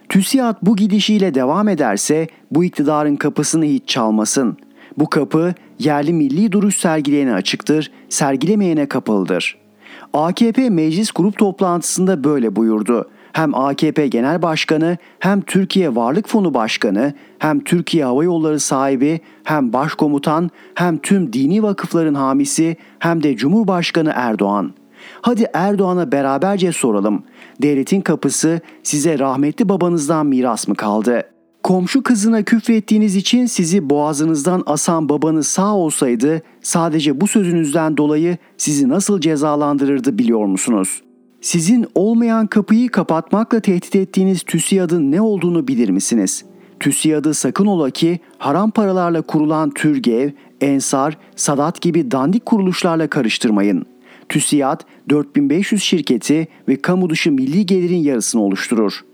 TÜSİAD 0.08 0.56
bu 0.62 0.76
gidişiyle 0.76 1.34
devam 1.34 1.68
ederse 1.68 2.26
bu 2.50 2.64
iktidarın 2.64 3.16
kapısını 3.16 3.64
hiç 3.64 3.88
çalmasın. 3.88 4.56
Bu 4.98 5.10
kapı 5.10 5.54
yerli 5.78 6.12
milli 6.12 6.52
duruş 6.52 6.76
sergileyene 6.76 7.34
açıktır, 7.34 7.92
sergilemeyene 8.08 8.86
kapalıdır.'' 8.86 9.65
AKP 10.12 10.70
meclis 10.70 11.10
grup 11.10 11.38
toplantısında 11.38 12.24
böyle 12.24 12.56
buyurdu. 12.56 13.10
Hem 13.32 13.54
AKP 13.54 14.06
Genel 14.06 14.42
Başkanı, 14.42 14.96
hem 15.18 15.40
Türkiye 15.40 15.96
Varlık 15.96 16.28
Fonu 16.28 16.54
Başkanı, 16.54 17.14
hem 17.38 17.60
Türkiye 17.60 18.04
Hava 18.04 18.24
Yolları 18.24 18.60
sahibi, 18.60 19.20
hem 19.44 19.72
başkomutan, 19.72 20.50
hem 20.74 20.98
tüm 20.98 21.32
dini 21.32 21.62
vakıfların 21.62 22.14
hamisi, 22.14 22.76
hem 22.98 23.22
de 23.22 23.36
Cumhurbaşkanı 23.36 24.12
Erdoğan. 24.14 24.72
Hadi 25.20 25.46
Erdoğan'a 25.52 26.12
beraberce 26.12 26.72
soralım. 26.72 27.22
Devletin 27.62 28.00
kapısı 28.00 28.60
size 28.82 29.18
rahmetli 29.18 29.68
babanızdan 29.68 30.26
miras 30.26 30.68
mı 30.68 30.74
kaldı? 30.74 31.35
Komşu 31.66 32.02
kızına 32.02 32.42
küfrettiğiniz 32.42 33.16
için 33.16 33.46
sizi 33.46 33.90
boğazınızdan 33.90 34.62
asan 34.66 35.08
babanız 35.08 35.46
sağ 35.46 35.76
olsaydı 35.76 36.42
sadece 36.60 37.20
bu 37.20 37.26
sözünüzden 37.26 37.96
dolayı 37.96 38.36
sizi 38.56 38.88
nasıl 38.88 39.20
cezalandırırdı 39.20 40.18
biliyor 40.18 40.46
musunuz? 40.46 41.02
Sizin 41.40 41.86
olmayan 41.94 42.46
kapıyı 42.46 42.88
kapatmakla 42.88 43.60
tehdit 43.60 43.96
ettiğiniz 43.96 44.42
TÜSİAD'ın 44.42 45.12
ne 45.12 45.20
olduğunu 45.20 45.68
bilir 45.68 45.88
misiniz? 45.88 46.44
TÜSİAD'ı 46.80 47.34
sakın 47.34 47.66
ola 47.66 47.90
ki 47.90 48.20
haram 48.38 48.70
paralarla 48.70 49.22
kurulan 49.22 49.70
TÜRGEV, 49.70 50.30
Ensar, 50.60 51.18
Sadat 51.36 51.80
gibi 51.80 52.10
dandik 52.10 52.46
kuruluşlarla 52.46 53.08
karıştırmayın. 53.08 53.86
TÜSİAD 54.28 54.80
4500 55.10 55.82
şirketi 55.82 56.48
ve 56.68 56.76
kamu 56.76 57.10
dışı 57.10 57.32
milli 57.32 57.66
gelirin 57.66 58.02
yarısını 58.02 58.42
oluşturur 58.42 59.04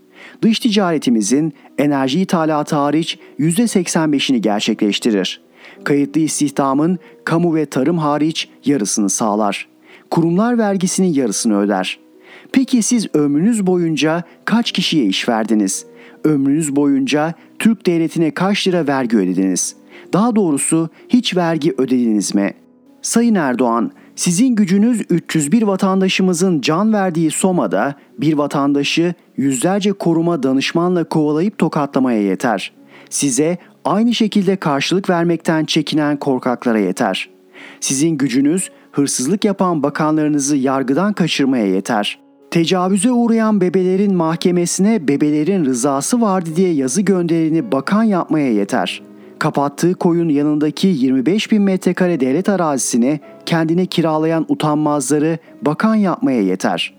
dış 0.41 0.59
ticaretimizin 0.59 1.53
enerji 1.77 2.21
ithalatı 2.21 2.75
hariç 2.75 3.19
%85'ini 3.39 4.37
gerçekleştirir. 4.37 5.41
Kayıtlı 5.83 6.21
istihdamın 6.21 6.99
kamu 7.25 7.55
ve 7.55 7.65
tarım 7.65 7.97
hariç 7.97 8.49
yarısını 8.65 9.09
sağlar. 9.09 9.67
Kurumlar 10.11 10.57
vergisinin 10.57 11.13
yarısını 11.13 11.59
öder. 11.59 11.99
Peki 12.51 12.83
siz 12.83 13.15
ömrünüz 13.15 13.67
boyunca 13.67 14.23
kaç 14.45 14.71
kişiye 14.71 15.05
iş 15.05 15.29
verdiniz? 15.29 15.85
Ömrünüz 16.23 16.75
boyunca 16.75 17.33
Türk 17.59 17.85
devletine 17.85 18.31
kaç 18.31 18.67
lira 18.67 18.87
vergi 18.87 19.17
ödediniz? 19.17 19.75
Daha 20.13 20.35
doğrusu 20.35 20.89
hiç 21.09 21.35
vergi 21.35 21.73
ödediniz 21.77 22.35
mi? 22.35 22.53
Sayın 23.01 23.35
Erdoğan, 23.35 23.91
sizin 24.15 24.55
gücünüz 24.55 25.01
301 25.09 25.61
vatandaşımızın 25.61 26.61
can 26.61 26.93
verdiği 26.93 27.31
Soma'da 27.31 27.95
bir 28.17 28.33
vatandaşı 28.33 29.13
yüzlerce 29.37 29.93
koruma 29.93 30.43
danışmanla 30.43 31.03
kovalayıp 31.03 31.57
tokatlamaya 31.57 32.21
yeter. 32.21 32.73
Size 33.09 33.57
aynı 33.85 34.13
şekilde 34.13 34.55
karşılık 34.55 35.09
vermekten 35.09 35.65
çekinen 35.65 36.17
korkaklara 36.17 36.79
yeter. 36.79 37.29
Sizin 37.79 38.09
gücünüz 38.09 38.69
hırsızlık 38.91 39.45
yapan 39.45 39.83
bakanlarınızı 39.83 40.57
yargıdan 40.57 41.13
kaçırmaya 41.13 41.65
yeter. 41.65 42.19
Tecavüze 42.51 43.11
uğrayan 43.11 43.61
bebelerin 43.61 44.15
mahkemesine 44.15 45.07
bebelerin 45.07 45.65
rızası 45.65 46.21
vardı 46.21 46.49
diye 46.55 46.73
yazı 46.73 47.01
gönderini 47.01 47.71
bakan 47.71 48.03
yapmaya 48.03 48.51
yeter.'' 48.51 49.13
kapattığı 49.43 49.93
koyun 49.93 50.29
yanındaki 50.29 50.87
25 50.87 51.51
bin 51.51 51.61
metrekare 51.61 52.19
devlet 52.19 52.49
arazisini 52.49 53.19
kendine 53.45 53.85
kiralayan 53.85 54.45
utanmazları 54.49 55.37
bakan 55.61 55.95
yapmaya 55.95 56.41
yeter. 56.41 56.93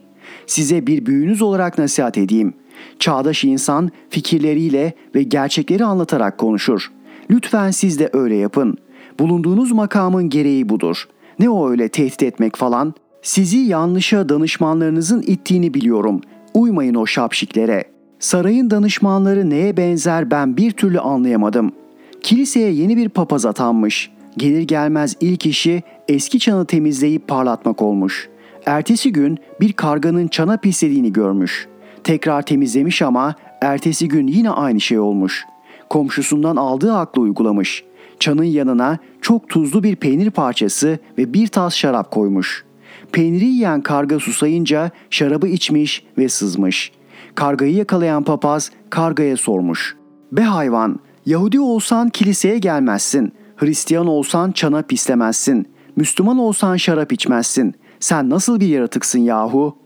Size 0.46 0.86
bir 0.86 1.06
büyünüz 1.06 1.42
olarak 1.42 1.78
nasihat 1.78 2.18
edeyim. 2.18 2.54
Çağdaş 2.98 3.44
insan 3.44 3.90
fikirleriyle 4.10 4.92
ve 5.14 5.22
gerçekleri 5.22 5.84
anlatarak 5.84 6.38
konuşur. 6.38 6.92
Lütfen 7.30 7.70
siz 7.70 7.98
de 7.98 8.10
öyle 8.12 8.34
yapın. 8.34 8.78
Bulunduğunuz 9.18 9.72
makamın 9.72 10.30
gereği 10.30 10.68
budur. 10.68 11.08
Ne 11.38 11.50
o 11.50 11.70
öyle 11.70 11.88
tehdit 11.88 12.22
etmek 12.22 12.56
falan? 12.56 12.94
Sizi 13.22 13.58
yanlışa 13.58 14.28
danışmanlarınızın 14.28 15.22
ittiğini 15.22 15.74
biliyorum. 15.74 16.20
Uymayın 16.54 16.94
o 16.94 17.06
şapşiklere. 17.06 17.84
Sarayın 18.18 18.70
danışmanları 18.70 19.50
neye 19.50 19.76
benzer 19.76 20.30
ben 20.30 20.56
bir 20.56 20.70
türlü 20.70 21.00
anlayamadım.'' 21.00 21.84
Kiliseye 22.24 22.72
yeni 22.72 22.96
bir 22.96 23.08
papaz 23.08 23.46
atanmış. 23.46 24.10
Gelir 24.36 24.62
gelmez 24.62 25.16
ilk 25.20 25.46
işi 25.46 25.82
eski 26.08 26.38
çanı 26.38 26.66
temizleyip 26.66 27.28
parlatmak 27.28 27.82
olmuş. 27.82 28.28
Ertesi 28.66 29.12
gün 29.12 29.38
bir 29.60 29.72
karganın 29.72 30.28
çana 30.28 30.56
pislediğini 30.56 31.12
görmüş. 31.12 31.68
Tekrar 32.04 32.42
temizlemiş 32.42 33.02
ama 33.02 33.34
ertesi 33.60 34.08
gün 34.08 34.26
yine 34.26 34.50
aynı 34.50 34.80
şey 34.80 34.98
olmuş. 34.98 35.44
Komşusundan 35.90 36.56
aldığı 36.56 36.94
aklı 36.94 37.22
uygulamış. 37.22 37.84
Çanın 38.20 38.44
yanına 38.44 38.98
çok 39.20 39.48
tuzlu 39.48 39.82
bir 39.82 39.96
peynir 39.96 40.30
parçası 40.30 40.98
ve 41.18 41.34
bir 41.34 41.46
tas 41.46 41.74
şarap 41.74 42.10
koymuş. 42.10 42.64
Peyniri 43.12 43.44
yiyen 43.44 43.80
karga 43.80 44.18
susayınca 44.18 44.90
şarabı 45.10 45.46
içmiş 45.46 46.04
ve 46.18 46.28
sızmış. 46.28 46.92
Kargayı 47.34 47.74
yakalayan 47.74 48.24
papaz 48.24 48.70
kargaya 48.90 49.36
sormuş. 49.36 49.96
Be 50.32 50.42
hayvan 50.42 51.00
Yahudi 51.26 51.60
olsan 51.60 52.08
kiliseye 52.08 52.58
gelmezsin. 52.58 53.32
Hristiyan 53.56 54.06
olsan 54.06 54.52
çana 54.52 54.82
pislemezsin. 54.82 55.68
Müslüman 55.96 56.38
olsan 56.38 56.76
şarap 56.76 57.12
içmezsin. 57.12 57.74
Sen 58.04 58.30
nasıl 58.30 58.60
bir 58.60 58.66
yaratıksın 58.66 59.18
yahu? 59.18 59.76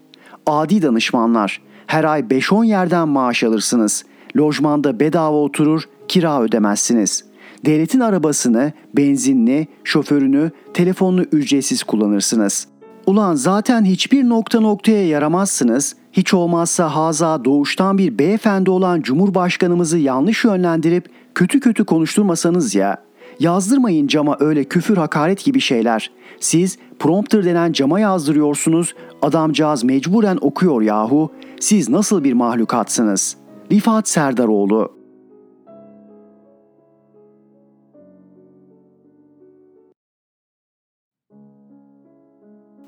Adi 0.47 0.83
danışmanlar. 0.83 1.62
Her 1.87 2.05
ay 2.05 2.21
5-10 2.21 2.66
yerden 2.66 3.09
maaş 3.09 3.45
alırsınız. 3.45 4.05
Lojmanda 4.37 5.01
bedava 5.01 5.37
oturur, 5.37 5.83
kira 6.09 6.43
ödemezsiniz. 6.43 7.25
Devletin 7.66 8.01
arabasını, 8.01 8.73
benzinli, 8.97 9.66
şoförünü, 9.85 10.51
telefonunu 10.75 11.23
ücretsiz 11.23 11.83
kullanırsınız. 11.83 12.69
Ulan 13.07 13.35
zaten 13.35 13.85
hiçbir 13.85 14.29
nokta 14.29 14.61
noktaya 14.61 15.09
yaramazsınız, 15.09 15.97
Hiç 16.12 16.35
olmazsa 16.35 16.95
haza 16.95 17.45
doğuştan 17.45 17.99
bir 17.99 18.19
beyefendi 18.19 18.71
olan 18.71 19.03
Cumhurbaşkanımızı 19.03 19.99
yanlış 19.99 20.45
yönlendirip 20.45 21.11
kötü 21.35 21.61
kötü 21.61 21.85
konuşturmasanız 21.85 22.75
ya. 22.75 23.07
Yazdırmayın 23.41 24.07
cama 24.07 24.36
öyle 24.41 24.64
küfür 24.64 24.97
hakaret 24.97 25.45
gibi 25.45 25.61
şeyler. 25.61 26.11
Siz 26.41 26.78
prompter 26.99 27.45
denen 27.45 27.72
cama 27.72 28.01
yazdırıyorsunuz. 28.01 28.95
Adamcağız 29.22 29.84
mecburen 29.84 30.39
okuyor 30.41 30.82
yahu. 30.82 31.32
Siz 31.61 31.89
nasıl 31.89 32.24
bir 32.24 32.32
mahlukatsınız? 32.32 33.36
Rifat 33.72 34.09
Serdaroğlu 34.09 34.99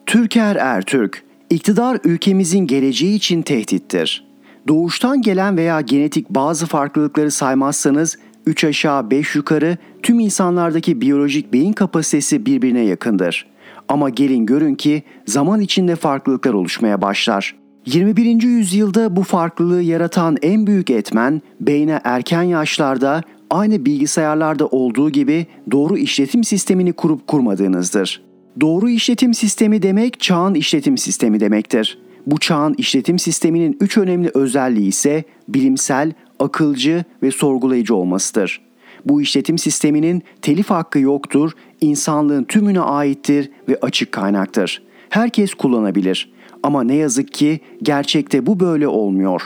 Türker 0.07 0.57
Ertürk, 0.57 1.24
iktidar 1.51 1.98
ülkemizin 2.05 2.66
geleceği 2.66 3.16
için 3.16 3.42
tehdittir. 3.42 4.26
Doğuştan 4.68 5.22
gelen 5.22 5.57
veya 5.57 5.80
genetik 5.80 6.30
bazı 6.30 6.66
farklılıkları 6.66 7.30
saymazsanız 7.30 8.18
3 8.51 8.64
aşağı 8.64 9.11
5 9.11 9.36
yukarı 9.36 9.76
tüm 10.03 10.20
insanlardaki 10.20 11.01
biyolojik 11.01 11.53
beyin 11.53 11.72
kapasitesi 11.72 12.46
birbirine 12.46 12.80
yakındır. 12.80 13.46
Ama 13.88 14.11
gelin 14.11 14.46
görün 14.46 14.74
ki 14.74 15.03
zaman 15.26 15.61
içinde 15.61 15.96
farklılıklar 15.96 16.53
oluşmaya 16.53 17.03
başlar. 17.03 17.55
21. 17.86 18.42
yüzyılda 18.42 19.16
bu 19.16 19.22
farklılığı 19.22 19.82
yaratan 19.82 20.36
en 20.42 20.66
büyük 20.66 20.90
etmen 20.90 21.42
beyne 21.61 22.01
erken 22.05 22.42
yaşlarda 22.42 23.22
aynı 23.51 23.84
bilgisayarlarda 23.84 24.66
olduğu 24.66 25.11
gibi 25.11 25.46
doğru 25.70 25.96
işletim 25.96 26.44
sistemini 26.44 26.92
kurup 26.92 27.26
kurmadığınızdır. 27.26 28.22
Doğru 28.61 28.88
işletim 28.88 29.34
sistemi 29.34 29.82
demek 29.82 30.20
çağın 30.20 30.55
işletim 30.55 30.98
sistemi 30.98 31.40
demektir. 31.40 31.98
Bu 32.26 32.38
çağın 32.38 32.74
işletim 32.78 33.18
sisteminin 33.18 33.76
üç 33.80 33.98
önemli 33.98 34.30
özelliği 34.34 34.88
ise 34.88 35.24
bilimsel, 35.48 36.12
akılcı 36.41 37.05
ve 37.22 37.30
sorgulayıcı 37.30 37.95
olmasıdır. 37.95 38.61
Bu 39.05 39.22
işletim 39.22 39.59
sisteminin 39.59 40.22
telif 40.43 40.70
hakkı 40.70 40.99
yoktur, 40.99 41.53
insanlığın 41.80 42.45
tümüne 42.45 42.80
aittir 42.80 43.51
ve 43.68 43.78
açık 43.82 44.12
kaynaktır. 44.12 44.82
Herkes 45.09 45.55
kullanabilir. 45.55 46.32
Ama 46.62 46.82
ne 46.82 46.95
yazık 46.95 47.32
ki 47.32 47.61
gerçekte 47.82 48.47
bu 48.47 48.61
böyle 48.61 48.88
olmuyor. 48.88 49.43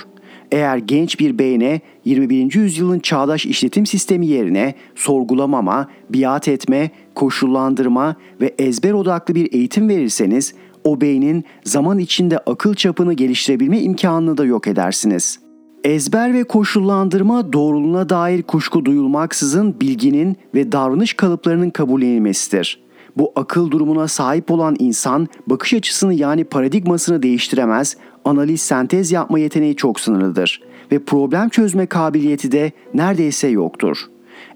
Eğer 0.52 0.76
genç 0.76 1.20
bir 1.20 1.38
beyne 1.38 1.80
21. 2.04 2.54
yüzyılın 2.54 2.98
çağdaş 2.98 3.46
işletim 3.46 3.86
sistemi 3.86 4.26
yerine 4.26 4.74
sorgulamama, 4.94 5.88
biat 6.10 6.48
etme, 6.48 6.90
koşullandırma 7.14 8.16
ve 8.40 8.54
ezber 8.58 8.92
odaklı 8.92 9.34
bir 9.34 9.52
eğitim 9.52 9.88
verirseniz 9.88 10.54
o 10.84 11.00
beynin 11.00 11.44
zaman 11.64 11.98
içinde 11.98 12.38
akıl 12.38 12.74
çapını 12.74 13.14
geliştirebilme 13.14 13.80
imkanını 13.80 14.36
da 14.36 14.44
yok 14.44 14.66
edersiniz. 14.66 15.43
Ezber 15.84 16.34
ve 16.34 16.44
koşullandırma 16.44 17.52
doğruluğuna 17.52 18.08
dair 18.08 18.42
kuşku 18.42 18.84
duyulmaksızın 18.84 19.80
bilginin 19.80 20.36
ve 20.54 20.72
davranış 20.72 21.14
kalıplarının 21.14 21.70
kabullenilmesidir. 21.70 22.84
Bu 23.16 23.32
akıl 23.36 23.70
durumuna 23.70 24.08
sahip 24.08 24.50
olan 24.50 24.76
insan 24.78 25.28
bakış 25.46 25.74
açısını 25.74 26.14
yani 26.14 26.44
paradigmasını 26.44 27.22
değiştiremez, 27.22 27.96
analiz 28.24 28.60
sentez 28.60 29.12
yapma 29.12 29.38
yeteneği 29.38 29.76
çok 29.76 30.00
sınırlıdır 30.00 30.62
ve 30.92 30.98
problem 30.98 31.48
çözme 31.48 31.86
kabiliyeti 31.86 32.52
de 32.52 32.72
neredeyse 32.94 33.48
yoktur. 33.48 33.96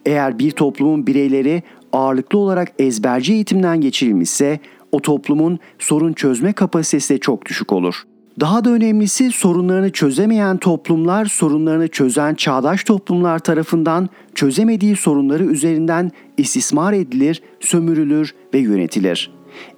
Eğer 0.06 0.38
bir 0.38 0.50
toplumun 0.50 1.06
bireyleri 1.06 1.62
ağırlıklı 1.92 2.38
olarak 2.38 2.72
ezberci 2.78 3.32
eğitimden 3.32 3.80
geçirilmişse 3.80 4.60
o 4.92 5.00
toplumun 5.00 5.58
sorun 5.78 6.12
çözme 6.12 6.52
kapasitesi 6.52 7.14
de 7.14 7.18
çok 7.18 7.46
düşük 7.46 7.72
olur. 7.72 8.04
Daha 8.40 8.64
da 8.64 8.70
önemlisi 8.70 9.32
sorunlarını 9.32 9.92
çözemeyen 9.92 10.56
toplumlar 10.56 11.24
sorunlarını 11.24 11.88
çözen 11.88 12.34
çağdaş 12.34 12.84
toplumlar 12.84 13.38
tarafından 13.38 14.08
çözemediği 14.34 14.96
sorunları 14.96 15.44
üzerinden 15.44 16.10
istismar 16.36 16.92
edilir, 16.92 17.42
sömürülür 17.60 18.34
ve 18.54 18.58
yönetilir. 18.58 19.30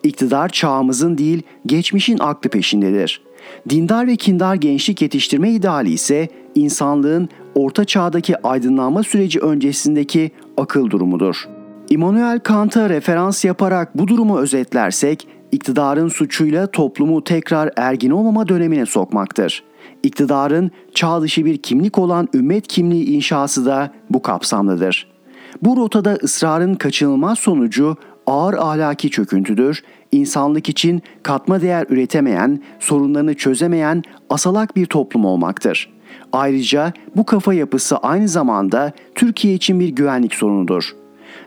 İktidar 0.03 0.49
çağımızın 0.49 1.19
değil 1.19 1.43
geçmişin 1.67 2.19
aklı 2.19 2.51
peşindedir. 2.51 3.23
Dindar 3.69 4.07
ve 4.07 4.17
kindar 4.17 4.55
gençlik 4.55 5.03
yetiştirme 5.03 5.51
ideali 5.51 5.91
ise 5.91 6.29
insanlığın 6.55 7.29
orta 7.55 7.85
çağdaki 7.85 8.47
aydınlanma 8.47 9.03
süreci 9.03 9.41
öncesindeki 9.41 10.31
akıl 10.57 10.91
durumudur. 10.91 11.49
Immanuel 11.91 12.39
Kant'a 12.41 12.89
referans 12.89 13.45
yaparak 13.45 13.99
bu 13.99 14.09
durumu 14.09 14.39
özetlersek, 14.39 15.29
iktidarın 15.53 16.09
suçuyla 16.09 16.67
toplumu 16.67 17.25
tekrar 17.25 17.71
ergin 17.77 18.11
olmama 18.11 18.49
dönemine 18.49 18.87
sokmaktır. 18.87 19.65
İktidarın 20.03 20.71
çağ 20.95 21.23
dışı 21.23 21.45
bir 21.45 21.59
kimlik 21.59 21.99
olan 21.99 22.29
ümmet 22.35 22.69
kimliği 22.69 23.07
inşası 23.07 23.67
da 23.67 23.93
bu 24.11 24.23
kapsamdadır. 24.23 25.11
Bu 25.63 25.77
rotada 25.77 26.19
ısrarın 26.23 26.75
kaçınılmaz 26.75 27.39
sonucu 27.39 27.97
ağır 28.27 28.55
ahlaki 28.55 29.11
çöküntüdür, 29.11 29.83
insanlık 30.13 30.69
için 30.69 31.03
katma 31.23 31.61
değer 31.61 31.87
üretemeyen, 31.89 32.63
sorunlarını 32.81 33.35
çözemeyen 33.35 34.03
asalak 34.31 34.77
bir 34.77 34.87
toplum 34.87 35.25
olmaktır. 35.25 35.91
Ayrıca 36.33 36.93
bu 37.17 37.27
kafa 37.27 37.55
yapısı 37.55 37.97
aynı 37.97 38.29
zamanda 38.29 38.93
Türkiye 39.15 39.55
için 39.55 39.81
bir 39.81 39.89
güvenlik 39.89 40.35
sorunudur. 40.35 41.00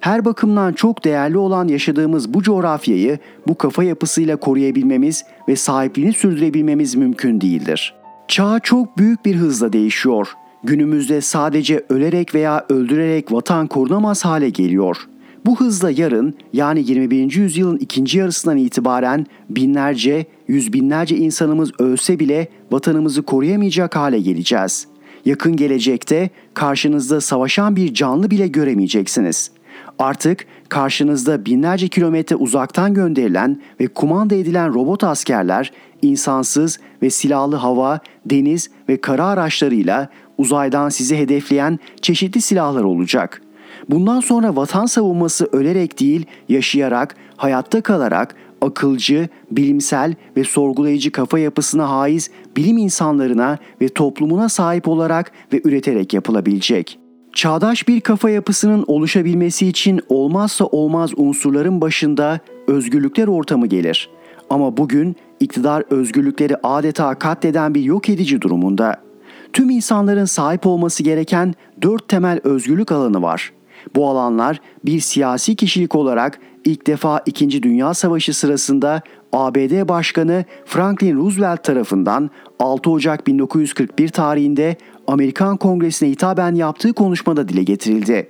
Her 0.03 0.25
bakımdan 0.25 0.73
çok 0.73 1.03
değerli 1.03 1.37
olan 1.37 1.67
yaşadığımız 1.67 2.33
bu 2.33 2.43
coğrafyayı 2.43 3.19
bu 3.47 3.57
kafa 3.57 3.83
yapısıyla 3.83 4.35
koruyabilmemiz 4.35 5.25
ve 5.47 5.55
sahipliğini 5.55 6.13
sürdürebilmemiz 6.13 6.95
mümkün 6.95 7.41
değildir. 7.41 7.95
Çağ 8.27 8.59
çok 8.59 8.97
büyük 8.97 9.25
bir 9.25 9.35
hızla 9.35 9.73
değişiyor. 9.73 10.27
Günümüzde 10.63 11.21
sadece 11.21 11.85
ölerek 11.89 12.35
veya 12.35 12.65
öldürerek 12.69 13.31
vatan 13.31 13.67
korunamaz 13.67 14.25
hale 14.25 14.49
geliyor. 14.49 14.97
Bu 15.45 15.59
hızla 15.59 15.91
yarın 15.91 16.35
yani 16.53 16.91
21. 16.91 17.35
yüzyılın 17.35 17.77
ikinci 17.77 18.17
yarısından 18.17 18.57
itibaren 18.57 19.25
binlerce, 19.49 20.25
yüz 20.47 20.73
binlerce 20.73 21.17
insanımız 21.17 21.71
ölse 21.79 22.19
bile 22.19 22.47
vatanımızı 22.71 23.21
koruyamayacak 23.21 23.95
hale 23.95 24.19
geleceğiz. 24.19 24.87
Yakın 25.25 25.55
gelecekte 25.55 26.29
karşınızda 26.53 27.21
savaşan 27.21 27.75
bir 27.75 27.93
canlı 27.93 28.31
bile 28.31 28.47
göremeyeceksiniz.'' 28.47 29.62
Artık 29.99 30.45
karşınızda 30.69 31.45
binlerce 31.45 31.87
kilometre 31.87 32.35
uzaktan 32.35 32.93
gönderilen 32.93 33.61
ve 33.79 33.87
kumanda 33.87 34.35
edilen 34.35 34.73
robot 34.73 35.03
askerler 35.03 35.71
insansız 36.01 36.79
ve 37.01 37.09
silahlı 37.09 37.55
hava, 37.55 37.99
deniz 38.25 38.69
ve 38.89 39.01
kara 39.01 39.25
araçlarıyla 39.25 40.09
uzaydan 40.37 40.89
sizi 40.89 41.17
hedefleyen 41.17 41.79
çeşitli 42.01 42.41
silahlar 42.41 42.83
olacak. 42.83 43.41
Bundan 43.89 44.19
sonra 44.19 44.55
vatan 44.55 44.85
savunması 44.85 45.49
ölerek 45.51 45.99
değil, 45.99 46.25
yaşayarak, 46.49 47.15
hayatta 47.37 47.81
kalarak 47.81 48.35
akılcı, 48.61 49.29
bilimsel 49.51 50.15
ve 50.37 50.43
sorgulayıcı 50.43 51.11
kafa 51.11 51.39
yapısına 51.39 51.89
haiz 51.89 52.29
bilim 52.57 52.77
insanlarına 52.77 53.57
ve 53.81 53.89
toplumuna 53.89 54.49
sahip 54.49 54.87
olarak 54.87 55.31
ve 55.53 55.61
üreterek 55.63 56.13
yapılabilecek.'' 56.13 57.02
Çağdaş 57.33 57.87
bir 57.87 58.01
kafa 58.01 58.29
yapısının 58.29 58.83
oluşabilmesi 58.87 59.67
için 59.67 60.01
olmazsa 60.09 60.65
olmaz 60.65 61.11
unsurların 61.17 61.81
başında 61.81 62.39
özgürlükler 62.67 63.27
ortamı 63.27 63.67
gelir. 63.67 64.09
Ama 64.49 64.77
bugün 64.77 65.15
iktidar 65.39 65.83
özgürlükleri 65.89 66.55
adeta 66.63 67.19
katleden 67.19 67.75
bir 67.75 67.81
yok 67.81 68.09
edici 68.09 68.41
durumunda. 68.41 69.01
Tüm 69.53 69.69
insanların 69.69 70.25
sahip 70.25 70.67
olması 70.67 71.03
gereken 71.03 71.53
dört 71.81 72.07
temel 72.07 72.39
özgürlük 72.43 72.91
alanı 72.91 73.21
var. 73.21 73.53
Bu 73.95 74.09
alanlar 74.09 74.59
bir 74.85 74.99
siyasi 74.99 75.55
kişilik 75.55 75.95
olarak 75.95 76.39
ilk 76.65 76.87
defa 76.87 77.21
2. 77.25 77.63
Dünya 77.63 77.93
Savaşı 77.93 78.33
sırasında 78.33 79.01
ABD 79.33 79.87
Başkanı 79.87 80.45
Franklin 80.65 81.17
Roosevelt 81.17 81.63
tarafından 81.63 82.29
6 82.59 82.89
Ocak 82.89 83.27
1941 83.27 84.09
tarihinde 84.09 84.75
Amerikan 85.07 85.57
Kongresi'ne 85.57 86.09
hitaben 86.09 86.55
yaptığı 86.55 86.93
konuşmada 86.93 87.47
dile 87.47 87.63
getirildi. 87.63 88.29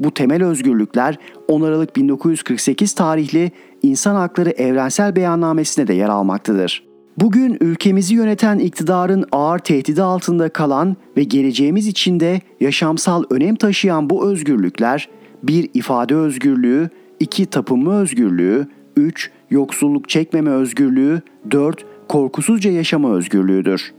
Bu 0.00 0.14
temel 0.14 0.44
özgürlükler 0.44 1.18
10 1.48 1.62
Aralık 1.62 1.96
1948 1.96 2.94
tarihli 2.94 3.50
İnsan 3.82 4.14
Hakları 4.14 4.50
Evrensel 4.50 5.16
Beyannamesi'ne 5.16 5.86
de 5.86 5.94
yer 5.94 6.08
almaktadır. 6.08 6.84
Bugün 7.18 7.58
ülkemizi 7.60 8.14
yöneten 8.14 8.58
iktidarın 8.58 9.24
ağır 9.32 9.58
tehdidi 9.58 10.02
altında 10.02 10.48
kalan 10.48 10.96
ve 11.16 11.24
geleceğimiz 11.24 11.86
içinde 11.86 12.40
yaşamsal 12.60 13.24
önem 13.30 13.54
taşıyan 13.54 14.10
bu 14.10 14.26
özgürlükler 14.30 15.08
bir 15.42 15.70
ifade 15.74 16.14
özgürlüğü, 16.14 16.90
iki 17.20 17.46
tapınma 17.46 17.94
özgürlüğü, 18.00 18.66
üç 18.96 19.30
yoksulluk 19.52 20.08
çekmeme 20.08 20.50
özgürlüğü, 20.50 21.22
dört 21.50 21.84
korkusuzca 22.08 22.70
yaşama 22.70 23.12
özgürlüğüdür. 23.12 23.92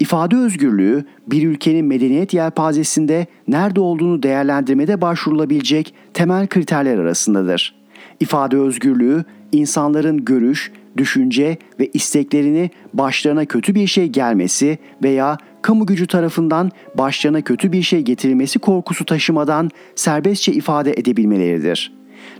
İfade 0.00 0.36
özgürlüğü 0.36 1.04
bir 1.26 1.48
ülkenin 1.48 1.86
medeniyet 1.86 2.34
yelpazesinde 2.34 3.26
nerede 3.48 3.80
olduğunu 3.80 4.22
değerlendirmede 4.22 5.00
başvurulabilecek 5.00 5.94
temel 6.14 6.46
kriterler 6.46 6.98
arasındadır. 6.98 7.74
İfade 8.20 8.56
özgürlüğü 8.56 9.24
insanların 9.52 10.24
görüş, 10.24 10.72
düşünce 10.96 11.58
ve 11.80 11.90
isteklerini 11.94 12.70
başlarına 12.94 13.44
kötü 13.44 13.74
bir 13.74 13.86
şey 13.86 14.06
gelmesi 14.06 14.78
veya 15.02 15.38
kamu 15.62 15.86
gücü 15.86 16.06
tarafından 16.06 16.70
başlarına 16.94 17.40
kötü 17.40 17.72
bir 17.72 17.82
şey 17.82 18.02
getirilmesi 18.02 18.58
korkusu 18.58 19.04
taşımadan 19.04 19.70
serbestçe 19.94 20.52
ifade 20.52 20.92
edebilmeleridir. 20.92 21.92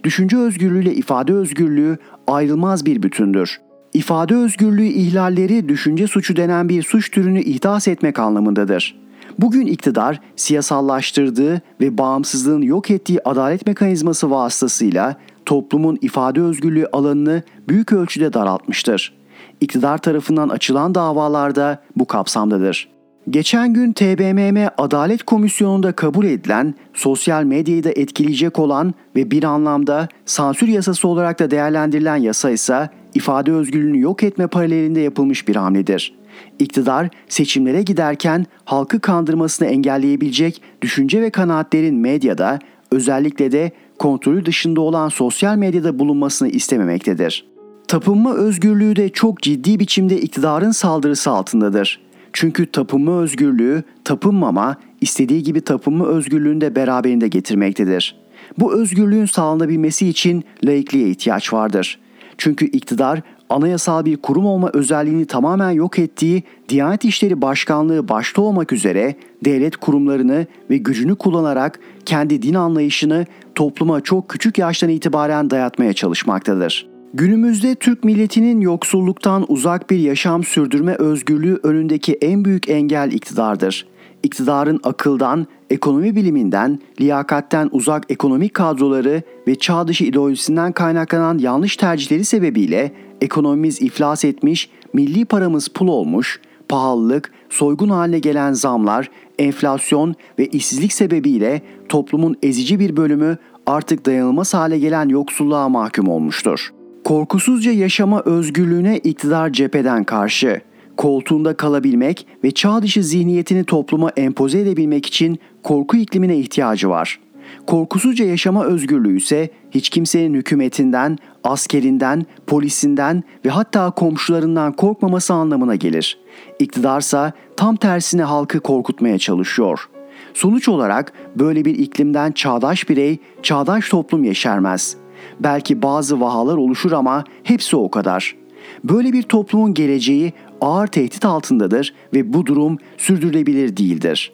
Düşünce 0.04 0.36
özgürlüğü 0.36 0.82
ile 0.82 0.94
ifade 0.94 1.32
özgürlüğü 1.32 1.98
ayrılmaz 2.26 2.86
bir 2.86 3.02
bütündür. 3.02 3.60
İfade 3.94 4.34
özgürlüğü 4.34 4.86
ihlalleri 4.86 5.68
düşünce 5.68 6.06
suçu 6.06 6.36
denen 6.36 6.68
bir 6.68 6.82
suç 6.82 7.10
türünü 7.10 7.40
ihdas 7.40 7.88
etmek 7.88 8.18
anlamındadır. 8.18 8.96
Bugün 9.38 9.66
iktidar 9.66 10.20
siyasallaştırdığı 10.36 11.60
ve 11.80 11.98
bağımsızlığın 11.98 12.62
yok 12.62 12.90
ettiği 12.90 13.20
adalet 13.24 13.66
mekanizması 13.66 14.30
vasıtasıyla 14.30 15.16
toplumun 15.46 15.98
ifade 16.00 16.40
özgürlüğü 16.40 16.86
alanını 16.92 17.42
büyük 17.68 17.92
ölçüde 17.92 18.32
daraltmıştır. 18.32 19.14
İktidar 19.60 19.98
tarafından 19.98 20.48
açılan 20.48 20.94
davalarda 20.94 21.82
bu 21.96 22.06
kapsamdadır. 22.06 22.95
Geçen 23.30 23.72
gün 23.72 23.92
TBMM 23.92 24.68
Adalet 24.78 25.22
Komisyonu'nda 25.22 25.92
kabul 25.92 26.24
edilen, 26.24 26.74
sosyal 26.94 27.44
medyayı 27.44 27.84
da 27.84 27.90
etkileyecek 27.90 28.58
olan 28.58 28.94
ve 29.16 29.30
bir 29.30 29.44
anlamda 29.44 30.08
sansür 30.26 30.68
yasası 30.68 31.08
olarak 31.08 31.38
da 31.38 31.50
değerlendirilen 31.50 32.16
yasa 32.16 32.50
ise 32.50 32.90
ifade 33.14 33.52
özgürlüğünü 33.52 34.00
yok 34.00 34.22
etme 34.22 34.46
paralelinde 34.46 35.00
yapılmış 35.00 35.48
bir 35.48 35.56
hamledir. 35.56 36.14
İktidar 36.58 37.08
seçimlere 37.28 37.82
giderken 37.82 38.46
halkı 38.64 39.00
kandırmasını 39.00 39.68
engelleyebilecek 39.68 40.62
düşünce 40.82 41.22
ve 41.22 41.30
kanaatlerin 41.30 41.94
medyada 41.94 42.58
özellikle 42.90 43.52
de 43.52 43.72
kontrolü 43.98 44.46
dışında 44.46 44.80
olan 44.80 45.08
sosyal 45.08 45.56
medyada 45.56 45.98
bulunmasını 45.98 46.48
istememektedir. 46.48 47.46
Tapınma 47.88 48.34
özgürlüğü 48.34 48.96
de 48.96 49.08
çok 49.08 49.42
ciddi 49.42 49.80
biçimde 49.80 50.20
iktidarın 50.20 50.70
saldırısı 50.70 51.30
altındadır. 51.30 52.05
Çünkü 52.32 52.66
tapınma 52.66 53.20
özgürlüğü, 53.20 53.82
tapınmama, 54.04 54.76
istediği 55.00 55.42
gibi 55.42 55.60
tapınma 55.60 56.06
özgürlüğünü 56.06 56.60
de 56.60 56.76
beraberinde 56.76 57.28
getirmektedir. 57.28 58.16
Bu 58.58 58.74
özgürlüğün 58.74 59.26
sağlanabilmesi 59.26 60.08
için 60.08 60.44
laikliğe 60.64 61.08
ihtiyaç 61.08 61.52
vardır. 61.52 61.98
Çünkü 62.38 62.64
iktidar 62.64 63.22
anayasal 63.48 64.04
bir 64.04 64.16
kurum 64.16 64.46
olma 64.46 64.70
özelliğini 64.72 65.26
tamamen 65.26 65.70
yok 65.70 65.98
ettiği 65.98 66.42
Diyanet 66.68 67.04
İşleri 67.04 67.42
Başkanlığı 67.42 68.08
başta 68.08 68.42
olmak 68.42 68.72
üzere 68.72 69.14
devlet 69.44 69.76
kurumlarını 69.76 70.46
ve 70.70 70.76
gücünü 70.76 71.16
kullanarak 71.16 71.80
kendi 72.06 72.42
din 72.42 72.54
anlayışını 72.54 73.26
topluma 73.54 74.00
çok 74.00 74.28
küçük 74.28 74.58
yaştan 74.58 74.90
itibaren 74.90 75.50
dayatmaya 75.50 75.92
çalışmaktadır. 75.92 76.95
Günümüzde 77.18 77.74
Türk 77.74 78.04
milletinin 78.04 78.60
yoksulluktan 78.60 79.44
uzak 79.48 79.90
bir 79.90 79.98
yaşam 79.98 80.44
sürdürme 80.44 80.94
özgürlüğü 80.94 81.60
önündeki 81.62 82.14
en 82.14 82.44
büyük 82.44 82.68
engel 82.68 83.12
iktidardır. 83.12 83.86
İktidarın 84.22 84.80
akıldan, 84.82 85.46
ekonomi 85.70 86.16
biliminden, 86.16 86.78
liyakatten 87.00 87.68
uzak 87.72 88.10
ekonomik 88.10 88.54
kadroları 88.54 89.22
ve 89.48 89.54
çağ 89.54 89.88
dışı 89.88 90.04
ideolojisinden 90.04 90.72
kaynaklanan 90.72 91.38
yanlış 91.38 91.76
tercihleri 91.76 92.24
sebebiyle 92.24 92.92
ekonomimiz 93.20 93.82
iflas 93.82 94.24
etmiş, 94.24 94.70
milli 94.92 95.24
paramız 95.24 95.68
pul 95.68 95.88
olmuş, 95.88 96.40
pahalılık, 96.68 97.32
soygun 97.50 97.88
haline 97.88 98.18
gelen 98.18 98.52
zamlar, 98.52 99.10
enflasyon 99.38 100.14
ve 100.38 100.46
işsizlik 100.46 100.92
sebebiyle 100.92 101.62
toplumun 101.88 102.36
ezici 102.42 102.80
bir 102.80 102.96
bölümü 102.96 103.36
artık 103.66 104.06
dayanılmaz 104.06 104.54
hale 104.54 104.78
gelen 104.78 105.08
yoksulluğa 105.08 105.68
mahkum 105.68 106.08
olmuştur. 106.08 106.75
Korkusuzca 107.06 107.72
yaşama 107.72 108.22
özgürlüğüne 108.24 108.98
iktidar 108.98 109.52
cepheden 109.52 110.04
karşı, 110.04 110.60
koltuğunda 110.96 111.56
kalabilmek 111.56 112.26
ve 112.44 112.50
çağ 112.50 112.82
dışı 112.82 113.02
zihniyetini 113.02 113.64
topluma 113.64 114.10
empoze 114.16 114.60
edebilmek 114.60 115.06
için 115.06 115.38
korku 115.62 115.96
iklimine 115.96 116.36
ihtiyacı 116.36 116.88
var. 116.88 117.20
Korkusuzca 117.66 118.24
yaşama 118.24 118.64
özgürlüğü 118.64 119.16
ise 119.16 119.50
hiç 119.70 119.88
kimsenin 119.88 120.34
hükümetinden, 120.34 121.18
askerinden, 121.44 122.26
polisinden 122.46 123.22
ve 123.44 123.50
hatta 123.50 123.90
komşularından 123.90 124.72
korkmaması 124.72 125.34
anlamına 125.34 125.74
gelir. 125.74 126.18
İktidarsa 126.58 127.32
tam 127.56 127.76
tersine 127.76 128.22
halkı 128.22 128.60
korkutmaya 128.60 129.18
çalışıyor. 129.18 129.88
Sonuç 130.34 130.68
olarak 130.68 131.12
böyle 131.36 131.64
bir 131.64 131.78
iklimden 131.78 132.32
çağdaş 132.32 132.88
birey, 132.88 133.18
çağdaş 133.42 133.88
toplum 133.88 134.24
yeşermez.'' 134.24 135.05
Belki 135.40 135.82
bazı 135.82 136.20
vahalar 136.20 136.56
oluşur 136.56 136.92
ama 136.92 137.24
hepsi 137.42 137.76
o 137.76 137.90
kadar. 137.90 138.36
Böyle 138.84 139.12
bir 139.12 139.22
toplumun 139.22 139.74
geleceği 139.74 140.32
ağır 140.60 140.86
tehdit 140.86 141.24
altındadır 141.24 141.94
ve 142.14 142.32
bu 142.32 142.46
durum 142.46 142.78
sürdürülebilir 142.96 143.76
değildir. 143.76 144.32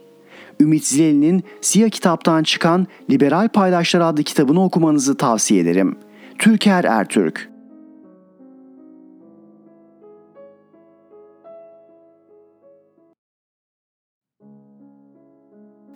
Ümit 0.60 0.84
Zileli'nin 0.84 1.42
Siyah 1.60 1.90
kitaptan 1.90 2.42
çıkan 2.42 2.86
Liberal 3.10 3.48
Paydaşlar 3.48 4.00
adlı 4.00 4.22
kitabını 4.22 4.64
okumanızı 4.64 5.16
tavsiye 5.16 5.60
ederim. 5.60 5.96
Türker 6.38 6.84
Ertürk 6.84 7.52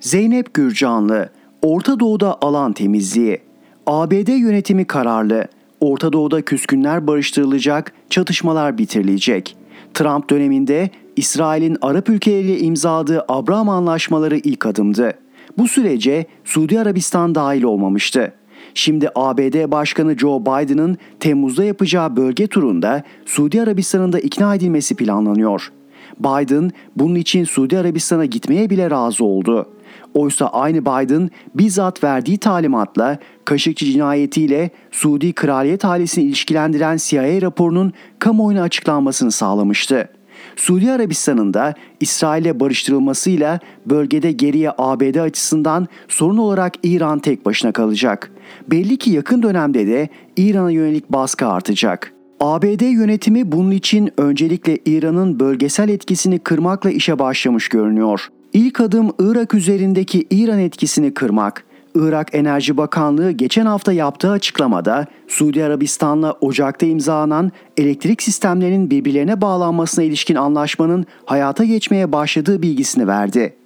Zeynep 0.00 0.54
Gürcanlı 0.54 1.30
Orta 1.62 2.00
Doğu'da 2.00 2.38
alan 2.40 2.72
temizliği 2.72 3.40
ABD 3.86 4.28
yönetimi 4.28 4.84
kararlı. 4.84 5.44
Orta 5.80 6.12
Doğu'da 6.12 6.42
küskünler 6.42 7.06
barıştırılacak, 7.06 7.92
çatışmalar 8.10 8.78
bitirilecek. 8.78 9.56
Trump 9.94 10.30
döneminde 10.30 10.90
İsrail'in 11.16 11.76
Arap 11.82 12.08
ülkeleriyle 12.08 12.58
imzaladığı 12.58 13.24
Abraham 13.28 13.68
anlaşmaları 13.68 14.36
ilk 14.36 14.66
adımdı. 14.66 15.12
Bu 15.58 15.68
sürece 15.68 16.26
Suudi 16.44 16.80
Arabistan 16.80 17.34
dahil 17.34 17.62
olmamıştı. 17.62 18.32
Şimdi 18.74 19.08
ABD 19.14 19.70
Başkanı 19.70 20.18
Joe 20.18 20.40
Biden'ın 20.40 20.96
Temmuz'da 21.20 21.64
yapacağı 21.64 22.16
bölge 22.16 22.46
turunda 22.46 23.02
Suudi 23.26 23.62
Arabistan'ın 23.62 24.12
da 24.12 24.20
ikna 24.20 24.54
edilmesi 24.54 24.94
planlanıyor. 24.94 25.72
Biden 26.20 26.70
bunun 26.96 27.14
için 27.14 27.44
Suudi 27.44 27.78
Arabistan'a 27.78 28.24
gitmeye 28.24 28.70
bile 28.70 28.90
razı 28.90 29.24
oldu. 29.24 29.66
Oysa 30.16 30.46
aynı 30.46 30.80
Biden 30.82 31.30
bizzat 31.54 32.04
verdiği 32.04 32.38
talimatla 32.38 33.18
Kaşıkçı 33.44 33.86
cinayetiyle 33.86 34.70
Suudi 34.90 35.32
kraliyet 35.32 35.84
ailesini 35.84 36.24
ilişkilendiren 36.24 36.96
CIA 36.96 37.42
raporunun 37.42 37.92
kamuoyuna 38.18 38.62
açıklanmasını 38.62 39.32
sağlamıştı. 39.32 40.08
Suudi 40.56 40.92
Arabistan'ın 40.92 41.54
da 41.54 41.74
İsrail'e 42.00 42.60
barıştırılmasıyla 42.60 43.60
bölgede 43.86 44.32
geriye 44.32 44.72
ABD 44.78 45.14
açısından 45.14 45.86
sorun 46.08 46.36
olarak 46.36 46.74
İran 46.82 47.18
tek 47.18 47.46
başına 47.46 47.72
kalacak. 47.72 48.30
Belli 48.70 48.96
ki 48.96 49.10
yakın 49.10 49.42
dönemde 49.42 49.86
de 49.86 50.08
İran'a 50.36 50.70
yönelik 50.70 51.12
baskı 51.12 51.46
artacak. 51.46 52.12
ABD 52.40 52.82
yönetimi 52.82 53.52
bunun 53.52 53.70
için 53.70 54.10
öncelikle 54.16 54.78
İran'ın 54.86 55.40
bölgesel 55.40 55.88
etkisini 55.88 56.38
kırmakla 56.38 56.90
işe 56.90 57.18
başlamış 57.18 57.68
görünüyor. 57.68 58.28
İlk 58.52 58.80
adım 58.80 59.12
Irak 59.18 59.54
üzerindeki 59.54 60.26
İran 60.30 60.58
etkisini 60.58 61.14
kırmak. 61.14 61.64
Irak 61.94 62.34
Enerji 62.34 62.76
Bakanlığı 62.76 63.30
geçen 63.30 63.66
hafta 63.66 63.92
yaptığı 63.92 64.30
açıklamada 64.30 65.06
Suudi 65.28 65.64
Arabistan'la 65.64 66.32
Ocak'ta 66.32 66.86
imzalanan 66.86 67.52
elektrik 67.76 68.22
sistemlerinin 68.22 68.90
birbirlerine 68.90 69.40
bağlanmasına 69.40 70.04
ilişkin 70.04 70.34
anlaşmanın 70.34 71.06
hayata 71.24 71.64
geçmeye 71.64 72.12
başladığı 72.12 72.62
bilgisini 72.62 73.06
verdi. 73.06 73.56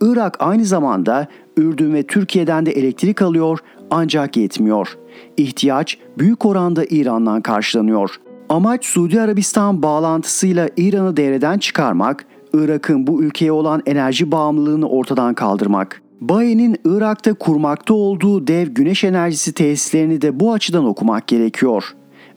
Irak 0.00 0.36
aynı 0.40 0.64
zamanda 0.64 1.26
Ürdün 1.56 1.94
ve 1.94 2.02
Türkiye'den 2.02 2.66
de 2.66 2.72
elektrik 2.72 3.22
alıyor 3.22 3.58
ancak 3.90 4.36
yetmiyor. 4.36 4.98
İhtiyaç 5.36 5.98
büyük 6.18 6.46
oranda 6.46 6.84
İran'dan 6.90 7.42
karşılanıyor. 7.42 8.10
Amaç 8.48 8.84
Suudi 8.84 9.20
Arabistan 9.20 9.82
bağlantısıyla 9.82 10.68
İran'ı 10.76 11.16
devreden 11.16 11.58
çıkarmak, 11.58 12.24
Irak'ın 12.52 13.06
bu 13.06 13.22
ülkeye 13.22 13.52
olan 13.52 13.82
enerji 13.86 14.32
bağımlılığını 14.32 14.88
ortadan 14.88 15.34
kaldırmak. 15.34 16.02
Baye'nin 16.20 16.76
Irak'ta 16.84 17.34
kurmakta 17.34 17.94
olduğu 17.94 18.46
dev 18.46 18.68
güneş 18.68 19.04
enerjisi 19.04 19.52
tesislerini 19.52 20.22
de 20.22 20.40
bu 20.40 20.52
açıdan 20.52 20.84
okumak 20.84 21.26
gerekiyor. 21.26 21.84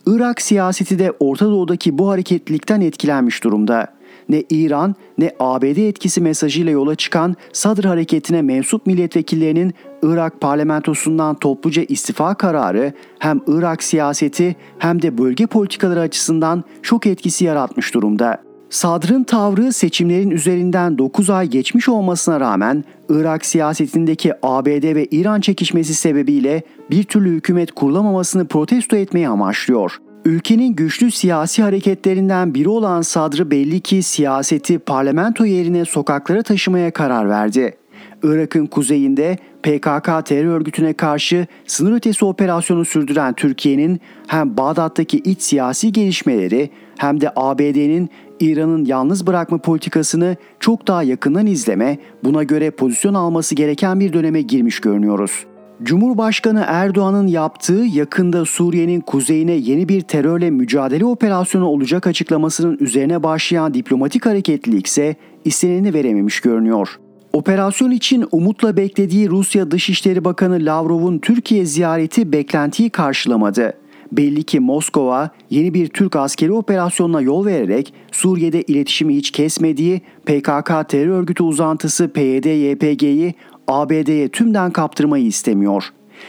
Irak 0.05 0.41
siyaseti 0.41 0.99
de 0.99 1.13
Orta 1.19 1.45
Doğu'daki 1.45 1.97
bu 1.97 2.09
hareketlilikten 2.09 2.81
etkilenmiş 2.81 3.43
durumda. 3.43 3.87
Ne 4.29 4.43
İran 4.49 4.95
ne 5.17 5.31
ABD 5.39 5.77
etkisi 5.77 6.21
mesajıyla 6.21 6.71
yola 6.71 6.95
çıkan 6.95 7.35
Sadr 7.53 7.85
hareketine 7.85 8.41
mensup 8.41 8.85
milletvekillerinin 8.85 9.73
Irak 10.03 10.41
parlamentosundan 10.41 11.35
topluca 11.35 11.83
istifa 11.83 12.33
kararı 12.33 12.93
hem 13.19 13.41
Irak 13.47 13.83
siyaseti 13.83 14.55
hem 14.79 15.01
de 15.01 15.17
bölge 15.17 15.45
politikaları 15.45 15.99
açısından 15.99 16.63
şok 16.81 17.07
etkisi 17.07 17.45
yaratmış 17.45 17.93
durumda. 17.93 18.50
Sadr'ın 18.71 19.23
tavrı 19.23 19.73
seçimlerin 19.73 20.29
üzerinden 20.29 20.97
9 20.97 21.29
ay 21.29 21.47
geçmiş 21.47 21.89
olmasına 21.89 22.39
rağmen 22.39 22.83
Irak 23.09 23.45
siyasetindeki 23.45 24.33
ABD 24.43 24.95
ve 24.95 25.05
İran 25.05 25.41
çekişmesi 25.41 25.93
sebebiyle 25.93 26.63
bir 26.91 27.03
türlü 27.03 27.29
hükümet 27.29 27.71
kurulamamasını 27.71 28.47
protesto 28.47 28.95
etmeyi 28.95 29.27
amaçlıyor. 29.27 29.97
Ülkenin 30.25 30.75
güçlü 30.75 31.11
siyasi 31.11 31.63
hareketlerinden 31.63 32.53
biri 32.53 32.69
olan 32.69 33.01
Sadrı 33.01 33.51
belli 33.51 33.79
ki 33.79 34.03
siyaseti 34.03 34.79
parlamento 34.79 35.45
yerine 35.45 35.85
sokaklara 35.85 36.43
taşımaya 36.43 36.91
karar 36.91 37.29
verdi. 37.29 37.77
Irak'ın 38.23 38.65
kuzeyinde 38.65 39.37
PKK 39.63 40.25
terör 40.25 40.45
örgütüne 40.45 40.93
karşı 40.93 41.47
sınır 41.67 41.91
ötesi 41.91 42.25
operasyonu 42.25 42.85
sürdüren 42.85 43.33
Türkiye'nin 43.33 43.99
hem 44.27 44.57
Bağdat'taki 44.57 45.17
iç 45.17 45.41
siyasi 45.41 45.91
gelişmeleri 45.91 46.69
hem 46.97 47.21
de 47.21 47.31
ABD'nin 47.35 48.09
İran'ın 48.41 48.85
yalnız 48.85 49.27
bırakma 49.27 49.57
politikasını 49.57 50.35
çok 50.59 50.87
daha 50.87 51.03
yakından 51.03 51.47
izleme, 51.47 51.97
buna 52.23 52.43
göre 52.43 52.71
pozisyon 52.71 53.13
alması 53.13 53.55
gereken 53.55 53.99
bir 53.99 54.13
döneme 54.13 54.41
girmiş 54.41 54.79
görünüyoruz. 54.79 55.45
Cumhurbaşkanı 55.83 56.63
Erdoğan'ın 56.67 57.27
yaptığı 57.27 57.83
yakında 57.93 58.45
Suriye'nin 58.45 59.01
kuzeyine 59.01 59.51
yeni 59.51 59.89
bir 59.89 60.01
terörle 60.01 60.49
mücadele 60.49 61.05
operasyonu 61.05 61.65
olacak 61.65 62.07
açıklamasının 62.07 62.77
üzerine 62.79 63.23
başlayan 63.23 63.73
diplomatik 63.73 64.25
hareketlilik 64.25 64.87
ise 64.87 65.15
isteneni 65.45 65.93
verememiş 65.93 66.39
görünüyor. 66.39 66.99
Operasyon 67.33 67.91
için 67.91 68.25
umutla 68.31 68.77
beklediği 68.77 69.29
Rusya 69.29 69.71
Dışişleri 69.71 70.25
Bakanı 70.25 70.65
Lavrov'un 70.65 71.19
Türkiye 71.19 71.65
ziyareti 71.65 72.31
beklentiyi 72.31 72.89
karşılamadı. 72.89 73.73
Belli 74.11 74.43
ki 74.43 74.59
Moskova 74.59 75.29
yeni 75.49 75.73
bir 75.73 75.87
Türk 75.87 76.15
askeri 76.15 76.51
operasyonuna 76.51 77.21
yol 77.21 77.45
vererek 77.45 77.93
Suriye'de 78.11 78.61
iletişimi 78.61 79.15
hiç 79.15 79.31
kesmediği 79.31 80.01
PKK 80.25 80.89
terör 80.89 81.07
örgütü 81.07 81.43
uzantısı 81.43 82.03
PYD-YPG'yi 82.03 83.33
ABD'ye 83.67 84.29
tümden 84.29 84.71
kaptırmayı 84.71 85.25
istemiyor. 85.25 85.83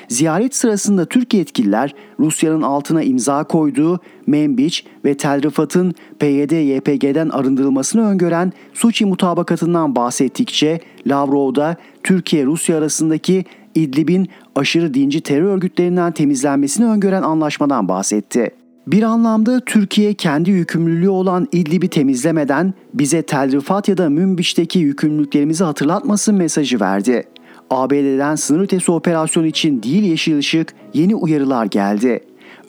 Ziyaret 0.08 0.54
sırasında 0.54 1.04
Türk 1.04 1.34
yetkililer 1.34 1.94
Rusya'nın 2.20 2.62
altına 2.62 3.02
imza 3.02 3.44
koyduğu 3.44 4.00
Membiç 4.26 4.84
ve 5.04 5.16
Tel 5.16 5.42
Rifat'ın 5.42 5.94
PYD-YPG'den 6.18 7.28
arındırılmasını 7.28 8.10
öngören 8.10 8.52
Suçi 8.72 9.06
mutabakatından 9.06 9.96
bahsettikçe 9.96 10.80
Lavrov 11.06 11.54
da 11.54 11.76
Türkiye-Rusya 12.02 12.78
arasındaki 12.78 13.44
İdlib'in 13.74 14.28
aşırı 14.56 14.94
dinci 14.94 15.20
terör 15.20 15.44
örgütlerinden 15.44 16.12
temizlenmesini 16.12 16.86
öngören 16.86 17.22
anlaşmadan 17.22 17.88
bahsetti. 17.88 18.50
Bir 18.86 19.02
anlamda 19.02 19.60
Türkiye 19.60 20.14
kendi 20.14 20.50
yükümlülüğü 20.50 21.08
olan 21.08 21.48
İdlib'i 21.52 21.88
temizlemeden 21.88 22.74
bize 22.94 23.22
Tel 23.22 23.52
Rifat 23.52 23.88
ya 23.88 23.96
da 23.96 24.10
Münbiş'teki 24.10 24.78
yükümlülüklerimizi 24.78 25.64
hatırlatmasın 25.64 26.34
mesajı 26.34 26.80
verdi. 26.80 27.24
ABD'den 27.70 28.34
sınır 28.34 28.60
ötesi 28.60 28.92
operasyon 28.92 29.44
için 29.44 29.82
değil 29.82 30.02
yeşil 30.02 30.38
ışık 30.38 30.74
yeni 30.94 31.14
uyarılar 31.14 31.66
geldi. 31.66 32.20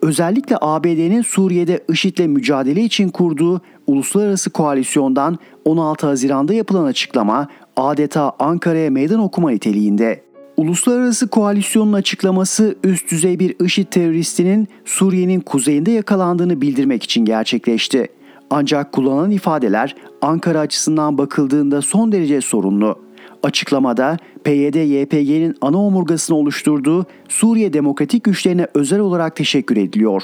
Özellikle 0.02 0.58
ABD'nin 0.62 1.22
Suriye'de 1.22 1.84
IŞİD'le 1.90 2.28
mücadele 2.28 2.82
için 2.82 3.10
kurduğu 3.10 3.62
uluslararası 3.88 4.50
koalisyondan 4.50 5.40
16 5.66 6.08
Haziran'da 6.08 6.54
yapılan 6.54 6.84
açıklama 6.84 7.48
adeta 7.78 8.34
Ankara'ya 8.40 8.92
meydan 8.92 9.20
okuma 9.20 9.50
niteliğinde. 9.50 10.22
Uluslararası 10.58 11.28
koalisyonun 11.28 11.94
açıklaması 11.94 12.76
üst 12.84 13.12
düzey 13.12 13.40
bir 13.40 13.56
IŞİD 13.66 13.88
teröristinin 13.88 14.68
Suriye'nin 14.86 15.40
kuzeyinde 15.40 15.92
yakalandığını 15.92 16.62
bildirmek 16.62 17.04
için 17.04 17.26
gerçekleşti. 17.26 18.08
Ancak 18.50 18.92
kullanılan 18.92 19.32
ifadeler 19.32 19.96
Ankara 20.22 20.60
açısından 20.60 21.18
bakıldığında 21.18 21.82
son 21.82 22.12
derece 22.12 22.42
sorunlu. 22.42 23.00
Açıklamada 23.44 24.18
PYD-YPG'nin 24.44 25.56
ana 25.62 25.78
omurgasını 25.78 26.38
oluşturduğu 26.38 27.06
Suriye 27.30 27.74
Demokratik 27.74 28.24
Güçlerine 28.24 28.68
özel 28.74 29.00
olarak 29.00 29.36
teşekkür 29.36 29.78
ediliyor. 29.78 30.24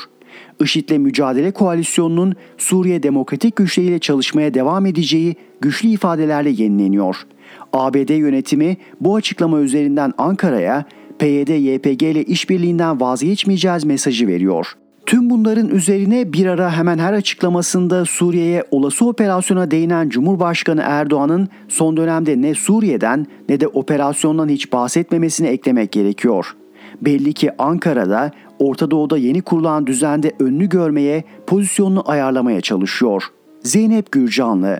IŞİD'le 0.59 0.97
mücadele 0.97 1.51
koalisyonunun 1.51 2.35
Suriye 2.57 3.03
Demokratik 3.03 3.55
Güçleriyle 3.55 3.99
çalışmaya 3.99 4.53
devam 4.53 4.85
edeceği 4.85 5.35
güçlü 5.61 5.89
ifadelerle 5.89 6.49
yenileniyor. 6.49 7.25
ABD 7.73 8.09
yönetimi 8.09 8.77
bu 9.01 9.15
açıklama 9.15 9.59
üzerinden 9.59 10.13
Ankara'ya 10.17 10.85
PYD-YPG 11.19 12.05
ile 12.05 12.23
işbirliğinden 12.23 13.01
vazgeçmeyeceğiz 13.01 13.85
mesajı 13.85 14.27
veriyor. 14.27 14.73
Tüm 15.05 15.29
bunların 15.29 15.69
üzerine 15.69 16.33
bir 16.33 16.45
ara 16.45 16.77
hemen 16.77 16.97
her 16.97 17.13
açıklamasında 17.13 18.05
Suriye'ye 18.05 18.63
olası 18.71 19.05
operasyona 19.05 19.71
değinen 19.71 20.09
Cumhurbaşkanı 20.09 20.81
Erdoğan'ın 20.85 21.49
son 21.67 21.97
dönemde 21.97 22.41
ne 22.41 22.53
Suriye'den 22.53 23.25
ne 23.49 23.59
de 23.59 23.67
operasyondan 23.67 24.49
hiç 24.49 24.73
bahsetmemesini 24.73 25.47
eklemek 25.47 25.91
gerekiyor. 25.91 26.55
Belli 27.01 27.33
ki 27.33 27.51
Ankara'da 27.57 28.31
Orta 28.59 28.91
Doğu'da 28.91 29.17
yeni 29.17 29.41
kurulan 29.41 29.87
düzende 29.87 30.31
önünü 30.39 30.69
görmeye, 30.69 31.23
pozisyonunu 31.47 32.03
ayarlamaya 32.05 32.61
çalışıyor. 32.61 33.23
Zeynep 33.63 34.11
Gürcanlı 34.11 34.79